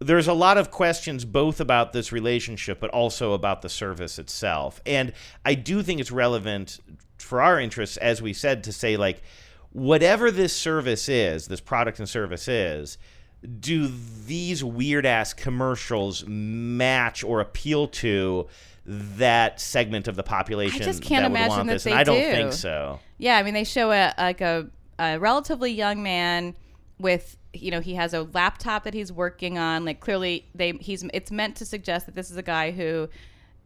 there's 0.00 0.28
a 0.28 0.32
lot 0.32 0.58
of 0.58 0.70
questions 0.70 1.24
both 1.24 1.60
about 1.60 1.92
this 1.92 2.12
relationship 2.12 2.80
but 2.80 2.90
also 2.90 3.32
about 3.32 3.62
the 3.62 3.68
service 3.68 4.18
itself. 4.18 4.80
And 4.86 5.12
i 5.44 5.54
do 5.54 5.82
think 5.82 6.00
it's 6.00 6.12
relevant 6.12 6.80
for 7.18 7.42
our 7.42 7.60
interests 7.60 7.96
as 7.96 8.22
we 8.22 8.32
said 8.32 8.62
to 8.64 8.72
say 8.72 8.96
like 8.96 9.22
whatever 9.72 10.30
this 10.30 10.54
service 10.54 11.08
is 11.08 11.48
this 11.48 11.60
product 11.60 11.98
and 11.98 12.08
service 12.08 12.48
is 12.48 12.96
do 13.60 13.90
these 14.26 14.64
weird 14.64 15.06
ass 15.06 15.32
commercials 15.32 16.24
match 16.26 17.22
or 17.22 17.40
appeal 17.40 17.86
to 17.86 18.46
that 18.84 19.60
segment 19.60 20.08
of 20.08 20.16
the 20.16 20.22
population 20.22 20.82
I 20.82 20.84
just 20.86 21.02
can't 21.02 21.22
that 21.22 21.30
imagine 21.30 21.48
want 21.50 21.66
that 21.68 21.74
this? 21.74 21.84
They 21.84 21.90
and 21.90 22.00
i 22.00 22.04
don't 22.04 22.20
do. 22.20 22.30
think 22.30 22.52
so. 22.52 23.00
Yeah, 23.18 23.36
I 23.36 23.42
mean 23.42 23.54
they 23.54 23.64
show 23.64 23.90
a 23.92 24.14
like 24.16 24.40
a, 24.40 24.68
a 24.98 25.18
relatively 25.18 25.72
young 25.72 26.02
man 26.02 26.56
with 26.98 27.36
you 27.52 27.70
know 27.70 27.80
he 27.80 27.94
has 27.94 28.12
a 28.14 28.22
laptop 28.22 28.84
that 28.84 28.94
he's 28.94 29.12
working 29.12 29.58
on. 29.58 29.84
Like 29.84 30.00
clearly 30.00 30.46
they 30.54 30.72
he's 30.72 31.04
it's 31.14 31.30
meant 31.30 31.56
to 31.56 31.64
suggest 31.64 32.06
that 32.06 32.14
this 32.14 32.30
is 32.30 32.36
a 32.36 32.42
guy 32.42 32.70
who 32.72 33.08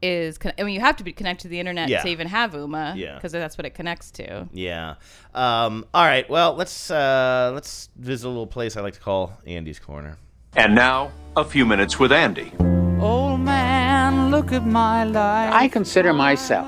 is 0.03 0.38
I 0.59 0.62
mean 0.64 0.75
you 0.75 0.81
have 0.81 0.97
to 0.97 1.05
be 1.05 1.12
connected 1.12 1.42
to 1.42 1.49
the 1.49 1.61
internet 1.61 1.88
Yeah. 1.88 2.03
to 2.03 2.09
even 2.09 2.27
have 2.27 2.53
Ooma 2.53 2.97
Yeah. 2.97 3.14
because 3.14 3.33
that's 3.33 3.57
what 3.57 3.64
it 3.64 3.75
connects 3.75 4.11
to. 4.12 4.49
Yeah. 4.53 4.95
Um, 5.35 5.87
all 5.95 6.05
right. 6.05 6.29
Well, 6.29 6.55
let's 6.55 6.90
uh, 6.90 7.53
let's 7.55 7.88
visit 7.97 8.27
a 8.27 8.31
little 8.31 8.47
place 8.47 8.77
I 8.77 8.81
like 8.81 8.95
to 8.95 9.01
call 9.01 9.33
Andy's 9.47 9.79
Corner. 9.79 10.18
And 10.57 10.75
now, 10.75 11.12
a 11.37 11.45
few 11.45 11.64
minutes 11.64 11.99
with 11.99 12.12
Andy. 12.12 12.53
Old 13.01 13.40
man, 13.40 14.31
look 14.31 14.53
at 14.53 14.66
my 14.66 15.05
life. 15.05 15.53
I 15.53 15.66
consider 15.68 16.12
myself 16.12 16.66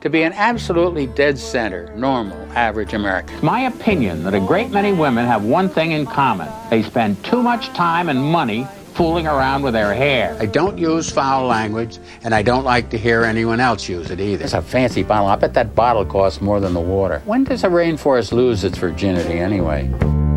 to 0.00 0.10
be 0.10 0.22
an 0.22 0.32
absolutely 0.32 1.06
dead 1.06 1.38
center, 1.38 1.94
normal, 1.96 2.36
average 2.52 2.94
American. 2.94 3.44
My 3.44 3.62
opinion 3.62 4.24
that 4.24 4.34
a 4.34 4.40
great 4.40 4.70
many 4.70 4.92
women 4.92 5.26
have 5.26 5.44
one 5.44 5.68
thing 5.68 5.92
in 5.92 6.06
common. 6.06 6.48
They 6.70 6.82
spend 6.82 7.22
too 7.24 7.42
much 7.42 7.68
time 7.68 8.08
and 8.08 8.22
money 8.22 8.66
fooling 8.94 9.26
around 9.26 9.62
with 9.62 9.74
their 9.74 9.94
hair. 9.94 10.34
I 10.40 10.46
don't 10.46 10.78
use 10.78 11.10
foul 11.10 11.46
language, 11.46 11.98
and 12.24 12.34
I 12.34 12.42
don't 12.42 12.64
like 12.64 12.88
to 12.90 12.98
hear 12.98 13.24
anyone 13.24 13.60
else 13.60 13.88
use 13.88 14.10
it 14.10 14.20
either. 14.20 14.44
It's 14.44 14.54
a 14.54 14.62
fancy 14.62 15.02
bottle. 15.02 15.28
I 15.28 15.36
bet 15.36 15.52
that 15.52 15.74
bottle 15.74 16.06
costs 16.06 16.40
more 16.40 16.60
than 16.60 16.72
the 16.72 16.80
water. 16.80 17.20
When 17.26 17.44
does 17.44 17.62
a 17.62 17.68
rainforest 17.68 18.32
lose 18.32 18.64
its 18.64 18.78
virginity 18.78 19.38
anyway? 19.38 19.92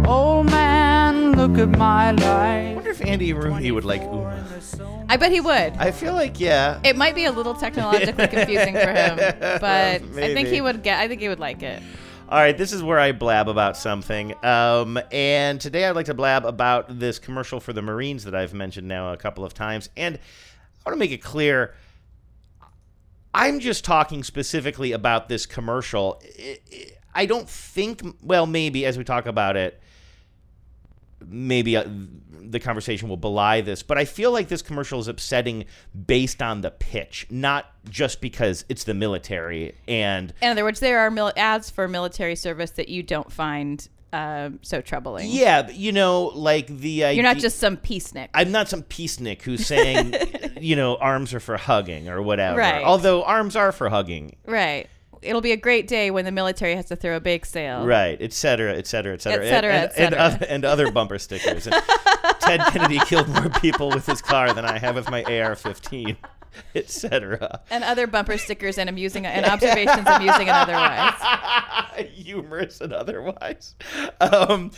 Old 0.06 0.47
man, 0.47 0.68
look 1.35 1.57
at 1.57 1.69
my 1.77 2.11
life. 2.11 2.23
I 2.23 2.73
wonder 2.75 2.91
if 2.91 3.05
Andy 3.05 3.33
Rooney 3.33 3.71
would 3.71 3.85
like 3.85 4.01
Ooma. 4.01 5.05
I 5.09 5.17
bet 5.17 5.31
he 5.31 5.41
would. 5.41 5.73
I 5.77 5.91
feel 5.91 6.13
like 6.13 6.39
yeah. 6.39 6.79
it 6.83 6.95
might 6.95 7.15
be 7.15 7.25
a 7.25 7.31
little 7.31 7.53
technologically 7.53 8.27
confusing 8.29 8.73
for 8.75 8.91
him, 8.91 9.15
but 9.17 9.63
I 9.63 9.99
think 9.99 10.35
Maybe. 10.35 10.49
he 10.49 10.61
would 10.61 10.83
get. 10.83 10.99
I 10.99 11.07
think 11.07 11.21
he 11.21 11.29
would 11.29 11.39
like 11.39 11.63
it. 11.63 11.81
All 12.29 12.37
right, 12.37 12.55
this 12.55 12.73
is 12.73 12.83
where 12.83 12.99
I 12.99 13.11
blab 13.11 13.49
about 13.49 13.75
something. 13.75 14.35
Um, 14.45 14.99
and 15.11 15.59
today 15.59 15.85
I'd 15.85 15.95
like 15.95 16.05
to 16.05 16.13
blab 16.13 16.45
about 16.45 16.99
this 16.99 17.17
commercial 17.17 17.59
for 17.59 17.73
the 17.73 17.81
Marines 17.81 18.23
that 18.25 18.35
I've 18.35 18.53
mentioned 18.53 18.87
now 18.87 19.13
a 19.13 19.17
couple 19.17 19.43
of 19.43 19.55
times. 19.55 19.89
And 19.97 20.15
I 20.15 20.89
want 20.89 20.95
to 20.95 20.99
make 20.99 21.11
it 21.11 21.23
clear 21.23 21.73
I'm 23.33 23.59
just 23.59 23.83
talking 23.83 24.23
specifically 24.23 24.91
about 24.91 25.29
this 25.29 25.45
commercial. 25.45 26.21
I- 26.39 26.59
I- 26.71 26.85
I 27.15 27.25
don't 27.25 27.49
think, 27.49 28.01
well, 28.21 28.45
maybe 28.45 28.85
as 28.85 28.97
we 28.97 29.03
talk 29.03 29.25
about 29.25 29.57
it, 29.57 29.81
maybe 31.27 31.77
uh, 31.77 31.84
the 32.41 32.60
conversation 32.60 33.10
will 33.10 33.17
belie 33.17 33.62
this, 33.62 33.84
but 33.84 33.97
I 33.97 34.05
feel 34.05 34.32
like 34.32 34.47
this 34.47 34.62
commercial 34.62 34.99
is 34.99 35.08
upsetting 35.08 35.65
based 36.08 36.41
on 36.41 36.62
the 36.62 36.71
pitch, 36.71 37.27
not 37.29 37.67
just 37.89 38.21
because 38.21 38.65
it's 38.69 38.84
the 38.84 38.93
military 38.93 39.75
and 39.88 40.34
In 40.41 40.49
other 40.49 40.63
words, 40.63 40.79
there 40.79 40.99
are 40.99 41.12
mil- 41.12 41.34
ads 41.36 41.69
for 41.69 41.88
military 41.88 42.36
service 42.36 42.71
that 42.71 42.89
you 42.89 43.03
don't 43.03 43.32
find 43.32 43.88
um, 44.12 44.60
so 44.63 44.82
troubling. 44.82 45.29
Yeah, 45.29 45.63
but, 45.63 45.75
you 45.75 45.91
know, 45.91 46.25
like 46.27 46.67
the 46.67 46.89
You're 46.89 47.23
not 47.23 47.38
just 47.38 47.60
some 47.60 47.77
peacenik. 47.77 48.29
I'm 48.34 48.51
not 48.51 48.67
some 48.67 48.84
peacenik 48.84 49.43
who's 49.43 49.65
saying, 49.65 50.15
you 50.60 50.75
know, 50.75 50.95
arms 50.95 51.34
are 51.34 51.39
for 51.39 51.58
hugging 51.58 52.10
or 52.10 52.21
whatever. 52.21 52.58
Right. 52.58 52.84
Although 52.84 53.23
arms 53.23 53.55
are 53.55 53.71
for 53.71 53.89
hugging. 53.89 54.36
Right. 54.45 54.88
It'll 55.21 55.41
be 55.41 55.51
a 55.51 55.58
great 55.58 55.88
day 55.88 56.12
when 56.12 56.25
the 56.25 56.32
military 56.32 56.75
has 56.75 56.86
to 56.86 56.95
throw 56.95 57.15
a 57.15 57.19
bake 57.19 57.45
sale. 57.45 57.86
Right, 57.86 58.17
et 58.21 58.34
cetera, 58.34 58.73
et 58.73 58.88
cetera, 58.88 59.13
et 59.13 59.21
cetera, 59.21 59.45
Et 59.45 59.49
cetera, 59.49 59.73
and, 59.73 59.84
et 59.84 59.93
and, 59.97 60.13
cetera. 60.13 60.19
other, 60.19 60.45
and 60.49 60.65
other 60.65 60.91
bumper 60.91 61.19
stickers. 61.19 61.67
And 61.67 61.75
Ted 62.39 62.62
Kennedy 62.71 62.99
killed 62.99 63.27
more 63.29 63.49
people 63.49 63.89
with 63.89 64.05
his 64.05 64.21
car 64.21 64.53
than 64.53 64.65
I 64.65 64.77
have 64.79 64.95
with 64.95 65.10
my 65.10 65.23
AR-15, 65.23 66.17
et 66.75 66.89
cetera. 66.89 67.62
And 67.69 67.84
other 67.84 68.08
bumper 68.08 68.38
stickers 68.38 68.77
and 68.77 68.89
amusing 68.89 69.25
and 69.25 69.45
observations 69.45 70.08
amusing 70.08 70.49
and 70.49 70.69
otherwise. 70.69 72.08
humorous 72.13 72.82
and 72.82 72.93
otherwise. 72.93 73.75
Um, 74.21 74.71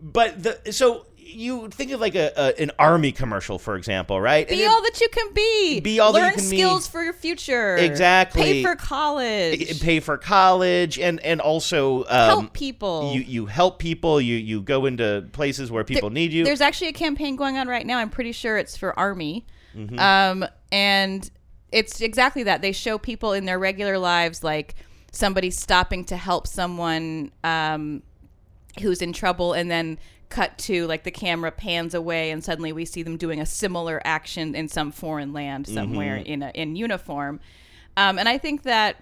but 0.00 0.42
the 0.42 0.72
so 0.72 1.06
you 1.34 1.68
think 1.68 1.90
of 1.92 2.00
like 2.00 2.14
a, 2.14 2.32
a 2.36 2.60
an 2.62 2.70
army 2.78 3.12
commercial, 3.12 3.58
for 3.58 3.76
example, 3.76 4.20
right? 4.20 4.48
Be 4.48 4.62
And 4.62 4.70
all 4.72 4.82
that 4.82 5.00
you 5.00 5.08
can 5.08 5.32
be. 5.34 5.80
Be 5.80 6.00
all 6.00 6.12
that 6.12 6.18
you 6.18 6.24
Learn 6.26 6.34
can 6.34 6.50
be. 6.50 6.56
skills 6.56 6.86
for 6.86 7.02
your 7.02 7.12
future. 7.12 7.76
Exactly. 7.76 8.42
Pay 8.42 8.62
for 8.62 8.76
college. 8.76 9.80
pay 9.80 10.00
for 10.00 10.16
college 10.16 10.98
and 10.98 11.20
and 11.20 11.40
also 11.40 12.00
um, 12.04 12.08
Help 12.08 12.52
people. 12.52 13.12
You 13.14 13.20
you 13.22 13.46
help 13.46 13.78
people. 13.78 14.20
You 14.20 14.36
you 14.36 14.62
go 14.62 14.86
into 14.86 15.28
places 15.32 15.70
where 15.70 15.84
people 15.84 16.08
There- 16.10 16.14
need 16.14 16.32
you. 16.32 16.44
There's 16.44 16.60
actually 16.60 16.88
a 16.88 16.92
campaign 16.92 17.36
going 17.36 17.58
on 17.58 17.68
right 17.68 17.86
now. 17.86 17.98
I'm 17.98 18.10
pretty 18.10 18.32
sure 18.32 18.56
it's 18.56 18.76
for 18.76 18.98
Army. 18.98 19.44
Mhm. 19.76 19.98
Um, 19.98 20.46
and 20.70 21.28
it's 21.72 22.00
exactly 22.00 22.44
that. 22.44 22.62
They 22.62 22.72
show 22.72 22.96
people 22.98 23.32
in 23.32 23.44
their 23.44 23.58
regular 23.58 23.98
lives, 23.98 24.44
like 24.44 24.76
somebody 25.10 25.50
stopping 25.50 26.04
to 26.04 26.16
help 26.16 26.46
someone 26.46 27.32
um, 27.42 28.02
who's 28.80 29.02
in 29.02 29.12
trouble, 29.12 29.52
and 29.52 29.70
then 29.70 29.98
cut 30.28 30.58
to 30.58 30.86
like 30.86 31.04
the 31.04 31.10
camera 31.10 31.50
pans 31.52 31.94
away, 31.94 32.30
and 32.30 32.42
suddenly 32.42 32.72
we 32.72 32.84
see 32.84 33.02
them 33.02 33.16
doing 33.16 33.40
a 33.40 33.46
similar 33.46 34.00
action 34.04 34.54
in 34.54 34.68
some 34.68 34.90
foreign 34.92 35.32
land 35.32 35.66
somewhere 35.66 36.18
Mhm. 36.18 36.24
in 36.26 36.42
a, 36.42 36.50
in 36.54 36.76
uniform. 36.76 37.40
Um, 37.96 38.18
and 38.18 38.28
I 38.28 38.38
think 38.38 38.62
that 38.62 38.96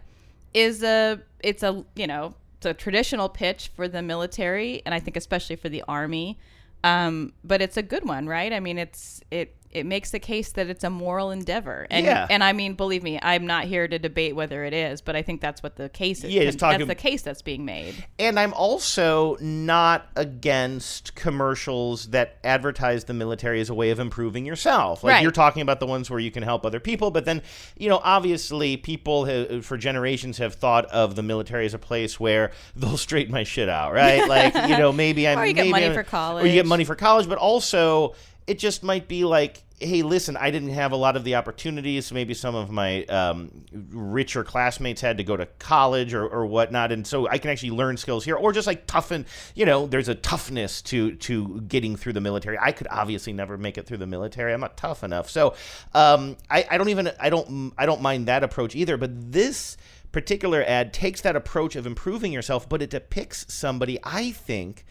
is 0.55 0.83
a 0.83 1.21
it's 1.41 1.63
a 1.63 1.85
you 1.97 2.07
know 2.07 2.35
it's 2.59 2.67
a 2.67 2.75
traditional 2.75 3.29
pitch 3.29 3.71
for 3.75 3.89
the 3.89 4.03
military, 4.03 4.83
and 4.85 4.95
I 4.95 5.01
think 5.01 5.17
especially 5.17 5.57
for 5.57 5.69
the 5.69 5.83
army. 5.89 6.39
Um, 6.85 7.33
but 7.45 7.63
it's 7.63 7.77
a 7.77 7.83
good 7.83 8.05
one, 8.05 8.27
right? 8.27 8.53
I 8.53 8.61
mean, 8.61 8.77
it's 8.79 9.21
it 9.31 9.55
it 9.73 9.87
makes 9.87 10.11
the 10.11 10.19
case 10.19 10.53
that 10.53 10.69
it's 10.69 10.85
a 10.85 10.91
moral 10.91 11.31
endeavor, 11.31 11.87
and 11.91 12.05
Yeah. 12.07 12.27
and 12.31 12.45
I 12.45 12.53
mean, 12.53 12.75
believe 12.75 13.03
me, 13.03 13.19
I'm 13.23 13.47
not 13.47 13.65
here 13.65 13.89
to 13.89 13.99
debate 13.99 14.37
whether 14.37 14.65
it 14.65 14.73
is, 14.73 15.01
but 15.01 15.17
I 15.17 15.23
think 15.23 15.41
that's 15.41 15.63
what 15.63 15.77
the 15.77 15.89
case 15.89 16.25
is. 16.25 16.33
Yeah, 16.33 16.43
he's 16.43 16.57
talking- 16.57 16.79
that's 16.87 16.89
the 16.89 16.95
case 16.95 17.23
that's 17.23 17.43
being 17.43 17.65
made. 17.65 17.95
And 18.19 18.39
I'm 18.39 18.53
also 18.55 19.37
not 19.41 20.07
against 20.17 21.15
commercials 21.15 22.09
that 22.11 22.37
advertise 22.45 23.05
the 23.05 23.15
military 23.15 23.61
as 23.61 23.71
a 23.71 23.75
way 23.75 23.91
of 23.91 23.99
improving 23.99 24.45
yourself. 24.45 25.03
Like 25.05 25.13
Right. 25.15 25.23
you're 25.23 25.31
talking 25.31 25.63
about 25.63 25.81
the 25.81 25.87
ones 25.87 26.11
where 26.11 26.21
you 26.21 26.31
can 26.31 26.43
help 26.43 26.67
other 26.67 26.81
people, 26.81 27.11
but 27.11 27.25
then, 27.25 27.43
you 27.79 27.89
know, 27.89 28.01
obviously 28.05 28.77
people 28.77 29.25
have, 29.27 29.65
for 29.65 29.77
generations 29.77 30.39
have 30.39 30.55
thought 30.55 30.85
of 30.87 31.15
the 31.17 31.23
military 31.23 31.65
as 31.67 31.75
a 31.75 31.79
place 31.79 32.19
where 32.21 32.51
they'll 32.77 32.97
straighten 32.97 33.33
my 33.33 33.45
shit 33.45 33.69
out, 33.69 33.93
right? 33.93 34.29
Like, 34.29 34.55
you 34.69 34.77
know, 34.77 34.93
maybe 35.05 35.27
I'm 35.29 35.39
Or 35.39 35.47
you 35.47 35.53
get 35.55 35.63
maybe 35.63 35.71
money 35.73 35.85
I'm- 35.87 35.95
for 35.95 36.03
college. 36.03 36.45
Or 36.45 36.47
you 36.49 36.53
get 36.55 36.67
money 36.67 36.85
for 36.85 36.95
college, 36.95 37.29
but 37.29 37.39
also 37.39 38.15
It 38.47 38.59
just 38.59 38.83
might 38.83 39.09
be 39.09 39.25
like, 39.25 39.63
hey, 39.83 40.03
listen, 40.03 40.37
I 40.37 40.51
didn't 40.51 40.71
have 40.71 40.93
a 40.93 40.97
lot 40.97 41.17
of 41.17 41.25
the 41.25 41.35
opportunities. 41.35 42.13
Maybe 42.13 42.35
some 42.35 42.55
of 42.55 42.71
my 42.71 43.05
um, 43.05 43.65
richer 43.73 44.45
classmates 44.45 45.01
had 45.01 45.19
to 45.19 45.25
go 45.25 45.37
to 45.37 45.47
college 45.59 46.15
or, 46.15 46.27
or 46.27 46.47
whatnot, 46.47 46.93
and 46.93 47.07
so 47.07 47.29
I 47.29 47.39
can 47.39 47.51
actually 47.51 47.71
learn 47.71 47.97
skills 47.97 48.25
here, 48.25 48.37
or 48.37 48.53
just 48.53 48.67
like 48.67 48.87
toughen. 48.87 49.27
You 49.55 49.67
know, 49.67 49.87
there's 49.87 50.09
a 50.09 50.15
toughness 50.15 50.83
to 50.83 51.17
to 51.17 51.61
getting 51.63 51.97
through 51.97 52.15
the 52.15 52.21
military. 52.21 52.59
I 52.61 52.73
could 52.73 52.89
obviously 52.91 53.33
never 53.33 53.59
make 53.59 53.79
it 53.79 53.87
through 53.87 53.99
the 53.99 54.07
military. 54.07 54.53
I'm 54.53 54.61
not 54.61 54.77
tough 54.77 55.03
enough. 55.05 55.31
So 55.31 55.55
um, 55.95 56.37
I, 56.51 56.67
I 56.71 56.79
don't 56.79 56.89
even 56.89 57.11
I 57.19 57.31
don't 57.31 57.73
I 57.77 57.87
don't 57.87 58.03
mind 58.03 58.27
that 58.27 58.45
approach 58.45 58.75
either. 58.75 58.97
But 58.97 59.33
this 59.33 59.77
particular 60.13 60.63
ad 60.67 60.93
takes 60.93 61.23
that 61.23 61.35
approach 61.35 61.75
of 61.75 61.87
improving 61.87 62.33
yourself, 62.33 62.69
but 62.69 62.83
it 62.83 62.91
depicts 62.91 63.53
somebody 63.53 63.99
I 64.05 64.31
think 64.31 64.85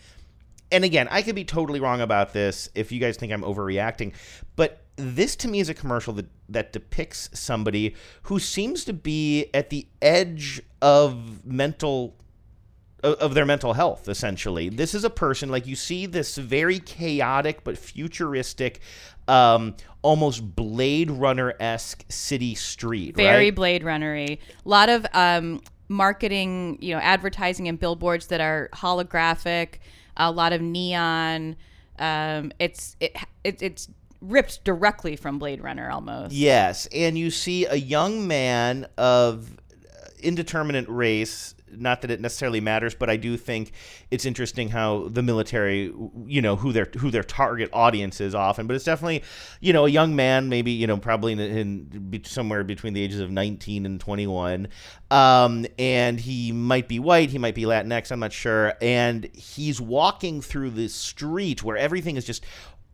and 0.71 0.83
again, 0.83 1.07
I 1.11 1.21
could 1.21 1.35
be 1.35 1.45
totally 1.45 1.79
wrong 1.79 2.01
about 2.01 2.33
this 2.33 2.69
if 2.75 2.91
you 2.91 2.99
guys 2.99 3.17
think 3.17 3.31
I'm 3.31 3.43
overreacting, 3.43 4.13
but 4.55 4.81
this 4.95 5.35
to 5.37 5.47
me 5.47 5.59
is 5.59 5.69
a 5.69 5.73
commercial 5.73 6.13
that, 6.13 6.27
that 6.49 6.73
depicts 6.73 7.29
somebody 7.33 7.95
who 8.23 8.39
seems 8.39 8.85
to 8.85 8.93
be 8.93 9.49
at 9.53 9.69
the 9.69 9.87
edge 10.01 10.61
of 10.81 11.45
mental 11.45 12.15
of 13.03 13.33
their 13.33 13.47
mental 13.47 13.73
health 13.73 14.07
essentially 14.07 14.69
this 14.69 14.93
is 14.93 15.03
a 15.03 15.09
person 15.09 15.49
like 15.49 15.65
you 15.65 15.75
see 15.75 16.05
this 16.05 16.37
very 16.37 16.77
chaotic 16.77 17.63
but 17.63 17.75
futuristic 17.75 18.79
um, 19.27 19.75
almost 20.01 20.55
blade 20.55 21.09
runner-esque 21.09 22.03
city 22.09 22.53
street 22.53 23.15
Very 23.15 23.45
right? 23.45 23.55
Blade 23.55 23.83
Runnery. 23.83 24.37
A 24.65 24.69
lot 24.69 24.89
of 24.89 25.05
um, 25.13 25.61
marketing, 25.87 26.77
you 26.81 26.93
know, 26.93 26.99
advertising 27.01 27.67
and 27.67 27.79
billboards 27.79 28.27
that 28.27 28.41
are 28.41 28.69
holographic. 28.73 29.75
A 30.21 30.31
lot 30.31 30.53
of 30.53 30.61
neon. 30.61 31.55
Um, 31.99 32.51
it's 32.59 32.95
it, 32.99 33.15
it 33.43 33.61
it's 33.61 33.89
ripped 34.21 34.63
directly 34.63 35.15
from 35.15 35.39
Blade 35.39 35.61
Runner 35.61 35.89
almost. 35.89 36.33
Yes, 36.33 36.87
and 36.93 37.17
you 37.17 37.31
see 37.31 37.65
a 37.65 37.75
young 37.75 38.27
man 38.27 38.87
of 38.97 39.57
indeterminate 40.19 40.87
race. 40.87 41.55
Not 41.77 42.01
that 42.01 42.11
it 42.11 42.21
necessarily 42.21 42.61
matters, 42.61 42.95
but 42.95 43.09
I 43.09 43.17
do 43.17 43.37
think 43.37 43.71
it's 44.09 44.25
interesting 44.25 44.69
how 44.69 45.07
the 45.09 45.21
military, 45.21 45.93
you 46.25 46.41
know, 46.41 46.55
who 46.55 46.71
their 46.71 46.89
who 46.97 47.11
their 47.11 47.23
target 47.23 47.69
audience 47.73 48.21
is 48.21 48.35
often. 48.35 48.67
But 48.67 48.75
it's 48.75 48.85
definitely, 48.85 49.23
you 49.59 49.73
know, 49.73 49.85
a 49.85 49.89
young 49.89 50.15
man, 50.15 50.49
maybe 50.49 50.71
you 50.71 50.87
know, 50.87 50.97
probably 50.97 51.33
in, 51.33 51.39
in 51.39 52.23
somewhere 52.25 52.63
between 52.63 52.93
the 52.93 53.01
ages 53.01 53.19
of 53.19 53.31
19 53.31 53.85
and 53.85 53.99
21, 53.99 54.67
um, 55.09 55.65
and 55.77 56.19
he 56.19 56.51
might 56.51 56.87
be 56.87 56.99
white, 56.99 57.29
he 57.29 57.37
might 57.37 57.55
be 57.55 57.63
Latinx, 57.63 58.11
I'm 58.11 58.19
not 58.19 58.33
sure, 58.33 58.73
and 58.81 59.29
he's 59.33 59.81
walking 59.81 60.41
through 60.41 60.71
this 60.71 60.93
street 60.93 61.63
where 61.63 61.77
everything 61.77 62.15
is 62.15 62.25
just 62.25 62.43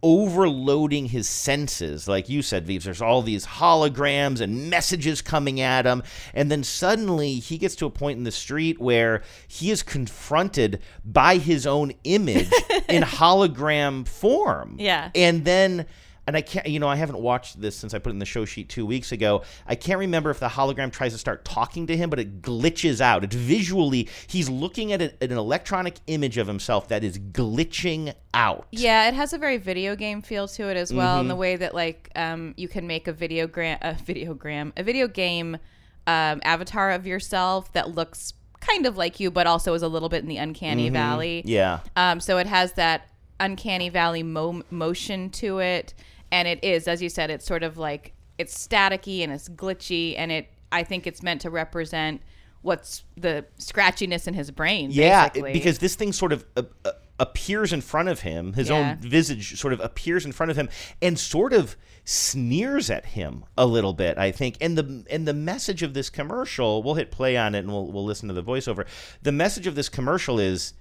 overloading 0.03 1.07
his 1.07 1.27
senses. 1.27 2.07
Like 2.07 2.29
you 2.29 2.41
said, 2.41 2.67
Vives, 2.67 2.85
there's 2.85 3.01
all 3.01 3.21
these 3.21 3.45
holograms 3.45 4.41
and 4.41 4.69
messages 4.69 5.21
coming 5.21 5.59
at 5.59 5.85
him. 5.85 6.03
And 6.33 6.51
then 6.51 6.63
suddenly 6.63 7.35
he 7.35 7.57
gets 7.57 7.75
to 7.77 7.85
a 7.85 7.89
point 7.89 8.17
in 8.17 8.23
the 8.23 8.31
street 8.31 8.79
where 8.79 9.23
he 9.47 9.71
is 9.71 9.83
confronted 9.83 10.81
by 11.03 11.37
his 11.37 11.65
own 11.65 11.93
image 12.03 12.51
in 12.89 13.03
hologram 13.03 14.07
form. 14.07 14.75
Yeah. 14.79 15.11
And 15.15 15.45
then. 15.45 15.85
And 16.27 16.35
I 16.35 16.41
can't, 16.41 16.67
you 16.67 16.79
know, 16.79 16.89
I 16.89 16.97
haven't 16.97 17.19
watched 17.19 17.61
this 17.61 17.75
since 17.77 17.93
I 17.93 17.99
put 17.99 18.09
it 18.09 18.13
in 18.15 18.19
the 18.19 18.25
show 18.25 18.43
sheet 18.43 18.67
two 18.67 18.85
weeks 18.85 19.13
ago. 19.13 19.43
I 19.65 19.75
can't 19.75 19.97
remember 19.97 20.29
if 20.29 20.41
the 20.41 20.49
hologram 20.49 20.91
tries 20.91 21.13
to 21.13 21.17
start 21.17 21.45
talking 21.45 21.87
to 21.87 21.95
him, 21.95 22.09
but 22.09 22.19
it 22.19 22.41
glitches 22.41 22.99
out. 22.99 23.23
It's 23.23 23.33
visually, 23.35 24.09
he's 24.27 24.49
looking 24.49 24.91
at, 24.91 25.01
a, 25.01 25.13
an 25.23 25.31
electronic 25.31 25.95
image 26.07 26.37
of 26.37 26.45
himself 26.45 26.89
that 26.89 27.01
is 27.05 27.17
glitching 27.17 28.13
out. 28.33 28.67
Yeah, 28.71 29.07
it 29.07 29.13
has 29.13 29.31
a 29.31 29.37
very 29.37 29.55
video 29.57 29.95
game 29.95 30.21
feel 30.21 30.49
to 30.49 30.67
it 30.69 30.75
as 30.75 30.93
well, 30.93 31.21
in 31.21 31.29
the 31.29 31.33
Mhm. 31.33 31.37
way 31.39 31.55
that 31.55 31.73
like 31.73 32.11
um, 32.15 32.53
you 32.57 32.67
can 32.67 32.85
make 32.87 33.07
a 33.07 33.13
videogram, 33.13 33.77
a 33.81 33.93
videogram, 33.93 34.73
a 34.75 34.83
video 34.83 35.07
game 35.07 35.55
um, 36.07 36.41
avatar 36.43 36.91
of 36.91 37.07
yourself 37.07 37.71
that 37.73 37.95
looks 37.95 38.33
kind 38.59 38.85
of 38.85 38.97
like 38.97 39.19
you, 39.21 39.31
but 39.31 39.47
also 39.47 39.73
is 39.73 39.81
a 39.81 39.87
little 39.87 40.09
bit 40.09 40.23
in 40.23 40.27
the 40.29 40.37
uncanny 40.37 40.89
Mhm. 40.89 40.93
valley. 40.93 41.41
Yeah. 41.45 41.79
Um, 41.95 42.19
so 42.19 42.37
it 42.37 42.47
has 42.47 42.73
that 42.73 43.07
uncanny 43.39 43.89
valley 43.89 44.23
mo- 44.23 44.63
motion 44.71 45.29
to 45.29 45.59
it, 45.59 45.93
and 46.31 46.47
it 46.47 46.63
is, 46.63 46.87
as 46.87 47.01
you 47.01 47.09
said, 47.09 47.29
it's 47.29 47.45
sort 47.45 47.63
of 47.63 47.77
like 47.77 48.13
it's 48.37 48.67
staticky 48.67 49.23
and 49.23 49.31
it's 49.31 49.49
glitchy, 49.49 50.15
and 50.17 50.31
it. 50.31 50.49
I 50.71 50.83
think 50.83 51.07
it's 51.07 51.23
meant 51.23 51.41
to 51.41 51.49
represent 51.49 52.21
what's 52.61 53.03
the 53.15 53.45
scratchiness 53.57 54.27
in 54.27 54.33
his 54.33 54.51
brain. 54.51 54.89
Yeah, 54.91 55.29
basically. 55.29 55.53
because 55.53 55.79
this 55.79 55.95
thing 55.95 56.11
sort 56.11 56.33
of 56.33 56.45
uh, 56.57 56.63
uh, 56.83 56.91
appears 57.19 57.71
in 57.71 57.79
front 57.81 58.09
of 58.09 58.19
him. 58.21 58.53
His 58.53 58.69
Yeah. 58.69 58.91
own 58.91 58.97
visage 59.09 59.57
sort 59.59 59.71
of 59.73 59.79
appears 59.79 60.25
in 60.25 60.33
front 60.33 60.51
of 60.51 60.57
him 60.57 60.67
and 61.01 61.17
sort 61.17 61.53
of 61.53 61.77
sneers 62.03 62.89
at 62.89 63.05
him 63.07 63.45
a 63.57 63.65
little 63.65 63.93
bit. 63.93 64.17
I 64.17 64.31
think, 64.31 64.57
and 64.59 64.77
the 64.77 65.05
and 65.09 65.25
the 65.27 65.33
message 65.33 65.83
of 65.83 65.93
this 65.93 66.09
commercial, 66.09 66.83
we'll 66.83 66.95
hit 66.95 67.09
play 67.11 67.37
on 67.37 67.55
it 67.55 67.59
and 67.59 67.69
we'll 67.69 67.89
we'll 67.91 68.05
listen 68.05 68.27
to 68.27 68.33
the 68.33 68.43
voiceover. 68.43 68.85
The 69.21 69.31
message 69.31 69.67
of 69.67 69.75
this 69.75 69.87
commercial 69.87 70.37
is, 70.39 70.73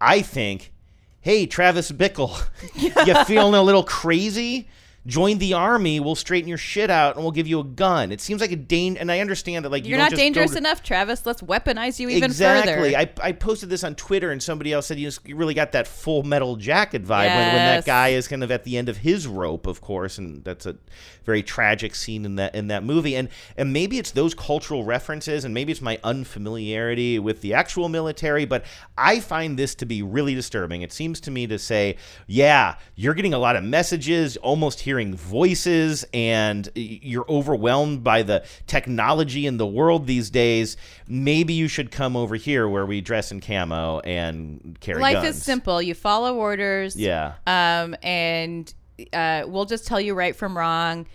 I 0.00 0.20
think, 0.20 0.72
hey 1.20 1.46
Travis 1.46 1.92
Bickle, 1.92 2.42
you 3.06 3.24
feeling 3.24 3.54
a 3.54 3.62
little 3.62 3.84
crazy? 3.84 4.68
Join 5.06 5.38
the 5.38 5.54
army. 5.54 5.98
We'll 5.98 6.14
straighten 6.14 6.46
your 6.46 6.58
shit 6.58 6.90
out, 6.90 7.16
and 7.16 7.24
we'll 7.24 7.32
give 7.32 7.46
you 7.46 7.60
a 7.60 7.64
gun. 7.64 8.12
It 8.12 8.20
seems 8.20 8.42
like 8.42 8.52
a 8.52 8.56
dang, 8.56 8.98
and 8.98 9.10
I 9.10 9.20
understand 9.20 9.64
that 9.64 9.70
like 9.70 9.84
you 9.84 9.90
You're 9.90 9.98
don't 9.98 10.10
not 10.10 10.16
dangerous 10.16 10.52
to- 10.52 10.58
enough, 10.58 10.82
Travis. 10.82 11.24
Let's 11.24 11.40
weaponize 11.40 11.98
you 11.98 12.10
even 12.10 12.24
exactly. 12.24 12.72
further. 12.72 12.86
Exactly. 12.86 13.22
I, 13.24 13.28
I 13.28 13.32
posted 13.32 13.70
this 13.70 13.82
on 13.82 13.94
Twitter, 13.94 14.30
and 14.30 14.42
somebody 14.42 14.74
else 14.74 14.86
said 14.86 14.98
you, 14.98 15.06
just, 15.06 15.26
you 15.26 15.36
really 15.36 15.54
got 15.54 15.72
that 15.72 15.88
Full 15.88 16.22
Metal 16.22 16.56
Jacket 16.56 17.02
vibe 17.02 17.34
when, 17.34 17.54
when 17.54 17.56
that 17.56 17.86
guy 17.86 18.08
is 18.08 18.28
kind 18.28 18.44
of 18.44 18.50
at 18.50 18.64
the 18.64 18.76
end 18.76 18.90
of 18.90 18.98
his 18.98 19.26
rope, 19.26 19.66
of 19.66 19.80
course, 19.80 20.18
and 20.18 20.44
that's 20.44 20.66
a 20.66 20.76
very 21.24 21.42
tragic 21.42 21.94
scene 21.94 22.24
in 22.24 22.36
that 22.36 22.54
in 22.54 22.68
that 22.68 22.84
movie. 22.84 23.16
And 23.16 23.28
and 23.56 23.72
maybe 23.72 23.98
it's 23.98 24.10
those 24.10 24.34
cultural 24.34 24.84
references, 24.84 25.46
and 25.46 25.54
maybe 25.54 25.72
it's 25.72 25.80
my 25.80 25.98
unfamiliarity 26.04 27.18
with 27.18 27.40
the 27.40 27.54
actual 27.54 27.88
military, 27.88 28.44
but 28.44 28.64
I 28.98 29.20
find 29.20 29.58
this 29.58 29.74
to 29.76 29.86
be 29.86 30.02
really 30.02 30.34
disturbing. 30.34 30.82
It 30.82 30.92
seems 30.92 31.20
to 31.20 31.30
me 31.30 31.46
to 31.46 31.58
say, 31.58 31.96
yeah, 32.26 32.76
you're 32.96 33.14
getting 33.14 33.32
a 33.32 33.38
lot 33.38 33.56
of 33.56 33.64
messages, 33.64 34.36
almost 34.38 34.80
hearing 34.90 35.14
voices, 35.14 36.04
and 36.12 36.68
you're 36.74 37.24
overwhelmed 37.28 38.02
by 38.02 38.22
the 38.24 38.44
technology 38.66 39.46
in 39.46 39.56
the 39.56 39.66
world 39.66 40.04
these 40.08 40.30
days. 40.30 40.76
Maybe 41.06 41.54
you 41.54 41.68
should 41.68 41.92
come 41.92 42.16
over 42.16 42.34
here 42.34 42.68
where 42.68 42.84
we 42.84 43.00
dress 43.00 43.30
in 43.30 43.40
camo 43.40 44.00
and 44.00 44.76
carry 44.80 45.00
Life 45.00 45.22
guns. 45.22 45.36
is 45.36 45.42
simple. 45.44 45.80
You 45.80 45.94
follow 45.94 46.34
orders. 46.34 46.96
Yeah. 46.96 47.34
Um, 47.46 47.94
and 48.02 48.74
uh, 49.12 49.44
we'll 49.46 49.64
just 49.64 49.86
tell 49.86 50.00
you 50.00 50.14
right 50.14 50.34
from 50.34 50.58
wrong. 50.58 51.06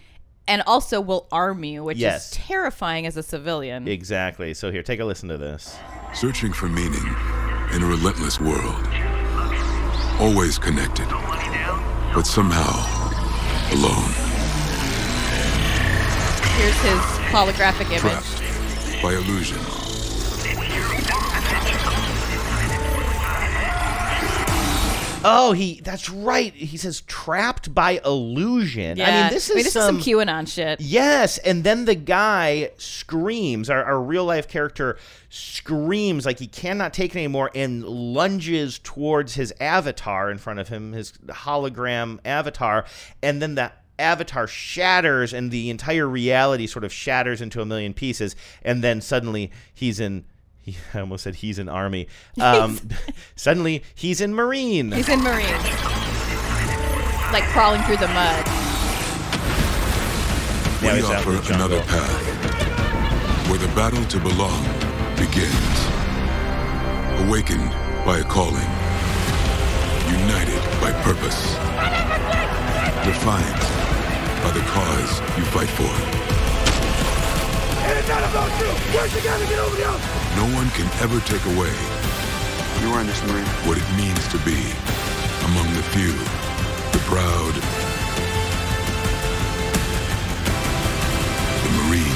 And 0.48 0.62
also, 0.68 1.02
we'll 1.02 1.28
arm 1.34 1.66
you, 1.66 1.84
which 1.84 1.98
Yes. 1.98 2.28
is 2.32 2.38
terrifying 2.38 3.06
as 3.08 3.18
a 3.18 3.24
civilian. 3.24 3.90
Exactly. 3.90 4.54
So 4.54 4.72
here, 4.72 4.84
take 4.84 5.02
a 5.02 5.06
listen 5.06 5.28
to 5.28 5.38
this. 5.38 5.78
Searching 6.14 6.54
for 6.54 6.70
meaning 6.70 7.06
in 7.74 7.84
a 7.84 7.86
relentless 7.88 8.40
world. 8.40 8.88
Always 10.22 10.58
connected, 10.58 11.08
but 12.14 12.24
somehow 12.26 13.05
alone. 13.76 14.12
Here's 16.56 16.80
his 16.82 17.02
holographic 17.30 17.88
image. 17.88 18.00
Trapped 18.00 19.02
by 19.04 19.14
illusion. 19.16 19.75
Oh, 25.28 25.52
he 25.54 25.82
that's 25.84 26.10
right. 26.10 26.54
He 26.54 26.78
says 26.78 27.02
trapped 27.02 27.74
by 27.74 28.00
illusion. 28.06 29.02
I 29.02 29.04
Yeah. 29.04 29.24
mean, 29.24 29.34
this 29.34 29.46
is 29.50 29.52
I 29.52 29.56
mean, 29.56 29.64
this 29.64 29.76
is 29.76 29.84
some 29.84 30.00
some 30.02 30.02
QAnon 30.02 30.48
shit. 30.48 30.80
Yes, 30.80 31.38
and 31.40 31.64
then 31.64 31.86
the 31.86 31.96
guy 31.96 32.70
screams, 32.78 33.70
our, 33.70 33.84
our 33.84 34.00
real 34.02 34.24
life 34.26 34.48
character 34.48 34.98
screams 35.30 36.26
like 36.26 36.40
he 36.40 36.48
cannot 36.48 36.94
take 36.94 37.16
it 37.16 37.18
anymore 37.18 37.52
and 37.56 37.84
lunges 37.84 38.80
towards 38.80 39.34
his 39.36 39.54
avatar 39.60 40.30
in 40.32 40.38
front 40.38 40.60
of 40.60 40.70
him, 40.70 40.94
his 40.94 41.12
hologram 41.28 42.20
avatar, 42.24 42.86
and 43.22 43.42
then 43.42 43.56
the 43.56 43.72
avatar 43.98 44.46
shatters 44.48 45.34
and 45.34 45.52
the 45.52 45.70
entire 45.70 46.08
reality 46.08 46.68
sort 46.68 46.84
of 46.84 46.92
shatters 46.94 47.42
into 47.42 47.62
a 47.62 47.66
million 47.66 47.94
pieces, 47.94 48.36
and 48.62 48.84
then 48.84 49.02
suddenly 49.02 49.52
he's 49.74 50.00
in. 50.00 50.26
He, 50.66 50.76
I 50.94 51.00
almost 51.02 51.24
said 51.24 51.36
he's 51.36 51.60
in 51.60 51.70
army. 51.70 52.08
Um, 52.42 52.80
suddenly 53.36 53.84
he's 53.94 54.20
in 54.20 54.34
marine. 54.34 54.92
He's 54.92 55.10
in 55.10 55.22
Marine. 55.22 55.46
Like 57.32 57.44
crawling 57.54 57.82
through 57.84 57.98
the 57.98 58.08
mud. 58.08 58.46
Now 60.82 60.92
we 60.94 61.00
he's 61.00 61.10
out 61.10 61.16
offer 61.18 61.32
the 61.32 61.54
another 61.56 61.82
path 61.82 63.50
where 63.50 63.60
the 63.60 63.68
battle 63.76 64.04
to 64.06 64.20
belong 64.20 64.64
begins. 65.16 65.78
Awakened 67.28 67.72
by 68.06 68.20
a 68.20 68.24
calling, 68.24 68.70
united 70.12 70.62
by 70.82 70.92
purpose, 71.02 71.56
defined 73.06 73.62
by 74.44 74.52
the 74.52 74.64
cause 74.68 75.22
you 75.38 75.46
fight 75.46 75.70
for. 75.70 76.25
It's 77.88 78.10
not 78.10 78.24
about 78.24 78.50
you! 78.60 78.68
Work 78.98 79.12
together, 79.12 79.46
get 79.46 79.60
over 79.60 79.76
the 79.76 79.84
No 80.36 80.46
one 80.56 80.70
can 80.72 80.90
ever 81.02 81.20
take 81.22 81.46
away. 81.46 81.74
You 82.82 82.92
are 82.94 83.02
in 83.02 83.08
this 83.08 83.22
Marine. 83.24 83.46
What 83.66 83.78
it 83.78 83.90
means 83.96 84.28
to 84.30 84.38
be 84.40 84.60
among 85.46 85.74
the 85.74 85.84
few 85.94 86.14
the 86.92 87.02
proud, 87.02 87.54
the 91.64 91.70
Marines. 91.84 92.16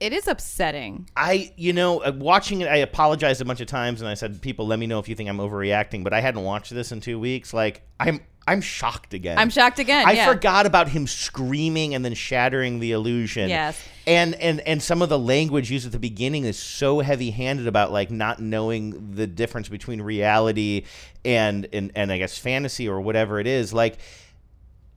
It 0.00 0.14
is 0.14 0.26
upsetting. 0.26 1.10
I, 1.14 1.52
you 1.56 1.74
know, 1.74 1.98
uh, 1.98 2.12
watching 2.16 2.62
it, 2.62 2.68
I 2.68 2.76
apologized 2.76 3.42
a 3.42 3.44
bunch 3.44 3.60
of 3.60 3.66
times, 3.66 4.00
and 4.00 4.08
I 4.08 4.14
said, 4.14 4.40
"People, 4.40 4.66
let 4.66 4.78
me 4.78 4.86
know 4.86 4.98
if 4.98 5.10
you 5.10 5.14
think 5.14 5.28
I'm 5.28 5.38
overreacting." 5.38 6.04
But 6.04 6.14
I 6.14 6.20
hadn't 6.20 6.42
watched 6.42 6.72
this 6.72 6.90
in 6.90 7.00
two 7.00 7.18
weeks. 7.20 7.52
Like, 7.52 7.82
I'm, 7.98 8.20
I'm 8.46 8.60
shocked 8.60 9.14
again. 9.14 9.38
I'm 9.38 9.50
shocked 9.50 9.78
again. 9.78 10.08
I 10.08 10.12
yeah. 10.12 10.26
forgot 10.26 10.66
about 10.66 10.88
him 10.88 11.06
screaming 11.06 11.94
and 11.94 12.04
then 12.04 12.14
shattering 12.14 12.80
the 12.80 12.92
illusion. 12.92 13.48
Yes. 13.48 13.80
And 14.06 14.34
and 14.36 14.60
and 14.60 14.82
some 14.82 15.02
of 15.02 15.08
the 15.08 15.18
language 15.18 15.70
used 15.70 15.86
at 15.86 15.92
the 15.92 15.98
beginning 15.98 16.44
is 16.44 16.58
so 16.58 17.00
heavy-handed 17.00 17.66
about 17.66 17.92
like 17.92 18.10
not 18.10 18.40
knowing 18.40 19.14
the 19.14 19.26
difference 19.26 19.68
between 19.68 20.02
reality 20.02 20.84
and 21.24 21.68
and 21.72 21.92
and 21.94 22.10
I 22.10 22.18
guess 22.18 22.38
fantasy 22.38 22.88
or 22.88 23.00
whatever 23.00 23.38
it 23.38 23.46
is. 23.46 23.72
Like, 23.72 23.98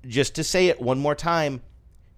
just 0.08 0.36
to 0.36 0.44
say 0.44 0.68
it 0.68 0.82
one 0.82 1.00
more 1.00 1.16
time, 1.16 1.62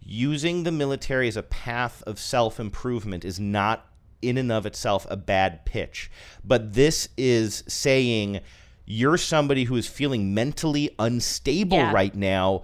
using 0.01 0.63
the 0.63 0.71
military 0.71 1.27
as 1.27 1.35
a 1.35 1.43
path 1.43 2.03
of 2.03 2.19
self 2.19 2.59
improvement 2.59 3.25
is 3.25 3.39
not 3.39 3.87
in 4.21 4.37
and 4.37 4.51
of 4.51 4.65
itself 4.65 5.05
a 5.09 5.17
bad 5.17 5.65
pitch. 5.65 6.09
But 6.43 6.73
this 6.73 7.09
is 7.17 7.63
saying 7.67 8.41
you're 8.85 9.17
somebody 9.17 9.63
who 9.65 9.75
is 9.75 9.87
feeling 9.87 10.33
mentally 10.33 10.89
unstable 10.99 11.77
Yeah. 11.77 11.91
right 11.91 12.13
now. 12.15 12.63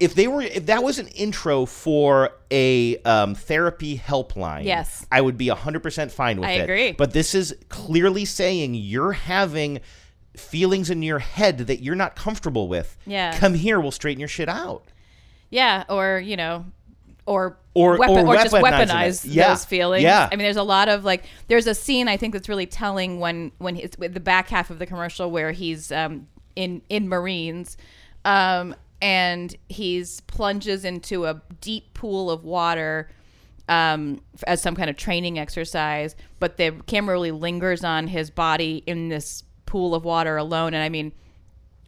If 0.00 0.14
they 0.14 0.26
were, 0.26 0.42
if 0.42 0.66
that 0.66 0.82
was 0.82 0.98
an 0.98 1.06
intro 1.08 1.66
for 1.66 2.30
a 2.50 2.96
um, 3.02 3.34
therapy 3.34 3.96
helpline, 3.96 4.64
Yes. 4.64 5.06
I 5.12 5.20
would 5.20 5.38
be 5.38 5.48
hundred 5.48 5.82
percent 5.82 6.10
fine 6.10 6.40
with 6.40 6.48
I 6.48 6.54
it. 6.54 6.62
agree. 6.62 6.92
But 6.92 7.12
this 7.12 7.34
is 7.34 7.54
clearly 7.68 8.24
saying 8.24 8.74
you're 8.74 9.12
having 9.12 9.80
feelings 10.36 10.90
in 10.90 11.02
your 11.02 11.20
head 11.20 11.58
that 11.58 11.80
you're 11.82 11.94
not 11.94 12.16
comfortable 12.16 12.66
with. 12.66 12.96
Yeah. 13.06 13.38
Come 13.38 13.54
here, 13.54 13.78
we'll 13.78 13.92
straighten 13.92 14.18
your 14.18 14.28
shit 14.28 14.48
out. 14.48 14.84
Yeah, 15.50 15.84
or 15.88 16.18
you 16.18 16.36
know, 16.36 16.64
or 17.26 17.56
Or- 17.74 17.98
weapon, 17.98 18.26
or 18.26 18.34
or, 18.34 18.42
just 18.42 18.54
weaponize. 18.54 19.24
Yeah. 19.28 19.48
those 19.48 19.64
feelings. 19.64 20.02
Yeah. 20.02 20.28
I 20.30 20.36
mean, 20.36 20.44
there's 20.44 20.56
a 20.56 20.62
lot 20.62 20.88
of 20.88 21.04
like, 21.04 21.24
there's 21.48 21.66
a 21.66 21.74
scene 21.74 22.06
I 22.08 22.16
think 22.16 22.32
that's 22.32 22.48
really 22.48 22.66
telling 22.66 23.18
when 23.20 23.50
when 23.58 23.76
it's 23.76 23.96
with 23.98 24.14
the 24.14 24.20
back 24.20 24.48
half 24.48 24.70
of 24.70 24.78
the 24.78 24.86
commercial 24.86 25.30
where 25.30 25.52
he's 25.52 25.90
um, 25.90 26.26
in 26.56 26.82
in 26.88 27.08
Marines, 27.08 27.76
um, 28.24 28.74
and 29.02 29.54
he's 29.68 30.20
plunges 30.22 30.84
into 30.84 31.24
a 31.26 31.40
deep 31.60 31.94
pool 31.94 32.30
of 32.30 32.44
water. 32.44 33.08
Um, 33.66 34.20
as 34.46 34.60
some 34.60 34.76
kind 34.76 34.90
of 34.90 34.96
training 34.98 35.38
exercise, 35.38 36.14
but 36.38 36.58
the 36.58 36.72
camera 36.86 37.14
really 37.14 37.30
lingers 37.30 37.82
on 37.82 38.08
his 38.08 38.28
body 38.28 38.82
in 38.86 39.08
this 39.08 39.42
pool 39.64 39.94
of 39.94 40.04
water 40.04 40.36
alone. 40.36 40.74
And 40.74 40.82
I 40.82 40.90
mean, 40.90 41.12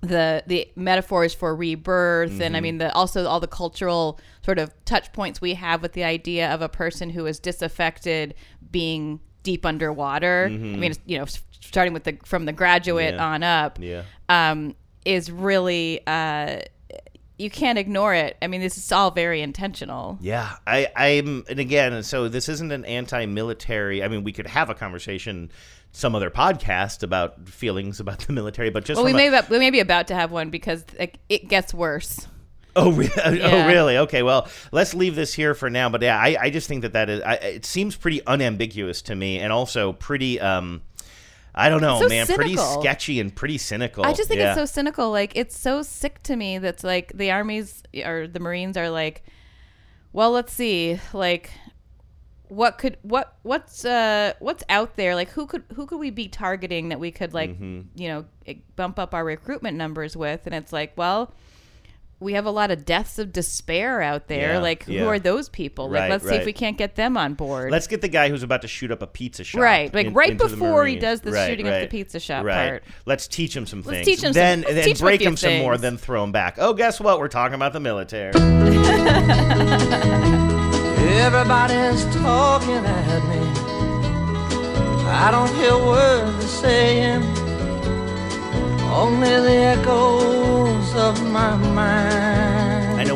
the 0.01 0.43
the 0.47 0.69
metaphors 0.75 1.35
for 1.35 1.55
rebirth 1.55 2.41
and 2.41 2.57
i 2.57 2.61
Mhm. 2.61 2.63
mean 2.63 2.79
the 2.79 2.93
also 2.95 3.27
all 3.27 3.41
the 3.41 3.47
cultural 3.47 4.19
sort 4.47 4.59
of 4.59 4.73
touch 4.85 5.13
points 5.13 5.41
we 5.41 5.53
have 5.55 5.83
with 5.83 5.93
the 5.93 6.05
idea 6.05 6.49
of 6.55 6.63
a 6.63 6.69
person 6.69 7.11
who 7.11 7.27
is 7.27 7.39
disaffected 7.41 8.33
being 8.71 9.21
deep 9.43 9.67
underwater 9.67 10.47
i 10.49 10.53
Mhm. 10.55 10.79
mean 10.79 10.91
it's, 10.93 11.01
you 11.05 11.19
know 11.19 11.27
starting 11.61 11.93
with 11.93 12.05
the 12.05 12.17
from 12.25 12.45
the 12.47 12.53
graduate 12.53 13.15
Yeah. 13.15 13.27
on 13.27 13.43
up 13.43 13.79
Yeah. 13.81 14.03
um 14.29 14.75
is 15.05 15.31
really 15.31 16.01
uh 16.07 16.61
you 17.39 17.51
can't 17.51 17.77
ignore 17.79 18.15
it 18.15 18.37
i 18.41 18.47
mean 18.47 18.61
this 18.61 18.79
is 18.79 18.91
all 18.93 19.11
very 19.11 19.43
intentional 19.43 20.17
Yeah, 20.21 20.57
I, 20.67 20.89
I'm, 20.97 21.45
and 21.51 21.59
again, 21.61 22.03
so 22.03 22.29
this 22.29 22.49
isn't 22.49 22.73
an 22.73 22.85
anti-military. 22.87 24.03
I 24.03 24.09
mean, 24.09 24.25
we 24.25 24.33
could 24.33 24.47
have 24.47 24.71
a 24.71 24.75
conversation, 24.75 25.51
some 25.93 26.15
other 26.15 26.31
podcast 26.31 27.03
about 27.03 27.47
feelings 27.49 28.01
about 28.01 28.21
the 28.21 28.33
military, 28.33 28.71
but 28.71 28.85
just 28.85 28.97
well 28.97 29.05
we 29.05 29.13
a- 29.13 29.15
may 29.15 29.29
be, 29.29 29.39
we 29.51 29.59
may 29.59 29.71
be 29.71 29.81
about 29.81 30.07
to 30.09 30.15
have 30.15 30.31
one 30.33 30.49
because 30.51 30.85
like, 30.99 31.19
it 31.29 31.49
gets 31.49 31.75
worse 31.75 32.27
Oh, 32.83 32.93
re- 32.93 33.09
Yeah. 33.17 33.51
oh, 33.53 33.67
really? 33.69 33.97
Okay, 33.99 34.23
well, 34.23 34.49
let's 34.71 34.93
leave 34.93 35.15
this 35.17 35.33
here 35.33 35.55
for 35.55 35.71
now. 35.71 35.89
But 35.89 36.03
yeah, 36.03 36.19
I, 36.19 36.37
I 36.39 36.51
just 36.51 36.69
think 36.69 36.83
that 36.83 36.93
that 36.93 37.09
is, 37.09 37.23
I, 37.23 37.35
it 37.37 37.65
seems 37.65 37.97
pretty 37.97 38.21
unambiguous 38.27 39.01
to 39.03 39.15
me, 39.15 39.39
and 39.39 39.51
also 39.53 39.95
pretty, 39.95 40.39
um, 40.41 40.83
I 41.55 41.71
don't 41.71 41.81
know, 41.81 42.01
So 42.03 42.09
man, 42.09 42.27
pretty 42.27 42.57
sketchy 42.59 43.19
and 43.19 43.35
pretty 43.35 43.57
cynical. 43.57 44.05
I 44.05 44.13
just 44.13 44.29
think 44.29 44.41
Yeah. 44.41 44.49
it's 44.51 44.59
so 44.59 44.67
cynical. 44.67 45.11
Like 45.11 45.33
it's 45.37 45.59
so 45.59 45.81
sick 45.81 46.23
to 46.25 46.37
me 46.37 46.59
that's 46.59 46.85
like 46.85 47.13
the 47.15 47.31
armies 47.31 47.83
or 48.05 48.27
the 48.29 48.41
Marines 48.41 48.77
are 48.77 48.91
like, 48.91 49.25
well, 50.13 50.31
let's 50.33 50.53
see, 50.53 51.01
like 51.15 51.51
what 52.49 52.77
could 52.79 52.97
what 53.03 53.37
what's 53.43 53.85
uh 53.87 54.35
what's 54.39 54.63
out 54.69 54.97
there? 54.97 55.15
Like 55.15 55.31
who 55.31 55.47
could 55.47 55.65
who 55.75 55.87
could 55.87 55.99
we 55.99 56.11
be 56.11 56.29
targeting 56.29 56.91
that 56.91 57.01
we 57.01 57.11
could 57.11 57.33
like 57.35 57.59
Mhm. 57.59 57.87
you 57.97 58.09
know 58.09 58.25
bump 58.77 58.99
up 58.99 59.15
our 59.15 59.25
recruitment 59.25 59.79
numbers 59.79 60.15
with? 60.15 60.43
And 60.47 60.55
it's 60.55 60.75
like, 60.75 60.93
well. 60.97 61.33
We 62.19 62.33
have 62.33 62.47
a 62.47 62.51
lot 62.51 62.71
of 62.71 62.87
deaths 62.87 63.19
of 63.19 63.31
despair 63.31 64.01
out 64.01 64.27
there. 64.29 64.55
Yeah, 64.55 64.59
like, 64.61 64.87
yeah. 64.89 65.03
who 65.03 65.09
are 65.09 65.19
those 65.19 65.51
people? 65.51 65.91
Like, 65.91 66.01
Right, 66.01 66.11
let's 66.13 66.27
see 66.27 66.35
if 66.35 66.47
we 66.47 66.55
can't 66.55 66.79
get 66.79 66.95
them 66.97 67.15
on 67.19 67.35
board. 67.35 67.71
Let's 67.71 67.87
get 67.87 68.01
the 68.01 68.09
guy 68.09 68.31
who's 68.31 68.43
about 68.43 68.63
to 68.63 68.69
shoot 68.69 68.91
up 68.91 69.03
a 69.03 69.07
pizza 69.07 69.45
shop. 69.45 69.61
Right, 69.61 69.93
like 69.93 70.07
in- 70.07 70.15
right 70.15 70.39
before 70.39 70.87
he 70.87 70.97
does 70.97 71.21
the 71.21 71.33
Right, 71.33 71.51
shooting 71.51 71.69
up 71.69 71.83
the 71.83 71.89
pizza 71.89 72.19
shop 72.19 72.47
right. 72.47 72.69
part. 72.71 72.85
Let's 73.05 73.29
teach 73.29 73.55
him 73.55 73.67
some 73.67 73.83
Let's 73.83 73.91
things. 73.91 74.07
teach 74.07 74.19
him 74.21 74.33
some- 74.33 74.33
then 74.33 74.61
let's 74.63 74.75
then 74.77 74.85
teach 74.85 75.01
break 75.01 75.21
few 75.21 75.29
him 75.29 75.37
some 75.37 75.59
more, 75.59 75.77
then 75.77 75.99
throw 75.99 76.25
him 76.25 76.33
back. 76.33 76.55
Oh, 76.59 76.73
guess 76.73 76.99
what? 77.01 77.19
We're 77.19 77.29
talking 77.29 77.55
about 77.55 77.75
the 77.75 77.81
military. 77.81 78.33
Everybody's 81.07 82.05
talking 82.17 82.77
at 82.77 83.29
me. 83.29 83.41
I 85.09 85.31
don't 85.31 85.55
hear 85.55 85.77
words 85.77 86.39
they're 86.39 86.49
saying, 86.49 87.23
only 88.97 89.29
the 89.29 89.57
echoes 89.75 90.95
of 90.95 91.23
my 91.31 91.55
mind. 91.57 92.56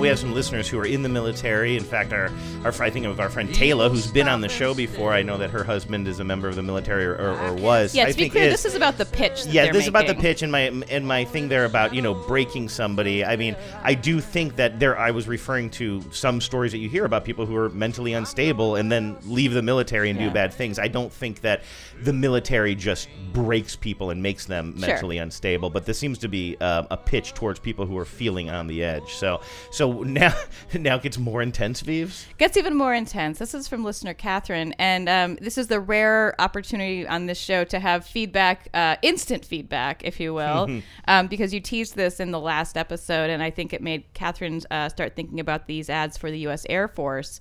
We 0.01 0.09
have 0.09 0.19
some 0.19 0.33
listeners 0.33 0.67
who 0.67 0.79
are 0.79 0.87
in 0.87 1.03
the 1.03 1.11
military. 1.11 1.77
In 1.77 1.85
fact, 1.85 2.15
our, 2.15 2.31
our 2.65 2.73
I 2.83 2.89
think 2.89 3.05
of 3.05 3.21
our 3.21 3.29
friend 3.29 3.55
Taylor, 3.55 3.91
who's 3.91 4.11
been 4.11 4.29
on 4.29 4.41
the 4.41 4.49
show 4.49 4.73
before. 4.73 5.13
I 5.13 5.23
know 5.23 5.37
that 5.37 5.51
her 5.51 5.63
husband 5.63 6.09
is 6.09 6.21
a 6.21 6.25
member 6.25 6.49
of 6.49 6.57
the 6.57 6.63
military 6.63 7.05
or, 7.05 7.17
or, 7.17 7.39
or 7.39 7.53
was. 7.53 7.95
yeah, 7.95 8.05
I 8.05 8.07
be 8.07 8.13
think 8.15 8.33
clear, 8.33 8.45
is. 8.45 8.53
this 8.53 8.65
is 8.65 8.75
about 8.75 8.97
the 8.97 9.05
pitch. 9.05 9.45
Yeah, 9.45 9.71
this 9.71 9.83
is 9.83 9.89
about 9.89 10.07
the 10.07 10.15
pitch 10.15 10.41
and 10.41 10.51
my 10.51 10.61
and 10.91 11.07
my 11.07 11.25
thing 11.27 11.49
there 11.49 11.67
about 11.67 11.95
you 11.95 12.01
know 12.01 12.15
breaking 12.15 12.71
somebody. 12.71 13.23
I 13.25 13.37
mean, 13.37 13.55
I 13.83 13.93
do 13.93 14.21
think 14.21 14.57
that 14.57 14.81
there. 14.81 14.99
I 14.99 15.11
was 15.11 15.29
referring 15.29 15.69
to 15.73 16.03
some 16.13 16.41
stories 16.41 16.73
that 16.73 16.79
you 16.79 16.89
hear 16.89 17.05
about 17.05 17.27
people 17.27 17.45
who 17.45 17.55
are 17.57 17.69
mentally 17.69 18.15
unstable 18.15 18.77
and 18.77 18.91
then 18.91 19.19
leave 19.27 19.53
the 19.53 19.63
military 19.63 20.09
and 20.09 20.19
Yeah. 20.19 20.29
do 20.29 20.33
bad 20.35 20.55
things. 20.55 20.79
I 20.79 20.89
don't 20.89 21.13
think 21.13 21.43
that 21.43 21.63
the 22.03 22.15
military 22.15 22.75
just 22.75 23.09
breaks 23.35 23.77
people 23.77 24.09
and 24.11 24.23
makes 24.23 24.47
them 24.47 24.79
Sure. 24.79 24.89
mentally 24.89 25.19
unstable. 25.19 25.69
But 25.69 25.85
this 25.85 25.99
seems 25.99 26.17
to 26.21 26.29
be 26.29 26.57
uh, 26.59 26.85
a 26.91 26.97
pitch 26.97 27.35
towards 27.35 27.61
people 27.61 27.85
who 27.85 27.99
are 27.99 28.07
feeling 28.07 28.49
on 28.49 28.67
the 28.67 28.83
edge. 28.83 29.13
So 29.13 29.43
so 29.71 29.90
now 29.93 30.35
now 30.75 30.97
it 30.97 31.03
gets 31.03 31.19
more 31.19 31.43
intense, 31.43 31.81
Vives. 31.81 32.27
gets 32.39 32.57
even 32.57 32.77
more 32.77 32.95
intense. 32.95 33.39
This 33.39 33.55
is 33.55 33.69
from 33.69 33.85
listener 33.85 34.15
Catherine, 34.15 34.75
and 34.79 35.09
um, 35.09 35.37
this 35.41 35.59
is 35.59 35.69
the 35.69 35.81
rare 35.81 36.35
opportunity 36.41 37.07
on 37.07 37.27
this 37.27 37.39
show 37.39 37.65
to 37.65 37.79
have 37.79 38.05
feedback, 38.05 38.69
uh, 38.75 38.97
instant 39.03 39.45
feedback, 39.45 40.03
if 40.05 40.21
you 40.21 40.35
will, 40.35 40.81
um, 41.09 41.27
because 41.27 41.53
you 41.53 41.61
teased 41.61 41.97
this 41.97 42.21
in 42.21 42.31
the 42.31 42.41
last 42.41 42.77
episode, 42.77 43.31
and 43.31 43.43
I 43.43 43.51
think 43.51 43.73
it 43.73 43.83
made 43.83 44.05
Catherine 44.15 44.61
uh, 44.71 44.89
start 44.89 45.17
thinking 45.17 45.41
about 45.41 45.67
these 45.67 45.91
ads 45.91 46.17
for 46.17 46.31
the 46.31 46.39
U.S. 46.41 46.67
Air 46.69 46.89
Force. 46.89 47.41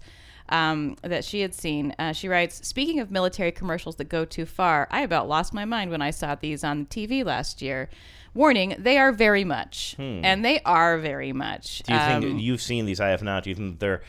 Um, 0.49 0.95
that 1.03 1.23
she 1.23 1.41
had 1.41 1.53
seen. 1.53 1.93
Uh, 1.99 2.11
she 2.11 2.27
writes, 2.27 2.67
Speaking 2.67 2.99
of 2.99 3.11
military 3.11 3.51
commercials 3.51 3.95
that 3.97 4.09
go 4.09 4.25
too 4.25 4.45
far, 4.45 4.87
I 4.89 5.01
about 5.01 5.27
lost 5.27 5.53
my 5.53 5.65
mind 5.65 5.91
when 5.91 6.01
I 6.01 6.09
saw 6.11 6.35
these 6.35 6.63
on 6.63 6.85
TV 6.87 7.23
last 7.23 7.61
year. 7.61 7.89
Warning, 8.33 8.75
they 8.77 8.97
are 8.97 9.11
very 9.11 9.43
much. 9.43 9.95
Hmm. 9.97 10.21
And 10.23 10.43
they 10.45 10.59
are 10.61 10.97
very 10.97 11.33
much. 11.33 11.83
Do 11.83 11.93
you 11.93 11.99
Um, 11.99 12.21
think 12.21 12.41
you've 12.41 12.61
seen 12.61 12.85
these? 12.85 12.99
I 12.99 13.09
have 13.09 13.23
not. 13.23 13.43
Do 13.43 13.49
you 13.49 13.55
think 13.55 13.79
they're 13.79 14.01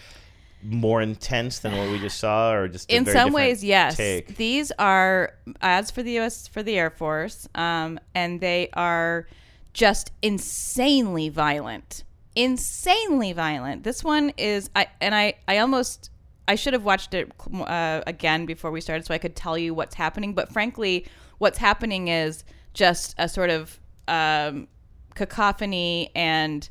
more 0.63 1.01
intense 1.01 1.61
than 1.61 1.75
what 1.77 1.91
we 1.91 1.99
just 1.99 2.19
saw, 2.19 2.53
or 2.53 2.69
just 2.69 2.91
in 2.93 3.07
some 3.07 3.33
ways 3.33 3.65
yes 3.65 3.97
Take? 3.97 4.37
these 4.37 4.71
are 4.79 5.33
ads 5.63 5.91
for 5.91 6.03
the 6.03 6.19
us 6.19 6.47
for 6.49 6.63
the 6.63 6.77
air 6.79 6.91
force 6.91 7.49
um, 7.55 7.99
and 8.15 8.43
they 8.43 8.69
are 8.75 9.27
just 9.73 10.13
insanely 10.21 11.31
violent 11.31 12.05
insanely 12.37 13.33
violent 13.33 13.85
this 13.85 14.05
one 14.05 14.33
is 14.37 14.69
i 14.77 14.87
and 15.01 15.15
i 15.15 15.33
i 15.49 15.57
almost 15.59 16.11
i 16.51 16.55
should 16.55 16.73
have 16.73 16.85
watched 16.85 17.15
it 17.15 17.31
uh, 17.55 18.03
again 18.07 18.45
before 18.45 18.71
we 18.71 18.81
started 18.81 19.07
so 19.07 19.15
i 19.15 19.19
could 19.19 19.37
tell 19.37 19.57
you 19.57 19.73
what's 19.73 19.95
happening 19.95 20.35
but 20.35 20.53
frankly 20.53 21.07
what's 21.39 21.59
happening 21.59 22.09
is 22.09 22.45
just 22.75 23.15
a 23.19 23.29
sort 23.29 23.51
of 23.51 23.79
um, 24.09 24.67
cacophony 25.15 26.11
and 26.15 26.69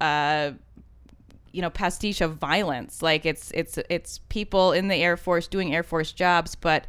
uh, 0.00 0.52
you 1.52 1.62
know 1.62 1.70
pastiche 1.70 2.20
of 2.20 2.36
violence 2.36 3.00
like 3.00 3.24
it's 3.24 3.50
it's 3.52 3.78
it's 3.88 4.18
people 4.28 4.72
in 4.72 4.88
the 4.88 4.96
air 4.96 5.16
force 5.16 5.46
doing 5.46 5.74
air 5.74 5.82
force 5.82 6.12
jobs 6.12 6.54
but 6.54 6.86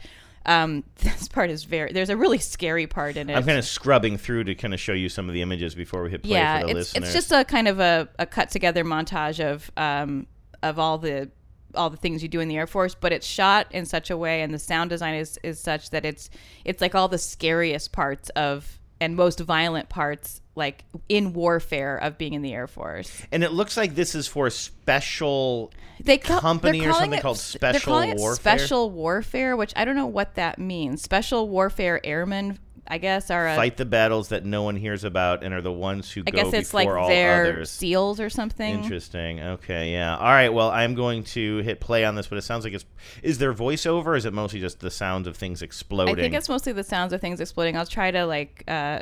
um, 0.47 0.83
this 0.97 1.27
part 1.27 1.49
is 1.49 1.63
very 1.63 1.91
there's 1.91 2.09
a 2.09 2.17
really 2.17 2.37
scary 2.37 2.87
part 2.87 3.15
in 3.17 3.29
it 3.29 3.35
I'm 3.35 3.45
kind 3.45 3.57
of 3.57 3.65
scrubbing 3.65 4.17
through 4.17 4.43
to 4.45 4.55
kind 4.55 4.73
of 4.73 4.79
show 4.79 4.93
you 4.93 5.09
some 5.09 5.27
of 5.27 5.33
the 5.33 5.41
images 5.41 5.75
before 5.75 6.03
we 6.03 6.11
hit 6.11 6.23
play 6.23 6.31
yeah 6.31 6.59
for 6.59 6.65
the 6.65 6.71
it's, 6.71 6.75
listeners. 6.75 7.03
it's 7.03 7.13
just 7.13 7.31
a 7.31 7.45
kind 7.45 7.67
of 7.67 7.79
a, 7.79 8.09
a 8.19 8.25
cut 8.25 8.49
together 8.49 8.83
montage 8.83 9.39
of 9.39 9.71
um, 9.77 10.27
of 10.61 10.79
all 10.79 10.97
the 10.97 11.29
all 11.75 11.89
the 11.89 11.97
things 11.97 12.21
you 12.23 12.29
do 12.29 12.39
in 12.39 12.47
the 12.47 12.57
air 12.57 12.67
force 12.67 12.95
but 12.95 13.11
it's 13.11 13.27
shot 13.27 13.67
in 13.71 13.85
such 13.85 14.09
a 14.09 14.17
way 14.17 14.41
and 14.41 14.53
the 14.53 14.59
sound 14.59 14.89
design 14.89 15.15
is 15.15 15.37
is 15.43 15.59
such 15.59 15.89
that 15.91 16.05
it's 16.05 16.29
it's 16.63 16.81
like 16.81 16.95
all 16.95 17.07
the 17.07 17.17
scariest 17.17 17.91
parts 17.91 18.29
of 18.29 18.79
and 19.01 19.15
most 19.15 19.39
violent 19.39 19.89
parts 19.89 20.41
like 20.55 20.85
in 21.09 21.33
warfare 21.33 21.97
of 21.97 22.17
being 22.17 22.33
in 22.33 22.41
the 22.41 22.53
Air 22.53 22.65
Force. 22.67 23.21
And 23.29 23.43
it 23.43 23.51
looks 23.51 23.75
like 23.75 23.93
this 23.93 24.15
is 24.15 24.25
for 24.25 24.47
a 24.47 24.51
special 24.51 25.73
They 25.99 26.17
company 26.17 26.85
or 26.87 26.93
something 26.93 27.19
it- 27.19 27.21
called 27.21 27.37
They're 27.37 27.73
Special 27.73 27.93
Warfare. 28.15 28.35
Special 28.35 28.89
Warfare, 28.89 29.57
which 29.57 29.73
I 29.75 29.83
don't 29.83 29.97
know 29.97 30.05
what 30.05 30.35
that 30.35 30.57
means. 30.57 31.01
Special 31.01 31.49
Warfare 31.49 31.99
Airmen, 32.05 32.57
I 32.87 32.99
guess, 32.99 33.31
are 33.31 33.47
a, 33.47 33.55
Fight 33.55 33.77
the 33.77 33.85
battles 33.85 34.29
that 34.29 34.45
no 34.45 34.61
one 34.63 34.75
hears 34.75 35.03
about 35.03 35.43
and 35.43 35.53
are 35.53 35.61
the 35.61 35.71
ones 35.71 36.11
who 36.11 36.21
I 36.27 36.31
go 36.31 36.43
guess 36.43 36.53
it's 36.53 36.73
like 36.73 36.87
before 36.87 36.99
all 36.99 37.07
their 37.09 37.45
others. 37.45 37.71
SEALs 37.71 38.19
or 38.19 38.29
something. 38.29 38.75
Interesting. 38.75 39.39
Okay, 39.39 39.91
yeah. 39.91 40.15
All 40.17 40.25
right. 40.25 40.49
Well, 40.53 40.69
I'm 40.69 40.93
going 40.93 41.23
to 41.25 41.57
hit 41.59 41.79
play 41.79 42.05
on 42.05 42.15
this, 42.15 42.27
but 42.27 42.37
it 42.37 42.43
sounds 42.43 42.63
like 42.63 42.73
it's. 42.73 42.85
Is 43.23 43.39
there 43.39 43.53
voiceover? 43.53 44.05
Or 44.05 44.15
is 44.15 44.25
it 44.25 44.33
mostly 44.33 44.59
just 44.59 44.79
the 44.79 44.91
sounds 44.91 45.27
of 45.27 45.35
things 45.35 45.61
exploding? 45.61 46.15
I 46.15 46.21
think 46.21 46.35
it's 46.35 46.49
mostly 46.49 46.73
the 46.73 46.83
sounds 46.83 47.11
of 47.11 47.21
things 47.21 47.39
exploding. 47.39 47.75
I'll 47.75 47.87
try 47.87 48.11
to 48.11 48.25
like 48.25 48.63
uh, 48.67 49.01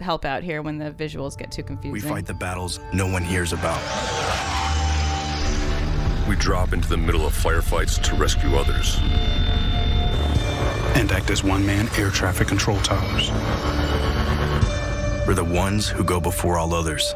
help 0.00 0.24
out 0.24 0.42
here 0.42 0.62
when 0.62 0.78
the 0.78 0.92
visuals 0.92 1.36
get 1.36 1.50
too 1.50 1.62
confusing. 1.62 1.92
We 1.92 2.00
fight 2.00 2.26
the 2.26 2.34
battles 2.34 2.78
no 2.92 3.06
one 3.06 3.24
hears 3.24 3.52
about. 3.52 3.80
We 6.28 6.36
drop 6.36 6.72
into 6.72 6.88
the 6.88 6.96
middle 6.96 7.26
of 7.26 7.32
firefights 7.34 8.02
to 8.04 8.14
rescue 8.16 8.56
others. 8.56 8.98
And 10.94 11.10
act 11.12 11.30
as 11.30 11.44
one 11.44 11.64
man 11.66 11.88
air 11.96 12.10
traffic 12.10 12.48
control 12.48 12.78
towers. 12.80 13.30
We're 15.26 15.34
the 15.34 15.44
ones 15.44 15.88
who 15.88 16.04
go 16.04 16.20
before 16.20 16.58
all 16.58 16.74
others. 16.74 17.14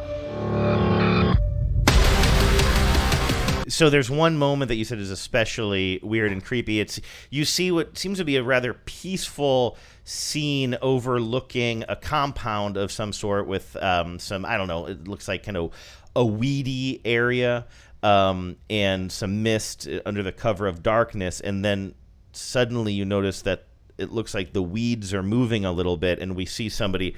so 3.79 3.89
there's 3.89 4.09
one 4.09 4.37
moment 4.37 4.67
that 4.67 4.75
you 4.75 4.83
said 4.83 4.99
is 4.99 5.09
especially 5.09 6.01
weird 6.03 6.33
and 6.33 6.43
creepy. 6.43 6.81
It's 6.81 6.99
you 7.29 7.45
see 7.45 7.71
what 7.71 7.97
seems 7.97 8.17
to 8.17 8.25
be 8.25 8.35
a 8.35 8.43
rather 8.43 8.73
peaceful 8.73 9.77
scene 10.03 10.77
overlooking 10.81 11.85
a 11.87 11.95
compound 11.95 12.75
of 12.75 12.91
some 12.91 13.13
sort 13.13 13.47
with 13.47 13.77
um, 13.77 14.19
some 14.19 14.43
I 14.43 14.57
don't 14.57 14.67
know. 14.67 14.87
It 14.87 15.07
looks 15.07 15.29
like 15.29 15.43
kind 15.43 15.55
of 15.55 15.71
a 16.13 16.25
weedy 16.25 16.99
area 17.05 17.67
um, 18.03 18.57
and 18.69 19.09
some 19.09 19.43
mist 19.43 19.87
under 20.05 20.23
the 20.23 20.33
cover 20.33 20.67
of 20.67 20.83
darkness, 20.83 21.39
and 21.39 21.63
then 21.63 21.95
suddenly 22.33 22.91
you 22.91 23.05
notice 23.05 23.43
that 23.43 23.68
it 23.99 24.11
looks 24.11 24.33
like 24.33 24.53
the 24.53 24.63
weeds 24.63 25.13
are 25.13 25.23
moving 25.23 25.65
a 25.65 25.71
little 25.71 25.97
bit, 25.97 26.19
and 26.19 26.35
we 26.35 26.45
see 26.45 26.69
somebody 26.69 27.15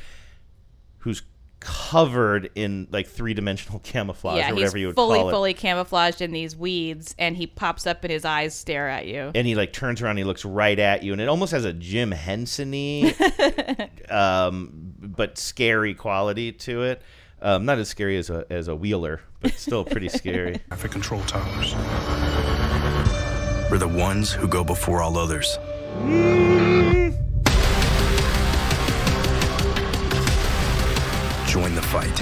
who's 1.00 1.24
covered 1.62 2.50
in 2.56 2.88
like 2.92 3.08
three 3.08 3.36
dimensional 3.36 3.80
camouflage 3.84 4.38
yeah, 4.38 4.48
or 4.48 4.56
he's 4.56 4.56
whatever 4.56 4.78
you 4.80 4.88
would 4.88 4.96
fully, 4.96 5.20
call 5.20 5.30
it. 5.30 5.32
fully 5.32 5.52
fully 5.52 5.54
camouflaged 5.54 6.22
in 6.22 6.32
these 6.32 6.56
weeds, 6.56 7.16
and 7.18 7.38
he 7.38 7.48
pops 7.48 7.88
up 7.88 8.04
and 8.04 8.12
his 8.12 8.26
eyes 8.26 8.54
stare 8.54 8.90
at 8.90 9.08
you. 9.08 9.32
and 9.34 9.48
he 9.48 9.56
like 9.56 9.72
turns 9.72 10.02
around, 10.02 10.18
he 10.18 10.24
looks 10.24 10.44
right 10.44 10.78
at 10.80 11.04
you, 11.04 11.14
and 11.14 11.22
it 11.22 11.30
almost 11.30 11.52
has 11.52 11.64
a 11.64 11.72
Jim 11.72 12.12
Henson-y, 12.12 13.16
um, 14.10 14.94
but 15.00 15.38
scary 15.38 15.94
quality 15.94 16.52
to 16.52 16.84
it. 16.84 17.02
Um, 17.44 17.66
not 17.66 17.80
as 17.80 17.90
scary 17.90 18.18
as 18.18 18.30
a 18.30 18.46
as 18.52 18.68
a 18.68 18.76
wheeler, 18.76 19.22
but 19.40 19.54
still 19.54 19.84
pretty 19.84 20.10
scary. 20.10 20.62
Traffic 20.68 20.92
control 20.92 21.22
towers. 21.24 21.74
We're 23.72 23.78
the 23.78 23.88
ones 23.88 24.32
who 24.32 24.48
go 24.48 24.64
before 24.64 25.02
all 25.02 25.18
others. 25.18 25.58
Join 31.48 31.76
the 31.76 31.82
fight. 31.82 32.16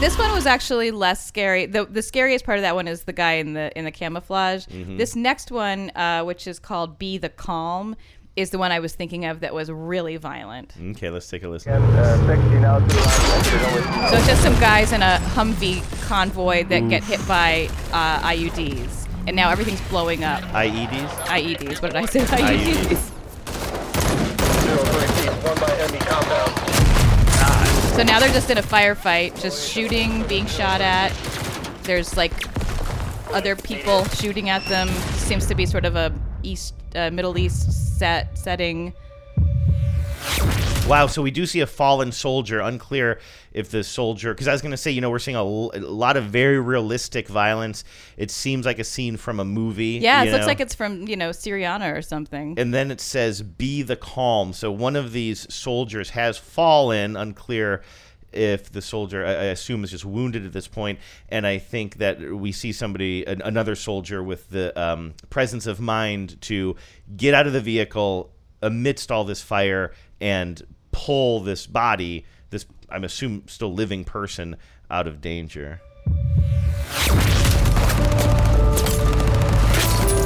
This 0.00 0.16
one 0.16 0.32
was 0.32 0.46
actually 0.46 0.90
less 0.92 1.26
scary. 1.26 1.66
The 1.66 1.84
the 1.84 2.00
scariest 2.02 2.44
part 2.46 2.56
of 2.58 2.62
that 2.62 2.74
one 2.74 2.88
is 2.88 3.02
the 3.02 3.12
guy 3.12 3.32
in 3.32 3.52
the 3.54 3.76
in 3.76 3.84
the 3.84 3.90
camouflage. 3.90 4.64
Mhm. 4.66 4.96
This 4.96 5.14
next 5.16 5.50
one, 5.50 5.90
uh, 5.94 6.22
which 6.22 6.46
is 6.46 6.58
called 6.58 6.98
"Be 6.98 7.18
the 7.18 7.28
Calm," 7.28 7.96
is 8.36 8.48
the 8.50 8.58
one 8.58 8.70
I 8.72 8.78
was 8.78 8.94
thinking 8.94 9.24
of 9.26 9.40
that 9.40 9.52
was 9.52 9.70
really 9.70 10.16
violent. 10.16 10.72
Okay, 10.92 11.10
let's 11.10 11.28
take 11.28 11.42
a 11.42 11.48
listen. 11.48 11.72
So 11.72 14.16
it's 14.16 14.26
just 14.26 14.42
some 14.42 14.58
guys 14.60 14.92
in 14.92 15.02
a 15.02 15.18
Humvee 15.34 15.82
convoy 16.08 16.64
that 16.64 16.88
get 16.88 17.04
hit 17.04 17.20
by 17.28 17.68
uh, 17.92 18.20
IUDs, 18.20 19.07
and 19.28 19.36
now 19.36 19.50
everything's 19.50 19.82
blowing 19.82 20.24
up. 20.24 20.42
IEDs. 20.54 21.06
IEDs. 21.26 21.82
What 21.82 21.92
did 21.92 21.96
I 21.96 22.06
say? 22.06 22.20
IEDs. 22.20 22.86
IUDs. 22.88 23.14
So 27.94 28.02
now 28.04 28.20
they're 28.20 28.32
just 28.32 28.48
in 28.48 28.56
a 28.56 28.62
firefight, 28.62 29.38
just 29.42 29.68
shooting, 29.70 30.26
being 30.28 30.46
shot 30.46 30.80
at. 30.80 31.12
There's 31.82 32.16
like 32.16 32.32
other 33.34 33.54
people 33.54 34.04
shooting 34.06 34.48
at 34.48 34.64
them. 34.64 34.88
Seems 35.16 35.44
to 35.46 35.54
be 35.54 35.66
sort 35.66 35.84
of 35.84 35.94
a 35.94 36.10
east, 36.42 36.74
uh, 36.94 37.10
Middle 37.10 37.36
East 37.36 37.98
set 37.98 38.38
setting. 38.38 38.94
Wow, 40.88 41.06
so 41.06 41.20
we 41.20 41.30
do 41.30 41.44
see 41.44 41.60
a 41.60 41.66
fallen 41.66 42.12
soldier. 42.12 42.60
Unclear 42.60 43.20
if 43.52 43.70
the 43.70 43.84
soldier, 43.84 44.32
because 44.32 44.48
I 44.48 44.52
was 44.52 44.62
going 44.62 44.70
to 44.70 44.78
say, 44.78 44.90
you 44.90 45.02
know, 45.02 45.10
we're 45.10 45.18
seeing 45.18 45.36
a, 45.36 45.40
l- 45.40 45.70
a 45.74 45.80
lot 45.80 46.16
of 46.16 46.24
very 46.24 46.58
realistic 46.58 47.28
violence. 47.28 47.84
It 48.16 48.30
seems 48.30 48.64
like 48.64 48.78
a 48.78 48.84
scene 48.84 49.18
from 49.18 49.38
a 49.38 49.44
movie. 49.44 49.98
Yeah, 50.00 50.22
it 50.22 50.30
looks 50.30 50.40
know? 50.40 50.46
like 50.46 50.60
it's 50.60 50.74
from 50.74 51.06
you 51.06 51.14
know 51.14 51.28
Syriana 51.28 51.94
or 51.94 52.00
something. 52.00 52.58
And 52.58 52.72
then 52.72 52.90
it 52.90 53.02
says, 53.02 53.42
"Be 53.42 53.82
the 53.82 53.96
calm." 53.96 54.54
So 54.54 54.72
one 54.72 54.96
of 54.96 55.12
these 55.12 55.52
soldiers 55.52 56.10
has 56.10 56.38
fallen. 56.38 57.16
Unclear 57.16 57.82
if 58.32 58.72
the 58.72 58.80
soldier, 58.80 59.26
I 59.26 59.32
I 59.32 59.44
assume, 59.44 59.84
is 59.84 59.90
just 59.90 60.06
wounded 60.06 60.46
at 60.46 60.54
this 60.54 60.68
point. 60.68 61.00
And 61.28 61.46
I 61.46 61.58
think 61.58 61.96
that 61.96 62.18
we 62.18 62.50
see 62.50 62.72
somebody, 62.72 63.26
an, 63.26 63.42
another 63.44 63.74
soldier, 63.74 64.22
with 64.22 64.48
the 64.48 64.78
um, 64.80 65.12
presence 65.28 65.66
of 65.66 65.80
mind 65.80 66.40
to 66.42 66.76
get 67.14 67.34
out 67.34 67.46
of 67.46 67.52
the 67.52 67.60
vehicle 67.60 68.32
amidst 68.62 69.12
all 69.12 69.24
this 69.24 69.42
fire 69.42 69.92
and 70.20 70.62
pull 70.98 71.38
this 71.38 71.66
body, 71.66 72.24
this 72.50 72.66
I'm 72.90 73.04
assuming 73.04 73.44
still 73.46 73.72
living 73.72 74.02
person, 74.04 74.56
out 74.90 75.06
of 75.06 75.20
danger. 75.20 75.80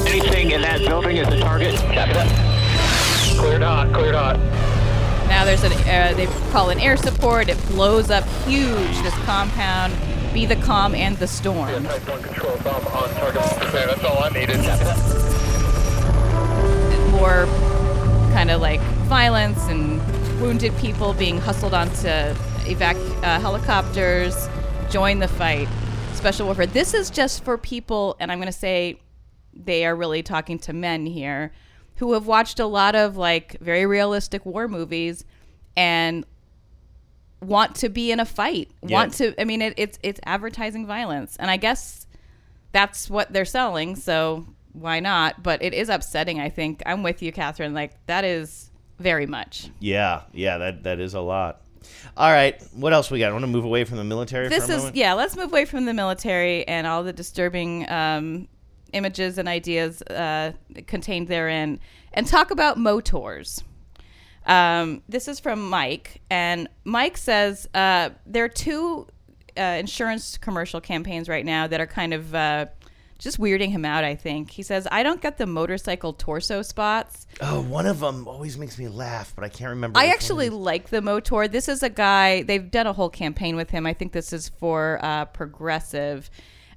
Anything 0.07 0.53
in 0.53 0.63
that 0.63 0.81
building 0.81 1.19
is 1.19 1.29
a 1.29 1.41
target. 1.41 1.75
Copy 1.77 1.95
that. 1.95 3.37
Cleared 3.39 3.63
hot, 3.63 3.93
cleared 3.93 4.15
hot. 4.15 4.39
Now 5.29 5.45
there's 5.45 5.63
an 5.63 5.73
uh, 5.73 6.15
they 6.17 6.27
call 6.53 6.71
an 6.71 6.81
air 6.81 6.97
support. 6.97 7.51
It 7.51 7.59
blows 7.69 8.11
up 8.11 8.25
huge. 8.47 9.03
This 9.03 9.15
compound. 9.25 9.95
Be 10.33 10.47
the 10.47 10.57
calm 10.57 10.95
and 10.95 11.19
the 11.19 11.27
storm. 11.27 11.85
Control 11.85 12.57
bomb 12.59 12.87
on 12.87 13.11
target. 13.17 13.43
That's 13.73 14.05
all 14.05 14.23
I 14.23 14.31
needed. 14.31 14.57
More 17.11 17.45
kind 18.33 18.51
of 18.51 18.63
like 18.63 18.81
violence 19.07 19.63
and 19.65 20.01
wounded 20.43 20.77
people 20.79 21.15
being 21.15 21.39
hustled 21.39 21.73
onto 21.73 22.09
evac 22.67 22.97
uh, 23.23 23.39
helicopters. 23.39 24.49
Join 24.91 25.21
the 25.21 25.29
fight. 25.29 25.69
Special 26.15 26.47
warfare. 26.47 26.67
This 26.67 26.95
is 26.95 27.11
just 27.11 27.45
for 27.45 27.57
people, 27.57 28.17
and 28.19 28.33
I'm 28.33 28.39
going 28.39 28.47
to 28.51 28.53
say 28.53 29.01
they 29.55 29.87
are 29.87 29.95
really 29.95 30.21
talking 30.25 30.59
to 30.59 30.73
men 30.73 31.07
here 31.07 31.53
who 31.97 32.15
have 32.15 32.27
watched 32.27 32.59
a 32.59 32.67
lot 32.67 32.97
of 32.97 33.17
like 33.17 33.57
very 33.61 33.87
realistic 33.87 34.45
war 34.45 34.67
movies 34.67 35.25
and 35.77 36.27
want 37.41 37.77
to 37.77 37.89
be 37.89 38.11
in 38.11 38.19
a 38.19 38.25
fight 38.25 38.71
Yeah. 38.83 38.95
want 38.97 39.15
to 39.15 39.41
i 39.41 39.45
mean 39.45 39.61
it, 39.63 39.75
it's 39.77 39.99
it's 40.03 40.21
advertising 40.25 40.87
violence 40.87 41.37
and 41.37 41.51
i 41.51 41.57
guess 41.57 42.07
that's 42.71 43.11
what 43.11 43.33
they're 43.33 43.45
selling 43.45 43.97
so 43.97 44.47
why 44.73 45.01
not 45.01 45.43
but 45.43 45.61
it 45.63 45.75
is 45.75 45.89
upsetting 45.89 46.39
i 46.41 46.49
think 46.49 46.83
i'm 46.87 47.03
with 47.03 47.21
you 47.21 47.33
catherine 47.33 47.75
like 47.75 47.93
that 48.07 48.25
is 48.25 48.71
very 49.03 49.27
much 49.27 49.71
Yeah, 49.81 50.23
yeah, 50.33 50.59
that 50.59 50.85
that 50.85 51.01
is 51.01 51.15
a 51.15 51.21
lot. 51.21 51.61
All 52.17 52.31
right, 52.31 52.63
what 52.73 52.93
else 52.93 53.11
we 53.11 53.19
got? 53.19 53.31
I 53.31 53.33
want 53.33 53.43
to 53.43 53.49
move 53.49 53.65
away 53.65 53.85
from 53.85 53.97
the 53.97 54.05
military. 54.05 54.49
this 54.49 54.67
for 54.67 54.73
a 54.73 54.77
is 54.77 54.83
moment? 54.83 54.97
yeah 54.97 55.13
let's 55.15 55.37
move 55.37 55.51
away 55.51 55.65
from 55.65 55.85
the 55.85 55.95
military 55.95 56.67
and 56.69 56.87
all 56.87 57.03
the 57.03 57.13
disturbing 57.13 57.89
um, 57.91 58.49
images 58.93 59.39
and 59.39 59.49
ideas 59.49 60.03
uh, 60.03 60.53
contained 60.87 61.29
therein 61.29 61.81
and 62.13 62.27
talk 62.27 62.51
about 62.51 62.79
motors 62.79 63.65
um, 64.47 65.03
this 65.09 65.29
is 65.29 65.41
from 65.41 65.69
mike 65.69 66.21
and 66.31 66.69
mike 66.85 67.17
says 67.17 67.69
uh, 67.75 68.11
there 68.27 68.45
are 68.45 68.49
two 68.49 69.07
uh, 69.59 69.63
insurance 69.63 70.39
commercial 70.39 70.81
campaigns 70.81 71.29
right 71.29 71.45
now 71.45 71.67
that 71.67 71.81
are 71.81 71.87
kind 71.87 72.15
of 72.15 72.35
uh, 72.35 72.67
just 73.23 73.39
weirding 73.39 73.71
him 73.71 73.85
out 73.85 74.05
i 74.05 74.15
think 74.15 74.51
he 74.51 74.63
says 74.63 74.87
i 74.91 75.03
don't 75.03 75.21
get 75.21 75.39
the 75.39 75.47
motorcycle 75.47 76.13
torso 76.13 76.63
spots 76.63 77.27
Oh, 77.41 77.63
one 77.63 77.87
of 77.87 78.01
them 78.01 78.29
always 78.29 78.59
makes 78.59 78.79
me 78.79 78.89
laugh, 78.89 79.33
but 79.35 79.45
I 79.45 79.49
can't 79.49 79.71
remember. 79.71 79.99
I 79.99 80.09
actually 80.09 80.51
like 80.51 80.91
the 80.91 81.01
Motor. 81.01 81.49
This 81.49 81.67
is 81.69 81.83
a 81.83 81.89
guy. 81.89 82.43
They've 82.43 82.71
done 82.71 82.87
a 82.87 82.93
whole 82.93 83.09
campaign 83.09 83.57
with 83.57 83.71
him. 83.71 83.87
I 83.87 83.95
think 83.95 84.13
this 84.13 84.33
is 84.33 84.51
for 84.51 85.01
uh, 85.03 85.25
Progressive, 85.27 86.31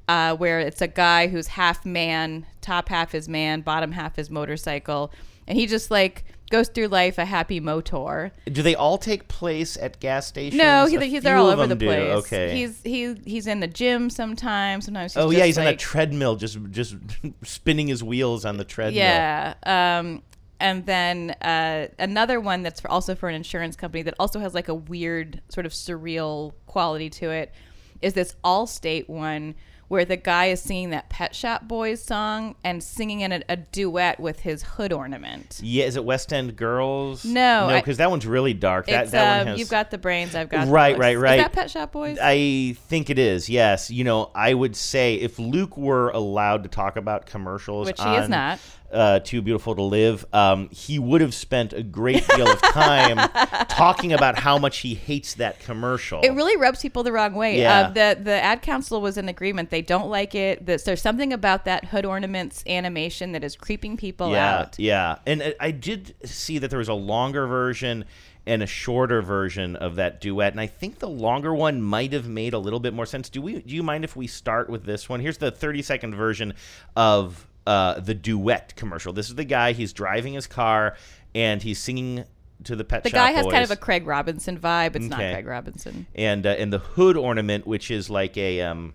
uh, 0.08 0.36
where 0.38 0.60
it's 0.60 0.82
a 0.82 0.88
guy 0.88 1.28
who's 1.28 1.48
half 1.48 1.86
man, 1.86 2.46
top 2.62 2.90
half 2.90 3.14
is 3.14 3.28
man, 3.28 3.62
bottom 3.62 3.92
half 3.92 4.18
is 4.18 4.30
motorcycle, 4.30 5.12
and 5.46 5.58
he 5.58 5.68
just 5.68 5.92
like 5.92 6.24
goes 6.50 6.68
through 6.70 6.88
life 6.88 7.18
a 7.18 7.26
happy 7.26 7.60
motor. 7.60 8.32
Do 8.46 8.62
they 8.62 8.76
all 8.76 8.98
take 8.98 9.28
place 9.28 9.78
at 9.78 10.00
gas 10.00 10.28
stations? 10.28 10.58
No, 10.58 10.86
he, 10.86 10.98
he's 11.10 11.24
they're 11.24 11.38
all 11.38 11.48
over 11.48 11.68
the 11.68 11.76
do, 11.76 11.86
place. 11.88 12.12
Okay. 12.26 12.56
He's 12.56 12.82
he 12.84 13.16
he's 13.26 13.48
in 13.48 13.60
the 13.60 13.68
gym 13.68 14.10
sometimes. 14.10 14.86
Sometimes 14.86 15.14
he's 15.14 15.24
oh 15.24 15.32
yeah, 15.32 15.46
he's 15.46 15.58
on 15.58 15.68
a 15.68 15.76
treadmill, 15.76 16.36
just 16.36 16.58
just 16.72 16.96
spinning 17.44 17.88
his 17.88 18.04
wheels 18.04 18.46
on 18.46 18.58
the 18.58 18.66
treadmill. 18.66 19.04
Yeah. 19.04 19.54
Um, 19.66 20.24
and 20.60 20.86
then 20.86 21.32
uh, 21.42 21.88
another 22.00 22.40
one 22.40 22.64
that's 22.64 22.80
for, 22.80 22.90
also 22.90 23.14
for 23.14 23.28
an 23.28 23.36
insurance 23.36 23.76
company 23.76 24.04
that 24.04 24.16
also 24.20 24.40
has 24.40 24.54
like 24.54 24.70
a 24.70 24.74
weird 24.74 25.42
sort 25.50 25.66
of 25.66 25.74
surreal 25.74 26.54
quality 26.66 27.10
to 27.10 27.30
it 27.30 27.54
is 28.02 28.14
this 28.14 28.36
Allstate 28.44 29.10
one 29.10 29.56
where 29.88 30.06
the 30.06 30.18
guy 30.18 30.46
is 30.46 30.62
singing 30.62 30.90
that 30.92 31.10
Pet 31.10 31.36
Shop 31.36 31.68
Boys 31.68 32.02
song 32.02 32.56
and 32.64 32.84
singing 32.84 33.22
in 33.22 33.32
a, 33.32 33.42
a 33.48 33.56
duet 33.58 34.20
with 34.20 34.42
his 34.42 34.64
hood 34.64 34.92
ornament. 34.92 35.60
Yeah, 35.62 35.86
is 35.86 35.96
it 35.96 36.04
West 36.04 36.34
End 36.34 36.56
Girls? 36.56 37.24
No, 37.24 37.70
no, 37.70 37.76
because 37.76 37.98
that 37.98 38.10
one's 38.10 38.26
really 38.26 38.54
dark. 38.54 38.88
That 38.88 39.12
that 39.12 39.32
um, 39.32 39.38
one 39.40 39.48
has. 39.48 39.60
you've 39.60 39.70
got 39.70 39.92
the 39.92 39.98
brains, 39.98 40.36
I've 40.36 40.50
got 40.50 40.68
right, 40.68 40.98
right, 40.98 41.18
right. 41.18 41.40
Is 41.40 41.46
that 41.46 41.54
Pet 41.54 41.70
Shop 41.70 41.92
Boys? 41.92 42.18
I 42.22 42.76
think 42.88 43.10
it 43.10 43.20
is. 43.20 43.50
Yes. 43.50 43.92
You 43.92 44.04
know, 44.04 44.32
I 44.34 44.54
would 44.54 44.76
say 44.76 45.16
if 45.16 45.40
Luke 45.40 45.78
were 45.78 46.10
allowed 46.10 46.64
to 46.64 46.70
talk 46.70 46.96
about 46.96 47.26
commercials, 47.26 47.88
Which 47.88 48.02
he 48.02 48.16
is 48.16 48.30
not. 48.30 48.60
Uh, 48.92 49.20
Too 49.20 49.42
beautiful 49.42 49.76
to 49.76 49.82
live. 49.82 50.26
Um, 50.32 50.70
he 50.70 51.00
would 51.00 51.22
have 51.22 51.34
spent 51.34 51.74
a 51.74 51.84
great 51.84 52.28
deal 52.28 52.48
of 52.48 52.62
time 52.62 53.18
talking 53.68 54.14
about 54.14 54.40
how 54.40 54.58
much 54.58 54.78
he 54.80 54.94
hates 54.94 55.34
that 55.36 55.60
commercial. 55.60 56.22
It 56.22 56.32
really 56.32 56.56
rubs 56.56 56.82
people 56.82 57.04
the 57.04 57.12
wrong 57.12 57.34
way. 57.34 57.60
Yeah. 57.60 57.80
Uh, 57.80 57.90
the 57.90 58.20
the 58.22 58.44
ad 58.44 58.62
council 58.62 59.02
was 59.02 59.18
in 59.18 59.28
agreement. 59.28 59.70
They 59.70 59.82
don't 59.82 60.10
like 60.10 60.36
it. 60.36 60.66
There's, 60.66 60.84
there's 60.84 61.02
something 61.02 61.34
about 61.34 61.66
that 61.66 61.86
hood 61.86 62.06
ornaments 62.06 62.64
animation 62.68 63.32
that 63.34 63.44
is 63.44 63.56
creeping 63.56 63.98
people 63.98 64.32
yeah, 64.32 64.60
out. 64.60 64.80
Yeah, 64.80 65.18
and 65.26 65.42
I- 65.44 65.56
I 65.60 65.72
did 65.72 66.16
see 66.24 66.60
that 66.60 66.70
there 66.70 66.80
was 66.80 66.90
a 66.90 66.94
longer 66.94 67.48
version 67.48 68.06
and 68.46 68.62
a 68.62 68.68
shorter 68.68 69.22
version 69.22 69.76
of 69.76 69.96
that 69.96 70.22
duet, 70.22 70.54
and 70.54 70.62
I 70.62 70.68
think 70.68 71.00
the 71.00 71.10
longer 71.10 71.54
one 71.54 71.82
might 71.82 72.14
have 72.14 72.28
made 72.28 72.54
a 72.54 72.60
little 72.60 72.80
bit 72.80 72.94
more 72.94 73.06
sense. 73.06 73.30
Do 73.30 73.42
we? 73.42 73.62
Do 73.62 73.74
you 73.74 73.84
mind 73.84 74.04
if 74.04 74.16
we 74.16 74.28
start 74.28 74.70
with 74.70 74.86
this 74.86 75.10
one? 75.10 75.20
Here's 75.20 75.40
the 75.40 75.52
30 75.52 75.82
second 75.82 76.16
version 76.16 76.54
of 76.96 77.48
uh, 77.68 78.00
the 78.00 78.14
duet 78.14 78.76
commercial. 78.76 79.14
This 79.14 79.30
is 79.30 79.36
the 79.36 79.44
guy. 79.46 79.72
He's 79.74 79.94
driving 79.94 80.34
his 80.34 80.48
car 80.48 80.96
and 81.34 81.62
he's 81.62 81.80
singing 81.80 82.24
to 82.64 82.76
the 82.76 82.84
Pet 82.86 83.04
The 83.04 83.10
Shop 83.10 83.16
guy 83.18 83.32
has 83.32 83.46
kind 83.48 83.64
of 83.64 83.72
a 83.72 83.76
Craig 83.76 84.08
Robinson 84.08 84.58
vibe. 84.58 84.96
It's 84.96 85.08
not 85.08 85.20
Okay. 85.20 85.34
Craig 85.34 85.46
Robinson. 85.48 86.08
and 86.16 86.46
uh, 86.46 86.50
and 86.52 86.72
the 86.72 86.80
hood 86.80 87.18
ornament, 87.18 87.68
which 87.68 87.92
is 87.92 88.10
like 88.10 88.38
a 88.38 88.62
um, 88.62 88.94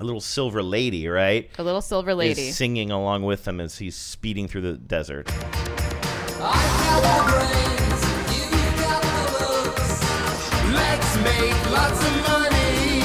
a 0.00 0.04
little 0.04 0.20
silver 0.20 0.62
lady, 0.62 1.08
right? 1.08 1.50
A 1.58 1.62
little 1.62 1.80
silver 1.82 2.14
lady. 2.14 2.48
is 2.48 2.56
singing 2.56 2.90
along 2.90 3.22
with 3.24 3.46
him 3.48 3.60
as 3.60 3.78
he's 3.78 3.96
speeding 3.96 4.46
through 4.48 4.60
the 4.62 4.74
desert. 4.74 5.28
Let's 10.72 11.16
make 11.18 11.70
lots 11.70 12.00
of 12.06 12.14
money. 12.26 12.96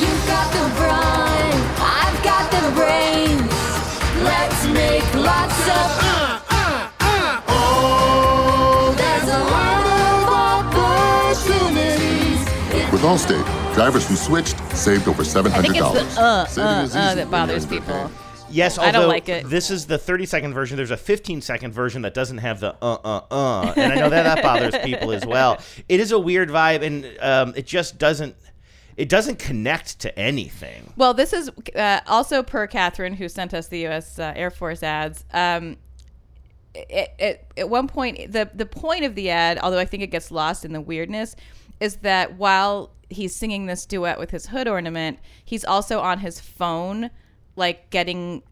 You've 0.00 0.26
got 0.26 0.48
the 0.52 0.64
brawn, 0.76 1.52
I've 1.78 2.22
got 2.24 2.50
the 2.50 2.70
brains. 2.74 3.15
Let's 4.26 4.66
make 4.66 5.14
lots 5.14 5.60
of. 5.68 5.88
Uh, 6.02 6.40
uh, 6.50 6.90
uh. 7.00 7.40
Oh, 7.48 8.94
there's 8.96 9.28
a 9.30 9.42
world 9.52 9.86
of 10.02 10.26
opportunities. 11.54 12.42
With 12.92 13.02
Allstate, 13.02 13.46
drivers 13.74 14.08
who 14.08 14.16
switched 14.16 14.58
saved 14.76 15.06
over 15.06 15.22
$700. 15.22 15.46
I 15.52 15.62
think 15.62 15.76
it's 15.76 16.14
the 16.14 16.20
uh, 16.20 16.44
Saving 16.46 16.68
uh, 16.68 16.88
uh 16.94 17.14
that 17.14 17.30
bothers 17.30 17.66
people. 17.66 18.10
Yes, 18.48 18.78
I 18.78 18.90
don't 18.90 19.08
like 19.08 19.28
it. 19.28 19.48
this 19.48 19.70
is 19.70 19.86
the 19.86 19.98
30 19.98 20.26
second 20.26 20.54
version. 20.54 20.76
There's 20.76 20.90
a 20.90 20.96
15 20.96 21.40
second 21.40 21.72
version 21.72 22.02
that 22.02 22.14
doesn't 22.14 22.38
have 22.38 22.60
the 22.60 22.74
uh 22.80 22.98
uh 23.04 23.20
uh, 23.30 23.74
and 23.76 23.92
I 23.92 23.96
know 23.96 24.08
that 24.08 24.22
that 24.22 24.42
bothers 24.42 24.76
people 24.84 25.12
as 25.12 25.26
well. 25.26 25.58
It 25.88 26.00
is 26.00 26.10
a 26.10 26.18
weird 26.18 26.48
vibe, 26.48 26.82
and 26.82 27.06
um, 27.20 27.54
it 27.56 27.66
just 27.66 27.98
doesn't 27.98 28.34
it 28.96 29.08
doesn't 29.08 29.38
connect 29.38 29.98
to 30.00 30.18
anything. 30.18 30.92
Well, 30.96 31.14
this 31.14 31.32
is 31.32 31.50
uh, 31.74 32.00
also 32.06 32.42
per 32.42 32.66
Catherine, 32.66 33.14
who 33.14 33.28
sent 33.28 33.52
us 33.52 33.68
the 33.68 33.80
U.S. 33.80 34.18
Uh, 34.18 34.32
Air 34.34 34.50
Force 34.50 34.82
ads. 34.82 35.24
Um, 35.32 35.76
it, 36.74 37.10
it, 37.18 37.52
at 37.56 37.68
one 37.68 37.88
point, 37.88 38.32
the 38.32 38.50
the 38.54 38.66
point 38.66 39.04
of 39.04 39.14
the 39.14 39.30
ad, 39.30 39.58
although 39.58 39.78
I 39.78 39.84
think 39.84 40.02
it 40.02 40.10
gets 40.10 40.30
lost 40.30 40.64
in 40.64 40.72
the 40.72 40.80
weirdness, 40.80 41.36
is 41.80 41.96
that 41.96 42.36
while 42.36 42.90
he's 43.08 43.34
singing 43.34 43.66
this 43.66 43.86
duet 43.86 44.18
with 44.18 44.30
his 44.30 44.46
hood 44.46 44.68
ornament, 44.68 45.18
he's 45.44 45.64
also 45.64 46.00
on 46.00 46.20
his 46.20 46.40
phone, 46.40 47.10
like 47.54 47.90
getting 47.90 48.42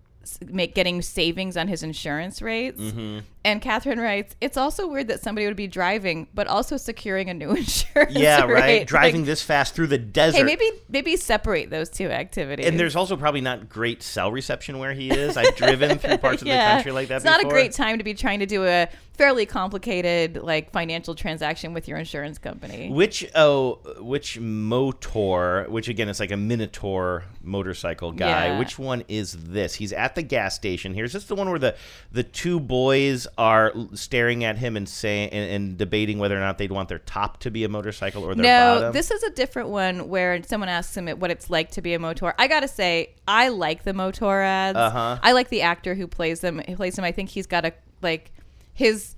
make 0.47 0.75
getting 0.75 1.03
savings 1.03 1.57
on 1.57 1.69
his 1.69 1.83
insurance 1.83 2.41
rates. 2.41 2.81
Mm-hmm. 2.81 3.21
And 3.45 3.61
Catherine 3.61 4.01
writes, 4.01 4.35
"It's 4.41 4.57
also 4.57 4.87
weird 4.89 5.09
that 5.09 5.21
somebody 5.21 5.47
would 5.47 5.55
be 5.57 5.67
driving, 5.67 6.29
but 6.33 6.47
also 6.47 6.77
securing 6.79 7.29
a 7.29 7.35
new 7.35 7.51
insurance. 7.55 8.15
Yeah, 8.15 8.43
right. 8.45 8.53
rate. 8.65 8.87
Driving 8.87 9.21
Like, 9.23 9.27
this 9.27 9.43
fast 9.43 9.75
through 9.75 9.89
the 9.89 9.99
desert. 9.99 10.39
Hey, 10.39 10.43
maybe 10.45 10.69
maybe 10.89 11.17
separate 11.17 11.69
those 11.71 11.91
two 11.91 12.09
activities. 12.11 12.67
and 12.67 12.81
there's 12.81 12.97
also 12.97 13.17
probably 13.17 13.43
not 13.43 13.69
great 13.69 14.03
cell 14.03 14.33
reception 14.33 14.79
where 14.79 14.95
he 14.95 15.11
is. 15.11 15.37
I've 15.37 15.55
driven 15.57 15.99
through 15.99 16.19
parts 16.19 16.41
of 16.43 16.49
the 16.49 16.55
country 16.55 16.93
like 16.93 17.09
that 17.09 17.17
It's 17.17 17.25
before. 17.25 17.43
not 17.43 17.47
a 17.47 17.49
great 17.51 17.73
time 17.73 17.99
to 17.99 18.05
be 18.05 18.15
trying 18.15 18.39
to 18.41 18.47
do 18.47 18.65
a 18.65 18.89
fairly 19.13 19.47
complicated 19.47 20.39
like 20.43 20.73
financial 20.73 21.15
transaction 21.15 21.73
with 21.73 21.87
your 21.87 21.99
insurance 21.99 22.39
company. 22.39 22.91
Which 22.91 23.31
oh, 23.35 23.75
which 24.01 24.39
Motor? 24.41 25.67
Which 25.69 25.89
again, 25.89 26.09
it's 26.09 26.21
like 26.21 26.31
a 26.33 26.37
Minotaur 26.37 27.25
motorcycle 27.43 28.13
guy. 28.13 28.47
Yeah. 28.47 28.59
Which 28.59 28.79
one 28.79 29.05
is 29.09 29.33
this? 29.33 29.75
He's 29.75 29.93
at 29.93 30.15
the 30.15 30.23
gas 30.23 30.55
station. 30.55 30.95
Here's 30.95 31.13
this 31.13 31.25
the 31.25 31.35
one 31.35 31.51
where 31.51 31.59
the 31.59 31.77
the 32.13 32.23
two 32.23 32.59
boys 32.61 33.27
are 33.37 33.73
staring 33.95 34.45
at 34.45 34.57
him 34.59 34.77
and 34.77 34.89
saying 34.89 35.31
and, 35.31 35.51
and 35.51 35.79
debating 35.79 36.19
whether 36.19 36.37
or 36.37 36.41
not 36.41 36.59
they'd 36.59 36.73
want 36.73 36.89
their 36.89 36.99
top 37.01 37.39
to 37.41 37.51
be 37.51 37.65
a 37.65 37.69
motorcycle 37.69 38.25
or 38.25 38.35
their 38.35 38.43
No, 38.45 38.75
bottom. 38.81 38.93
this 38.93 39.11
is 39.11 39.23
a 39.23 39.31
different 39.31 39.69
one 39.69 40.09
where 40.09 40.43
someone 40.45 40.69
asks 40.69 40.97
him 40.97 41.09
what 41.09 41.31
it's 41.31 41.51
like 41.51 41.71
to 41.73 41.83
be 41.83 41.95
a 41.95 41.99
motor. 41.99 42.35
I 42.39 42.47
gotta 42.49 42.69
say, 42.69 43.15
I 43.27 43.49
like 43.49 43.85
the 43.85 43.93
motor 43.95 44.41
ads. 44.41 44.77
Uh-huh. 44.77 45.19
I 45.23 45.33
like 45.33 45.49
the 45.49 45.63
actor 45.63 45.95
who 45.95 46.07
plays 46.07 46.41
them. 46.41 46.61
Who 46.67 46.77
plays 46.77 46.99
him. 46.99 47.05
I 47.05 47.13
think 47.13 47.31
he's 47.31 47.47
got 47.47 47.65
a 47.65 47.73
like 48.03 48.33
his 48.73 49.17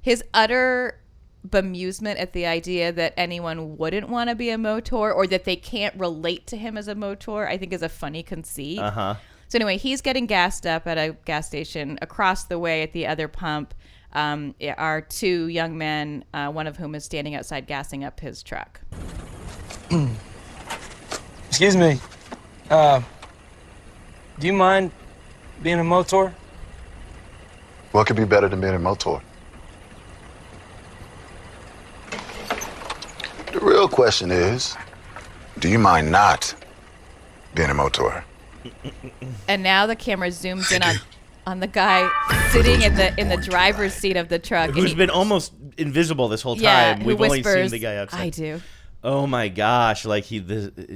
his 0.00 0.22
utter 0.34 0.96
bemusement 1.48 2.20
at 2.20 2.32
the 2.34 2.44
idea 2.46 2.92
that 2.92 3.14
anyone 3.16 3.78
wouldn't 3.78 4.08
want 4.08 4.28
to 4.28 4.36
be 4.36 4.50
a 4.50 4.58
motor 4.58 5.10
or 5.12 5.26
that 5.26 5.44
they 5.44 5.56
can't 5.56 5.94
relate 5.98 6.46
to 6.48 6.56
him 6.56 6.76
as 6.76 6.86
a 6.86 6.94
motor. 6.94 7.46
I 7.48 7.56
think 7.56 7.72
is 7.72 7.82
a 7.82 7.88
funny 7.88 8.22
conceit. 8.22 8.78
Uh 8.78 8.90
huh. 8.90 9.14
So 9.50 9.56
anyway, 9.56 9.78
he's 9.78 10.00
getting 10.00 10.26
gassed 10.26 10.64
up 10.64 10.86
at 10.86 10.96
a 10.96 11.16
gas 11.24 11.48
station 11.48 11.98
across 12.00 12.44
the 12.44 12.56
way 12.56 12.84
at 12.84 12.92
the 12.92 13.08
other 13.08 13.26
pump. 13.26 13.74
Um, 14.12 14.54
are 14.78 15.00
two 15.00 15.48
young 15.48 15.76
men, 15.76 16.24
uh, 16.32 16.52
one 16.52 16.68
of 16.68 16.76
whom 16.76 16.94
is 16.94 17.04
standing 17.04 17.34
outside 17.34 17.66
gassing 17.66 18.04
up 18.04 18.20
his 18.20 18.44
truck. 18.44 18.80
Excuse 21.48 21.76
me. 21.76 21.98
Uh, 22.70 23.02
do 24.38 24.46
you 24.46 24.52
mind 24.52 24.92
being 25.64 25.80
a 25.80 25.84
motor? 25.84 26.32
What 27.90 28.06
could 28.06 28.16
be 28.16 28.24
better 28.24 28.48
than 28.48 28.60
being 28.60 28.74
a 28.74 28.78
motor? 28.78 29.20
The 33.52 33.58
real 33.60 33.88
question 33.88 34.30
is, 34.30 34.76
do 35.58 35.68
you 35.68 35.80
mind 35.80 36.12
not 36.12 36.54
being 37.56 37.70
a 37.70 37.74
motor? 37.74 38.24
And 39.48 39.62
now 39.62 39.86
the 39.86 39.96
camera 39.96 40.28
zooms 40.28 40.72
in 40.72 40.82
on 40.82 40.96
on 41.46 41.60
the 41.60 41.66
guy 41.66 42.08
sitting 42.50 42.82
in 42.82 42.94
the 42.94 43.18
in 43.18 43.28
the 43.28 43.36
driver's 43.36 43.94
seat 43.94 44.16
of 44.16 44.28
the 44.28 44.38
truck. 44.38 44.70
Who's 44.70 44.90
he- 44.90 44.96
been 44.96 45.10
almost 45.10 45.52
invisible 45.78 46.28
this 46.28 46.42
whole 46.42 46.56
time. 46.56 47.00
Yeah, 47.00 47.04
We've 47.04 47.20
only 47.20 47.42
seen 47.42 47.68
the 47.68 47.78
guy 47.78 47.96
outside. 47.96 48.20
"I 48.20 48.28
do." 48.30 48.60
Oh 49.02 49.26
my 49.26 49.48
gosh! 49.48 50.04
Like 50.04 50.24
he, 50.24 50.40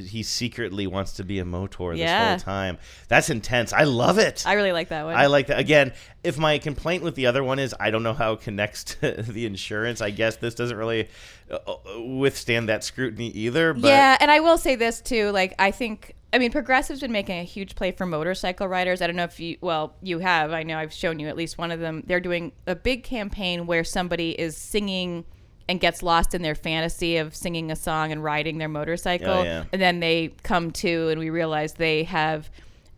he 0.07 0.23
secretly 0.23 0.87
wants 0.87 1.13
to 1.15 1.25
be 1.25 1.39
a 1.39 1.45
motor 1.45 1.93
this 1.93 2.01
Yeah. 2.01 2.31
whole 2.31 2.39
time. 2.39 2.79
That's 3.09 3.31
intense. 3.31 3.73
I 3.73 3.85
love 3.85 4.19
it. 4.19 4.45
I 4.47 4.53
really 4.55 4.73
like 4.73 4.89
that 4.91 5.05
one. 5.05 5.15
I 5.15 5.27
like 5.27 5.47
that. 5.47 5.59
Again, 5.59 5.93
if 6.23 6.37
my 6.39 6.59
complaint 6.59 7.03
with 7.03 7.15
the 7.15 7.27
other 7.27 7.43
one 7.43 7.59
is 7.59 7.75
I 7.81 7.91
don't 7.91 8.03
know 8.03 8.13
how 8.13 8.35
it 8.35 8.43
connects 8.43 8.85
to 9.01 9.23
the 9.23 9.47
insurance, 9.47 10.03
I 10.03 10.11
guess 10.11 10.37
this 10.37 10.55
doesn't 10.55 10.77
really 10.77 11.09
uh, 11.51 11.57
uh, 11.67 12.01
withstand 12.03 12.69
that 12.69 12.85
scrutiny 12.85 13.29
either. 13.29 13.73
But 13.73 13.89
yeah, 13.89 14.19
and 14.21 14.31
I 14.31 14.41
will 14.41 14.59
say 14.59 14.77
this 14.77 15.01
too. 15.01 15.31
Like, 15.31 15.55
I 15.59 15.71
think, 15.71 16.15
I 16.33 16.39
mean, 16.39 16.53
Progressive's 16.53 17.01
been 17.01 17.13
making 17.13 17.39
a 17.39 17.45
huge 17.45 17.75
play 17.75 17.91
for 17.93 18.05
motorcycle 18.05 18.69
riders. 18.69 19.01
I 19.01 19.07
don't 19.07 19.17
know 19.17 19.25
if 19.25 19.41
you, 19.41 19.57
well, 19.63 19.95
you 20.03 20.19
have. 20.19 20.53
I 20.53 20.63
know 20.63 20.77
I've 20.77 20.93
shown 20.93 21.19
you 21.21 21.29
at 21.29 21.37
least 21.37 21.57
one 21.57 21.71
of 21.71 21.81
them. 21.81 22.03
They're 22.07 22.21
doing 22.21 22.53
a 22.67 22.75
big 22.75 23.03
campaign 23.03 23.67
where 23.67 23.83
somebody 23.85 24.39
is 24.39 24.59
singing 24.59 25.25
and 25.69 25.81
gets 25.81 26.03
lost 26.03 26.35
in 26.35 26.43
their 26.43 26.55
fantasy 26.55 27.17
of 27.17 27.35
singing 27.35 27.71
a 27.71 27.77
song 27.77 28.12
and 28.12 28.23
riding 28.23 28.59
their 28.59 28.69
motorcycle. 28.69 29.31
Oh, 29.33 29.43
yeah. 29.43 29.65
And 29.73 29.81
then 29.81 30.01
they 30.01 30.35
come 30.43 30.71
to, 30.73 31.09
and 31.09 31.19
we 31.19 31.31
realize 31.31 31.75
they 31.75 32.05
have 32.05 32.51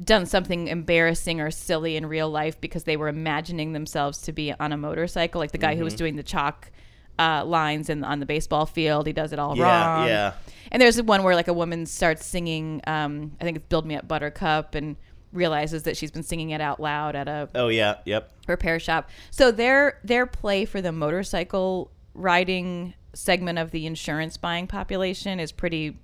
done 0.03 0.27
something 0.27 0.69
embarrassing 0.69 1.41
or 1.41 1.51
silly 1.51 1.97
in 1.97 2.05
real 2.07 2.29
life 2.29 2.61
because 2.61 2.85
they 2.85 2.97
were 2.97 3.09
imagining 3.09 3.73
themselves 3.73 4.19
to 4.23 4.33
be 4.33 4.53
on 4.53 4.73
a 4.73 4.77
motorcycle. 4.77 5.39
Like 5.41 5.53
the 5.53 5.59
guy 5.59 5.75
who 5.77 5.85
was 5.85 5.95
Mhm. 5.95 5.99
doing 5.99 6.17
the 6.17 6.23
chalk 6.23 6.71
uh, 7.19 7.43
lines 7.47 7.89
in, 7.89 8.05
on 8.05 8.21
the 8.21 8.27
baseball 8.27 8.67
field, 8.67 9.07
he 9.07 9.13
does 9.15 9.33
it 9.33 9.39
all 9.39 9.57
Yeah, 9.57 9.65
wrong. 9.97 10.07
yeah. 10.07 10.33
And 10.71 10.83
there's 10.83 11.01
one 11.01 11.23
where 11.23 11.35
like 11.35 11.49
a 11.49 11.53
woman 11.55 11.87
starts 11.87 12.27
singing, 12.27 12.83
um, 12.87 13.33
I 13.41 13.45
think 13.45 13.57
it's 13.57 13.67
"Build 13.69 13.87
Me 13.87 13.97
Up, 13.97 14.07
Buttercup," 14.07 14.75
and 14.75 14.97
realizes 15.33 15.85
that 15.85 15.97
she's 15.97 16.11
been 16.11 16.23
singing 16.23 16.51
it 16.51 16.61
out 16.61 16.79
loud 16.79 17.17
at 17.17 17.27
a 17.27 17.49
oh 17.55 17.69
yeah, 17.69 17.97
yep. 18.05 18.31
repair 18.47 18.79
shop. 18.79 19.09
So 19.31 19.51
their 19.51 19.99
their 20.05 20.27
play 20.27 20.67
for 20.67 20.83
the 20.83 20.93
motorcycle 20.93 21.91
riding 22.17 22.95
segment 23.15 23.59
of 23.59 23.71
the 23.71 23.87
insurance 23.87 24.37
buying 24.37 24.67
population 24.67 25.39
is 25.41 25.53
pretty 25.53 25.99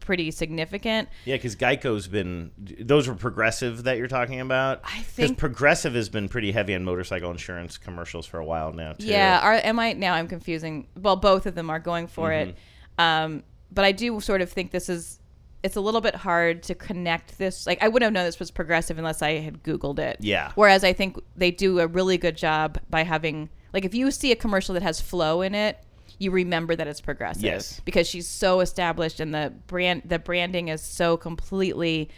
pretty 0.00 0.30
significant. 0.32 1.08
Yeah, 1.24 1.36
because 1.36 1.54
Geico's 1.54 2.08
been 2.08 2.50
those 2.58 3.06
were 3.08 3.14
progressive 3.14 3.84
that 3.84 3.96
you're 3.96 4.08
talking 4.08 4.40
about. 4.40 4.80
I 4.84 5.00
think- 5.02 5.38
progressive 5.38 5.94
has 5.94 6.08
been 6.08 6.28
pretty 6.28 6.50
heavy 6.52 6.74
on 6.74 6.84
motorcycle 6.84 7.30
insurance 7.30 7.78
commercials 7.78 8.26
for 8.26 8.38
a 8.38 8.44
while 8.44 8.72
now 8.72 8.94
too. 8.94 9.06
Yeah, 9.06 9.38
are 9.42 9.54
am 9.54 9.78
I 9.78 9.92
now? 9.92 10.14
I'm 10.14 10.26
confusing. 10.28 10.88
Well, 11.00 11.16
both 11.16 11.46
of 11.46 11.54
them 11.54 11.70
are 11.70 11.78
going 11.78 12.08
for 12.08 12.32
it, 12.32 12.56
Mm-hmm. 12.98 13.00
um, 13.34 13.42
but 13.72 13.84
I 13.84 13.92
do 13.92 14.20
sort 14.20 14.40
of 14.40 14.50
think 14.50 14.70
this 14.72 14.88
is. 14.88 15.20
It's 15.62 15.76
a 15.76 15.80
little 15.80 16.02
bit 16.02 16.14
hard 16.14 16.62
to 16.64 16.74
connect 16.74 17.38
this. 17.38 17.66
Like 17.66 17.82
I 17.82 17.88
wouldn't 17.88 18.04
have 18.04 18.12
known 18.12 18.26
this 18.26 18.38
was 18.38 18.50
progressive 18.50 18.98
unless 18.98 19.22
I 19.22 19.38
had 19.38 19.62
Googled 19.62 19.98
it. 19.98 20.18
Yeah. 20.20 20.52
Whereas 20.56 20.84
I 20.84 20.92
think 20.92 21.18
they 21.36 21.50
do 21.50 21.78
a 21.80 21.86
really 21.86 22.18
good 22.18 22.36
job 22.36 22.78
by 22.90 23.02
having 23.02 23.48
like 23.74 23.84
if 23.84 23.94
you 23.94 24.10
see 24.10 24.32
a 24.32 24.36
commercial 24.36 24.72
that 24.74 24.82
has 24.82 25.00
Flo 25.00 25.42
in 25.42 25.54
it, 25.54 25.78
you 26.18 26.30
remember 26.30 26.76
that 26.76 26.86
it's 26.86 27.00
progressive. 27.00 27.42
Yes. 27.42 27.80
Because 27.84 28.06
she's 28.08 28.28
so 28.28 28.60
established 28.60 29.20
and 29.20 29.34
the 29.34 29.52
brand 29.66 30.02
the 30.06 30.18
branding 30.18 30.68
is 30.68 30.80
so 30.80 31.16
completely 31.16 32.08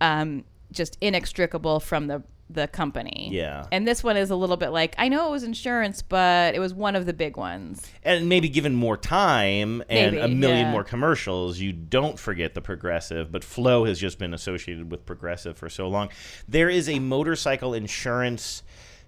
um, 0.00 0.44
just 0.70 0.98
inextricable 1.00 1.80
from 1.80 2.06
the 2.06 2.22
the 2.48 2.68
company. 2.68 3.28
Yeah. 3.32 3.66
And 3.72 3.88
this 3.88 4.04
one 4.04 4.16
is 4.16 4.30
a 4.30 4.36
little 4.36 4.56
bit 4.56 4.68
like 4.68 4.94
I 4.98 5.08
know 5.08 5.26
it 5.26 5.30
was 5.30 5.42
insurance, 5.42 6.02
but 6.02 6.54
it 6.54 6.60
was 6.60 6.72
one 6.74 6.94
of 6.94 7.06
the 7.06 7.12
big 7.12 7.36
ones. 7.36 7.90
and 8.04 8.28
maybe 8.28 8.48
given 8.48 8.74
more 8.74 8.96
time 8.96 9.82
and 9.88 10.14
Maybe, 10.14 10.18
a 10.18 10.28
million 10.28 10.66
yeah. 10.66 10.70
more 10.70 10.84
commercials, 10.84 11.58
you 11.58 11.72
don't 11.72 12.18
forget 12.18 12.54
the 12.54 12.60
progressive. 12.60 13.32
But 13.32 13.42
Flo 13.42 13.84
has 13.84 13.98
just 13.98 14.18
been 14.18 14.34
associated 14.34 14.90
with 14.90 15.06
progressive 15.06 15.56
for 15.56 15.68
so 15.68 15.88
long. 15.88 16.10
There 16.46 16.68
is 16.68 16.88
a 16.88 16.98
motorcycle 16.98 17.74
insurance 17.74 18.62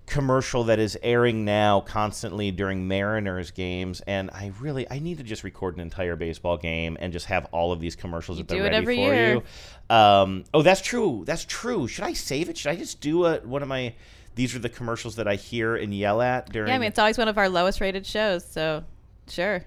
commercial 0.08 0.64
that 0.64 0.78
is 0.78 0.98
airing 1.02 1.44
now 1.44 1.80
constantly 1.80 2.50
during 2.50 2.88
Mariners 2.88 3.50
games, 3.50 4.00
and 4.06 4.30
I 4.32 4.52
really 4.60 4.90
I 4.90 4.98
need 4.98 5.18
to 5.18 5.24
just 5.24 5.44
record 5.44 5.74
an 5.74 5.80
entire 5.80 6.16
baseball 6.16 6.56
game 6.56 6.96
and 7.00 7.12
just 7.12 7.26
have 7.26 7.46
all 7.52 7.72
of 7.72 7.80
these 7.80 7.94
commercials 7.94 8.38
that 8.38 8.48
do 8.48 8.56
they're 8.56 8.70
ready 8.70 8.84
for 8.84 8.92
year. 8.92 9.34
you. 9.34 9.94
Um, 9.94 10.44
oh, 10.52 10.62
that's 10.62 10.80
true. 10.80 11.24
That's 11.26 11.44
true. 11.44 11.86
Should 11.86 12.04
I 12.04 12.14
save 12.14 12.48
it? 12.48 12.58
Should 12.58 12.72
I 12.72 12.76
just 12.76 13.00
do 13.00 13.26
a, 13.26 13.38
one 13.40 13.62
of 13.62 13.68
my? 13.68 13.94
These 14.34 14.54
are 14.54 14.60
the 14.60 14.68
commercials 14.68 15.16
that 15.16 15.28
I 15.28 15.34
hear 15.34 15.76
and 15.76 15.94
yell 15.94 16.22
at 16.22 16.50
during. 16.50 16.68
Yeah, 16.68 16.76
I 16.76 16.78
mean 16.78 16.88
it's 16.88 16.98
always 16.98 17.18
one 17.18 17.28
of 17.28 17.38
our 17.38 17.48
lowest 17.48 17.80
rated 17.80 18.06
shows, 18.06 18.44
so 18.44 18.84
sure. 19.28 19.64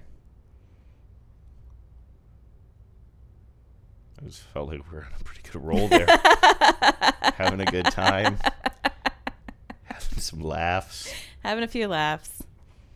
I 4.20 4.26
just 4.26 4.42
felt 4.42 4.68
like 4.68 4.90
we 4.90 4.98
are 4.98 5.02
on 5.02 5.12
a 5.18 5.24
pretty 5.24 5.42
good 5.42 5.64
roll 5.64 5.88
there. 5.88 6.06
Having 7.36 7.60
a 7.60 7.64
good 7.66 7.86
time. 7.86 8.38
Some 10.22 10.40
laughs. 10.40 11.12
Having 11.42 11.64
a 11.64 11.68
few 11.68 11.88
laughs. 11.88 12.42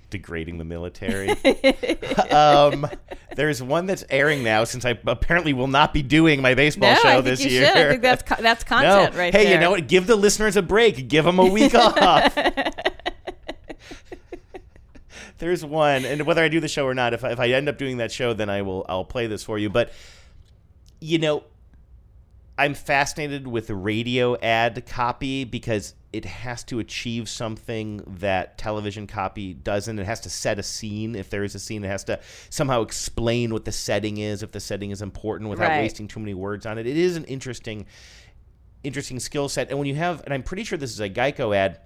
Degrading 0.09 0.59
the 0.59 0.65
military. 0.65 1.31
um, 2.31 2.89
there's 3.35 3.61
one 3.61 3.87
that's 3.87 4.05
airing 4.09 4.45
now 4.45 4.63
since 4.65 4.85
I 4.85 4.97
apparently 5.07 5.53
will 5.53 5.67
not 5.67 5.93
be 5.93 6.03
doing 6.03 6.41
my 6.41 6.55
baseball 6.55 6.95
No, 6.95 7.01
show 7.01 7.21
this 7.21 7.45
year. 7.45 7.67
should. 7.67 7.77
I 7.77 7.89
think 7.91 8.03
that's 8.03 8.23
co- 8.23 8.41
that's 8.41 8.63
content 8.65 9.15
no. 9.15 9.19
right 9.19 9.35
hey, 9.35 9.45
there. 9.45 9.55
you 9.55 9.61
know 9.61 9.73
what? 9.73 9.89
Give 9.89 10.07
the 10.07 10.15
listeners 10.15 10.57
a 10.57 10.63
break. 10.63 11.09
Give 11.09 11.25
them 11.25 11.41
a 11.41 11.45
week 11.47 11.75
off. 11.75 12.37
There's 15.39 15.65
one, 15.65 16.05
and 16.07 16.23
whether 16.25 16.43
I 16.43 16.49
do 16.49 16.61
the 16.61 16.69
show 16.69 16.87
or 16.87 16.95
not, 16.95 17.13
if 17.13 17.23
I, 17.25 17.33
if 17.33 17.41
I 17.41 17.49
end 17.51 17.69
up 17.69 17.77
doing 17.77 17.99
that 17.99 18.11
show, 18.11 18.33
then 18.33 18.49
I 18.49 18.63
will 18.63 18.87
I'll 18.89 19.05
play 19.05 19.27
this 19.27 19.43
for 19.43 19.59
you. 19.59 19.69
But 19.69 19.93
you 21.01 21.19
know, 21.19 21.45
I'm 22.57 22.75
fascinated 22.75 23.47
with 23.47 23.69
radio 23.71 24.39
ad 24.39 24.87
copy 24.87 25.45
because 25.45 25.95
it 26.17 26.25
has 26.25 26.65
to 26.65 26.79
achieve 26.79 27.29
something 27.29 28.03
that 28.07 28.57
television 28.57 29.07
copy 29.07 29.53
doesn't. 29.53 29.99
It 29.99 30.07
has 30.07 30.21
to 30.21 30.31
set 30.31 30.59
a 30.59 30.63
scene. 30.63 31.15
If 31.15 31.29
there 31.29 31.45
is 31.45 31.55
a 31.55 31.59
scene, 31.59 31.85
it 31.85 31.89
has 31.89 32.05
to 32.05 32.19
somehow 32.49 32.83
explain 32.83 33.53
what 33.53 33.65
the 33.65 33.73
setting 33.73 34.17
is, 34.19 34.43
if 34.43 34.53
the 34.53 34.61
setting 34.61 34.91
is 34.91 35.03
important, 35.03 35.51
without 35.51 35.69
Right. 35.69 35.83
wasting 35.83 36.09
too 36.09 36.21
many 36.21 36.35
words 36.35 36.65
on 36.65 36.79
it. 36.79 36.87
It 36.87 36.97
is 36.97 37.17
an 37.17 37.25
interesting, 37.25 37.87
interesting 38.83 39.21
skill 39.21 39.49
set. 39.49 39.69
And 39.69 39.79
when 39.79 39.89
you 39.89 39.95
have, 39.97 40.23
and 40.25 40.33
I'm 40.33 40.43
pretty 40.43 40.65
sure 40.65 40.79
this 40.79 40.93
is 40.93 41.01
a 41.01 41.11
Geico 41.11 41.55
ad 41.55 41.81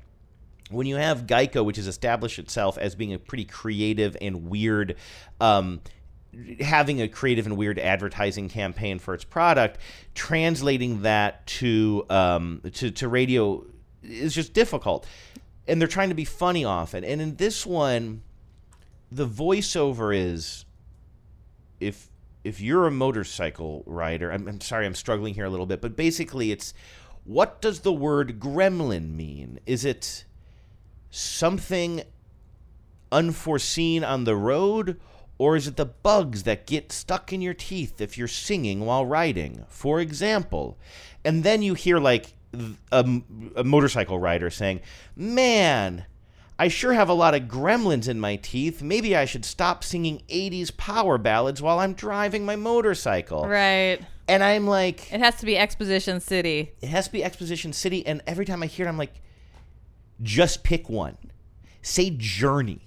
when 0.71 0.87
you 0.87 0.97
have 0.97 1.27
Geico, 1.27 1.65
which 1.65 1.77
has 1.77 1.89
established 1.89 2.39
itself 2.39 2.79
as 2.79 2.95
being 2.95 3.13
a 3.13 3.19
pretty 3.19 3.45
creative 3.45 4.17
and 4.21 4.49
weird, 4.49 4.97
um, 5.41 5.81
having 6.61 7.03
a 7.03 7.09
creative 7.09 7.47
and 7.47 7.57
weird 7.57 7.77
advertising 7.79 8.49
campaign 8.49 9.01
for 9.01 9.15
its 9.15 9.25
product, 9.25 9.79
translating 10.15 11.03
that 11.03 11.45
to 11.49 12.07
um, 12.09 12.61
to, 12.75 12.93
to 12.93 13.09
radio 13.09 13.67
is 14.03 14.35
just 14.35 14.53
difficult. 14.53 15.07
And 15.67 15.81
they're 15.81 15.89
trying 15.89 16.09
to 16.09 16.15
be 16.15 16.25
funny 16.25 16.65
often. 16.65 17.05
And 17.05 17.21
in 17.21 17.37
this 17.37 17.65
one, 17.65 18.23
the 19.11 19.27
voiceover 19.27 20.17
is 20.17 20.65
if 21.81 22.09
if 22.43 22.61
you're 22.61 22.87
a 22.87 22.91
motorcycle 22.91 23.83
rider, 23.87 24.33
I'm, 24.33 24.49
I'm 24.49 24.61
sorry, 24.61 24.87
I'm 24.87 24.95
struggling 24.95 25.35
here 25.35 25.45
a 25.45 25.51
little 25.51 25.67
bit, 25.67 25.83
but 25.83 25.95
basically 25.95 26.51
it's 26.51 26.73
what 27.25 27.61
does 27.61 27.81
the 27.81 27.93
word 27.93 28.41
gremlin 28.41 29.15
mean? 29.15 29.61
Is 29.67 29.85
it 29.85 30.25
something 31.11 32.03
unforeseen 33.13 34.05
on 34.05 34.25
the 34.25 34.37
road, 34.37 34.99
or 35.37 35.57
is 35.57 35.67
it 35.67 35.77
the 35.77 35.87
bugs 35.87 36.45
that 36.45 36.67
get 36.67 36.93
stuck 36.93 37.33
in 37.33 37.43
your 37.43 37.55
teeth 37.55 38.01
if 38.01 38.17
you're 38.17 38.29
singing 38.29 38.81
while 38.81 39.05
riding, 39.05 39.65
for 39.69 40.01
example? 40.01 40.79
And 41.25 41.45
then 41.45 41.63
you 41.63 41.75
hear 41.75 41.99
like 41.99 42.33
a, 42.93 43.21
a 43.57 43.65
motorcycle 43.65 44.19
rider 44.19 44.51
saying, 44.51 44.81
Man, 45.17 46.05
I 46.59 46.69
sure 46.69 46.93
have 46.93 47.09
a 47.09 47.15
lot 47.15 47.35
of 47.35 47.43
gremlins 47.43 48.09
in 48.09 48.21
my 48.21 48.37
teeth. 48.37 48.83
Maybe 48.83 49.17
I 49.17 49.25
should 49.25 49.45
stop 49.45 49.83
singing 49.85 50.23
80s 50.29 50.77
power 50.77 51.17
ballads 51.19 51.63
while 51.63 51.79
I'm 51.79 51.95
driving 51.95 52.45
my 52.45 52.57
motorcycle. 52.57 53.47
Right. 53.47 53.99
And 54.29 54.45
I'm 54.45 54.67
like, 54.67 55.13
It 55.13 55.21
has 55.21 55.37
to 55.37 55.47
be 55.47 55.57
Exposition 55.57 56.21
City. 56.21 56.73
it 56.81 56.89
has 56.89 57.07
to 57.07 57.13
be 57.13 57.25
Exposition 57.25 57.73
City. 57.73 58.07
And 58.07 58.23
every 58.27 58.45
time 58.45 58.63
I 58.63 58.67
hear 58.67 58.87
it, 58.87 58.89
I'm 58.89 58.99
like, 58.99 59.15
just 60.23 60.63
pick 60.65 60.89
one. 60.89 61.17
Say 61.83 62.11
Journey. 62.11 62.87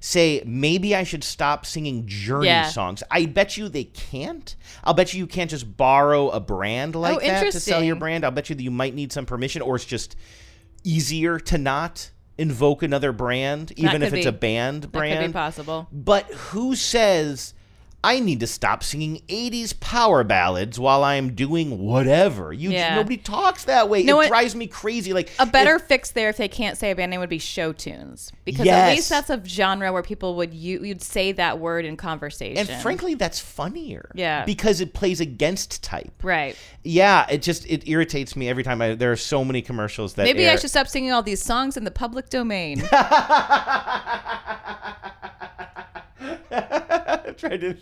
Say 0.00 0.42
maybe 0.46 0.94
I 0.94 1.02
should 1.02 1.24
stop 1.24 1.66
singing 1.66 2.06
Journey 2.06 2.46
Yeah. 2.46 2.68
songs. 2.68 3.02
I 3.10 3.26
bet 3.26 3.56
you 3.56 3.68
they 3.68 3.84
can't. 3.84 4.54
I'll 4.84 4.94
bet 4.94 5.12
you 5.12 5.18
you 5.18 5.26
can't 5.26 5.50
just 5.50 5.76
borrow 5.76 6.28
a 6.30 6.40
brand 6.40 6.96
oh, 6.96 7.00
like 7.00 7.16
Oh, 7.16 7.20
that 7.20 7.50
to 7.52 7.60
sell 7.60 7.82
your 7.82 7.96
brand. 7.96 8.24
I'll 8.24 8.30
bet 8.30 8.48
you 8.48 8.54
that 8.56 8.62
you 8.62 8.70
might 8.70 8.94
need 8.94 9.12
some 9.12 9.26
permission, 9.26 9.62
or 9.62 9.76
it's 9.76 9.84
just 9.84 10.16
easier 10.84 11.38
to 11.40 11.58
not 11.58 12.10
invoke 12.36 12.82
another 12.82 13.12
brand, 13.12 13.72
even 13.76 14.02
if 14.02 14.10
could 14.10 14.18
it's 14.18 14.26
a 14.26 14.32
band 14.32 14.82
That 14.82 14.92
brand. 14.92 15.18
could 15.20 15.26
be 15.28 15.32
possible. 15.32 15.88
But 15.90 16.24
who 16.26 16.76
says 16.76 17.54
I 18.04 18.20
need 18.20 18.38
to 18.40 18.46
stop 18.46 18.84
singing 18.84 19.22
80s 19.28 19.78
power 19.80 20.22
ballads 20.22 20.78
while 20.78 21.02
I'm 21.02 21.34
doing 21.34 21.80
whatever? 21.80 22.52
You 22.52 22.70
Yeah. 22.70 22.94
nobody 22.94 23.16
talks 23.16 23.64
that 23.64 23.88
way. 23.88 24.04
No, 24.04 24.20
it 24.20 24.26
it- 24.26 24.28
drives 24.28 24.54
me 24.54 24.68
crazy. 24.68 25.12
Like 25.12 25.30
A 25.40 25.46
better 25.46 25.80
fix 25.80 26.12
there 26.12 26.28
if 26.28 26.36
they 26.36 26.46
can't 26.46 26.78
say 26.78 26.92
a 26.92 26.94
band 26.94 27.10
name 27.10 27.18
would 27.18 27.28
be 27.28 27.40
show 27.40 27.72
tunes 27.72 28.30
because 28.44 28.68
at 28.68 28.90
least 28.94 29.08
that's 29.10 29.30
a 29.30 29.42
genre 29.44 29.92
where 29.92 30.02
people 30.04 30.36
would 30.36 30.54
you 30.54 30.84
you'd 30.84 31.02
say 31.02 31.32
that 31.32 31.58
word 31.58 31.84
in 31.84 31.96
conversation. 31.96 32.68
and 32.70 32.82
frankly 32.82 33.14
that's 33.14 33.40
funnier. 33.40 34.10
Yeah. 34.14 34.44
Because 34.44 34.80
it 34.80 34.94
plays 34.94 35.20
against 35.20 35.82
type. 35.82 36.12
right? 36.22 36.56
Yeah, 36.84 37.26
it 37.28 37.42
just 37.42 37.66
it 37.66 37.88
irritates 37.88 38.36
me 38.36 38.48
every 38.48 38.62
time 38.62 38.80
I 38.80 38.94
there 38.94 39.10
are 39.10 39.16
so 39.16 39.44
many 39.44 39.60
commercials 39.60 40.14
that 40.14 40.22
Maybe 40.22 40.48
I 40.48 40.54
should 40.54 40.70
stop 40.70 40.86
singing 40.86 41.10
all 41.10 41.22
these 41.24 41.42
songs 41.42 41.76
in 41.76 41.82
the 41.82 41.90
public 41.90 42.30
domain. 42.30 42.80
try 47.36 47.56
to 47.56 47.76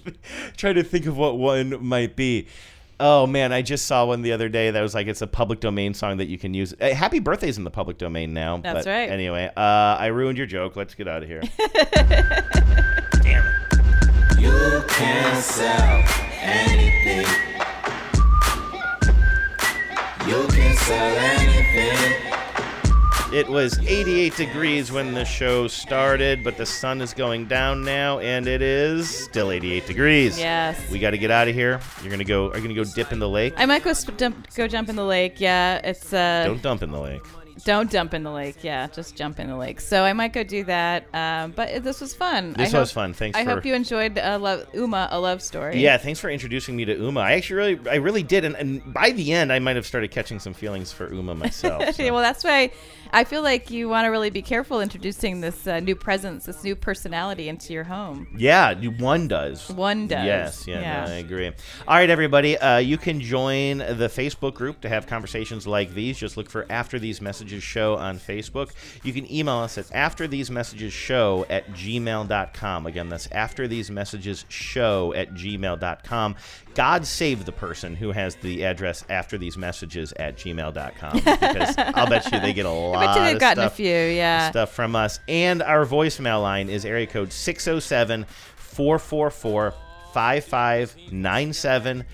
try 0.57 0.73
to 0.73 0.83
think 0.83 1.07
of 1.07 1.17
what 1.17 1.39
one 1.39 1.85
might 1.85 2.17
be. 2.17 2.47
Oh 2.99 3.27
man, 3.27 3.53
I 3.53 3.61
just 3.63 3.87
saw 3.87 4.07
one 4.07 4.23
the 4.23 4.33
other 4.33 4.49
day 4.49 4.71
that 4.71 4.81
was 4.81 4.95
like 4.95 5.07
it's 5.07 5.21
a 5.23 5.27
public 5.27 5.61
domain 5.61 5.93
song 5.95 6.17
that 6.17 6.29
you 6.29 6.39
can 6.39 6.55
use. 6.55 6.75
Uh, 6.81 6.95
Happy 6.95 7.19
birthday's 7.19 7.59
in 7.59 7.65
the 7.65 7.71
public 7.71 7.99
domain 7.99 8.33
now. 8.33 8.59
That's 8.59 8.85
but 8.85 8.91
right. 8.91 9.11
Anyway, 9.11 9.51
uh, 9.57 9.61
I 9.61 10.07
ruined 10.07 10.39
your 10.39 10.47
joke. 10.47 10.77
Let's 10.77 10.95
get 10.95 11.09
out 11.09 11.23
of 11.23 11.29
here. 11.29 11.43
You 14.39 14.83
can 14.87 15.43
sell 15.43 16.05
anything. 16.41 17.27
You 20.27 20.47
can 20.49 20.77
sell 20.77 21.17
anything. 21.17 22.36
It 23.33 23.49
was 23.49 23.77
88 23.81 24.37
degrees 24.37 24.93
when 24.93 25.13
the 25.13 25.25
show 25.25 25.67
started, 25.67 26.45
but 26.45 26.57
the 26.57 26.65
sun 26.65 27.01
is 27.01 27.13
going 27.13 27.47
down 27.47 27.83
now, 27.85 28.21
and 28.21 28.47
it 28.47 28.63
is 28.63 29.11
still 29.11 29.51
88 29.51 29.85
degrees. 29.85 30.39
Yes. 30.39 30.89
We 30.91 31.01
got 31.01 31.11
to 31.11 31.19
get 31.19 31.33
out 31.33 31.49
of 31.49 31.55
here. 31.55 31.81
You're 32.03 32.11
gonna 32.11 32.23
go. 32.23 32.51
Are 32.51 32.57
you 32.57 32.63
gonna 32.63 32.75
go 32.75 32.85
dip 32.85 33.11
in 33.11 33.19
the 33.19 33.29
lake? 33.29 33.55
I 33.57 33.67
might 33.67 33.83
go 33.83 33.93
sp- 33.99 34.17
jump, 34.17 34.47
go 34.55 34.69
jump 34.69 34.89
in 34.89 34.95
the 34.97 35.05
lake. 35.05 35.41
Yeah, 35.41 35.81
it's 35.83 36.13
uh, 36.13 36.45
Don't 36.47 36.63
dump 36.63 36.83
in 36.85 36.93
the 36.93 37.01
lake. 37.01 37.23
Don't 37.67 37.91
jump 37.91 38.15
in 38.15 38.23
the 38.23 38.31
lake. 38.31 38.63
Yeah, 38.63 38.87
just 38.87 39.17
jump 39.17 39.41
in 39.41 39.49
the 39.49 39.57
lake. 39.57 39.81
So 39.81 40.05
I 40.05 40.13
might 40.13 40.33
go 40.33 40.45
do 40.45 40.63
that. 40.65 41.05
Um, 41.13 41.51
but 41.51 41.83
this 41.83 42.01
was 42.01 42.15
fun. 42.15 42.53
This 42.53 42.73
I 42.73 42.79
was 42.79 42.91
hope- 42.91 42.95
fun. 42.95 43.13
Thanks 43.13 43.37
I 43.37 43.43
for- 43.45 43.51
hope 43.51 43.67
you 43.67 43.75
enjoyed 43.75 44.17
uh, 44.19 44.39
love, 44.41 44.71
Ooma, 44.73 45.09
a 45.11 45.19
love 45.19 45.43
story. 45.43 45.81
Yeah, 45.81 45.99
thanks 45.99 46.21
for 46.21 46.31
introducing 46.31 46.77
me 46.77 46.85
to 46.85 46.95
Ooma. 46.95 47.23
I 47.23 47.33
actually 47.33 47.57
really, 47.75 47.91
I 47.91 47.97
really 47.97 48.23
did, 48.23 48.45
and, 48.45 48.55
and 48.55 48.95
by 48.95 49.11
the 49.11 49.33
end, 49.33 49.53
I 49.53 49.59
might 49.59 49.75
have 49.75 49.85
started 49.85 50.13
catching 50.13 50.39
some 50.39 50.55
feelings 50.55 50.93
for 50.93 51.09
Ooma 51.11 51.37
myself. 51.37 51.83
so. 51.97 52.03
Yeah, 52.05 52.13
well, 52.13 52.23
that's 52.23 52.45
why 52.45 52.71
I 53.13 53.25
feel 53.25 53.43
like 53.43 53.69
you 53.71 53.89
want 53.89 54.05
to 54.05 54.11
really 54.11 54.31
be 54.31 54.43
careful 54.43 54.81
introducing 54.81 55.41
this 55.41 55.67
uh, 55.67 55.81
new 55.81 55.97
presence, 55.97 56.47
this 56.47 56.63
new 56.63 56.77
personality 56.77 57.49
into 57.49 57.73
your 57.73 57.85
home. 57.85 58.29
Yeah, 58.39 58.75
one 58.99 59.27
does. 59.27 59.69
One 59.71 60.07
does. 60.07 60.25
Yes, 60.25 60.69
yeah, 60.69 60.81
Yeah. 60.81 61.05
no, 61.07 61.13
I 61.13 61.17
agree. 61.17 61.47
All 61.49 61.97
right, 61.97 62.11
everybody, 62.11 62.57
uh, 62.59 62.79
you 62.79 62.97
can 62.97 63.21
join 63.21 63.79
the 63.79 64.09
Facebook 64.09 64.55
group 64.55 64.81
to 64.83 64.89
have 64.89 65.09
conversations 65.09 65.67
like 65.67 65.93
these. 65.95 66.17
Just 66.17 66.37
look 66.37 66.49
for 66.49 66.65
After 66.71 67.01
These 67.01 67.21
Messages 67.21 67.56
Show 67.63 67.97
on 67.97 68.19
Facebook. 68.19 68.71
You 69.03 69.13
can 69.13 69.31
email 69.33 69.57
us 69.57 69.79
at 69.79 69.93
After 69.95 70.27
These 70.27 70.51
Messages 70.51 70.93
Show 70.93 71.47
at 71.49 71.69
gmail.com. 71.73 72.87
Again, 72.87 73.09
that's 73.09 73.29
After 73.33 73.69
These 73.69 73.91
Messages 73.91 74.45
Show 74.49 75.13
at 75.15 75.35
gmail.com. 75.35 76.37
God 76.75 77.07
save 77.07 77.45
the 77.45 77.53
person 77.53 77.97
who 77.97 78.13
has 78.13 78.37
the 78.37 78.65
address 78.65 79.05
After 79.09 79.39
These 79.39 79.57
Messages 79.57 80.13
at 80.13 80.37
gmail.com 80.37 81.13
because 81.17 81.75
I'll 81.79 82.09
bet 82.09 82.31
you 82.31 82.41
they 82.41 82.53
get 82.53 82.67
a 82.67 82.71
lot 82.71 82.97
I 82.99 83.07
bet 83.07 83.17
you 83.17 83.23
they've 83.23 83.35
of 83.35 83.41
gotten 83.41 83.65
a 83.65 83.71
few, 83.71 83.87
yeah. 83.87 84.51
stuff 84.51 84.73
from 84.73 84.95
us. 84.95 85.21
And 85.29 85.63
our 85.63 85.87
voicemail 85.87 86.43
line 86.43 86.69
is 86.69 86.85
area 86.85 87.07
code 87.07 87.33
607 87.33 88.27
444 88.57 89.75
5597. 90.13 92.05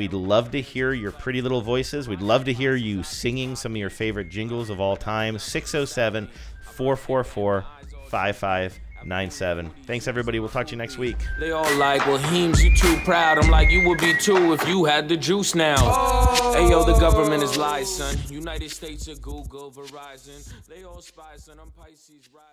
We'd 0.00 0.14
love 0.14 0.50
to 0.52 0.62
hear 0.62 0.94
your 0.94 1.12
pretty 1.12 1.42
little 1.42 1.60
voices. 1.60 2.08
We'd 2.08 2.22
love 2.22 2.46
to 2.46 2.54
hear 2.54 2.74
you 2.74 3.02
singing 3.02 3.54
some 3.54 3.72
of 3.72 3.76
your 3.76 3.90
favorite 3.90 4.30
jingles 4.30 4.70
of 4.70 4.80
all 4.80 4.96
time. 4.96 5.38
607 5.38 6.30
444 6.62 7.66
5597. 8.08 9.70
Thanks, 9.84 10.08
everybody. 10.08 10.40
We'll 10.40 10.48
talk 10.48 10.68
to 10.68 10.70
you 10.70 10.78
next 10.78 10.96
week. 10.96 11.18
They 11.38 11.50
all 11.50 11.70
like, 11.76 12.06
well, 12.06 12.16
Heems, 12.16 12.64
you 12.64 12.74
too 12.74 12.96
proud. 13.04 13.36
I'm 13.38 13.50
like, 13.50 13.70
you 13.70 13.86
would 13.90 13.98
be 13.98 14.16
too 14.16 14.54
if 14.54 14.66
you 14.66 14.86
had 14.86 15.06
the 15.06 15.18
juice 15.18 15.54
now. 15.54 15.76
Hey, 16.54 16.70
yo, 16.70 16.82
the 16.82 16.98
government 16.98 17.42
is 17.42 17.58
lies, 17.58 17.94
son. 17.94 18.16
United 18.30 18.70
States 18.70 19.06
of 19.06 19.20
Google, 19.20 19.70
Verizon. 19.70 20.50
They 20.66 20.82
all 20.82 21.02
spies, 21.02 21.44
son. 21.44 21.58
I'm 21.60 21.72
Pisces 21.72 22.26
rising. 22.32 22.49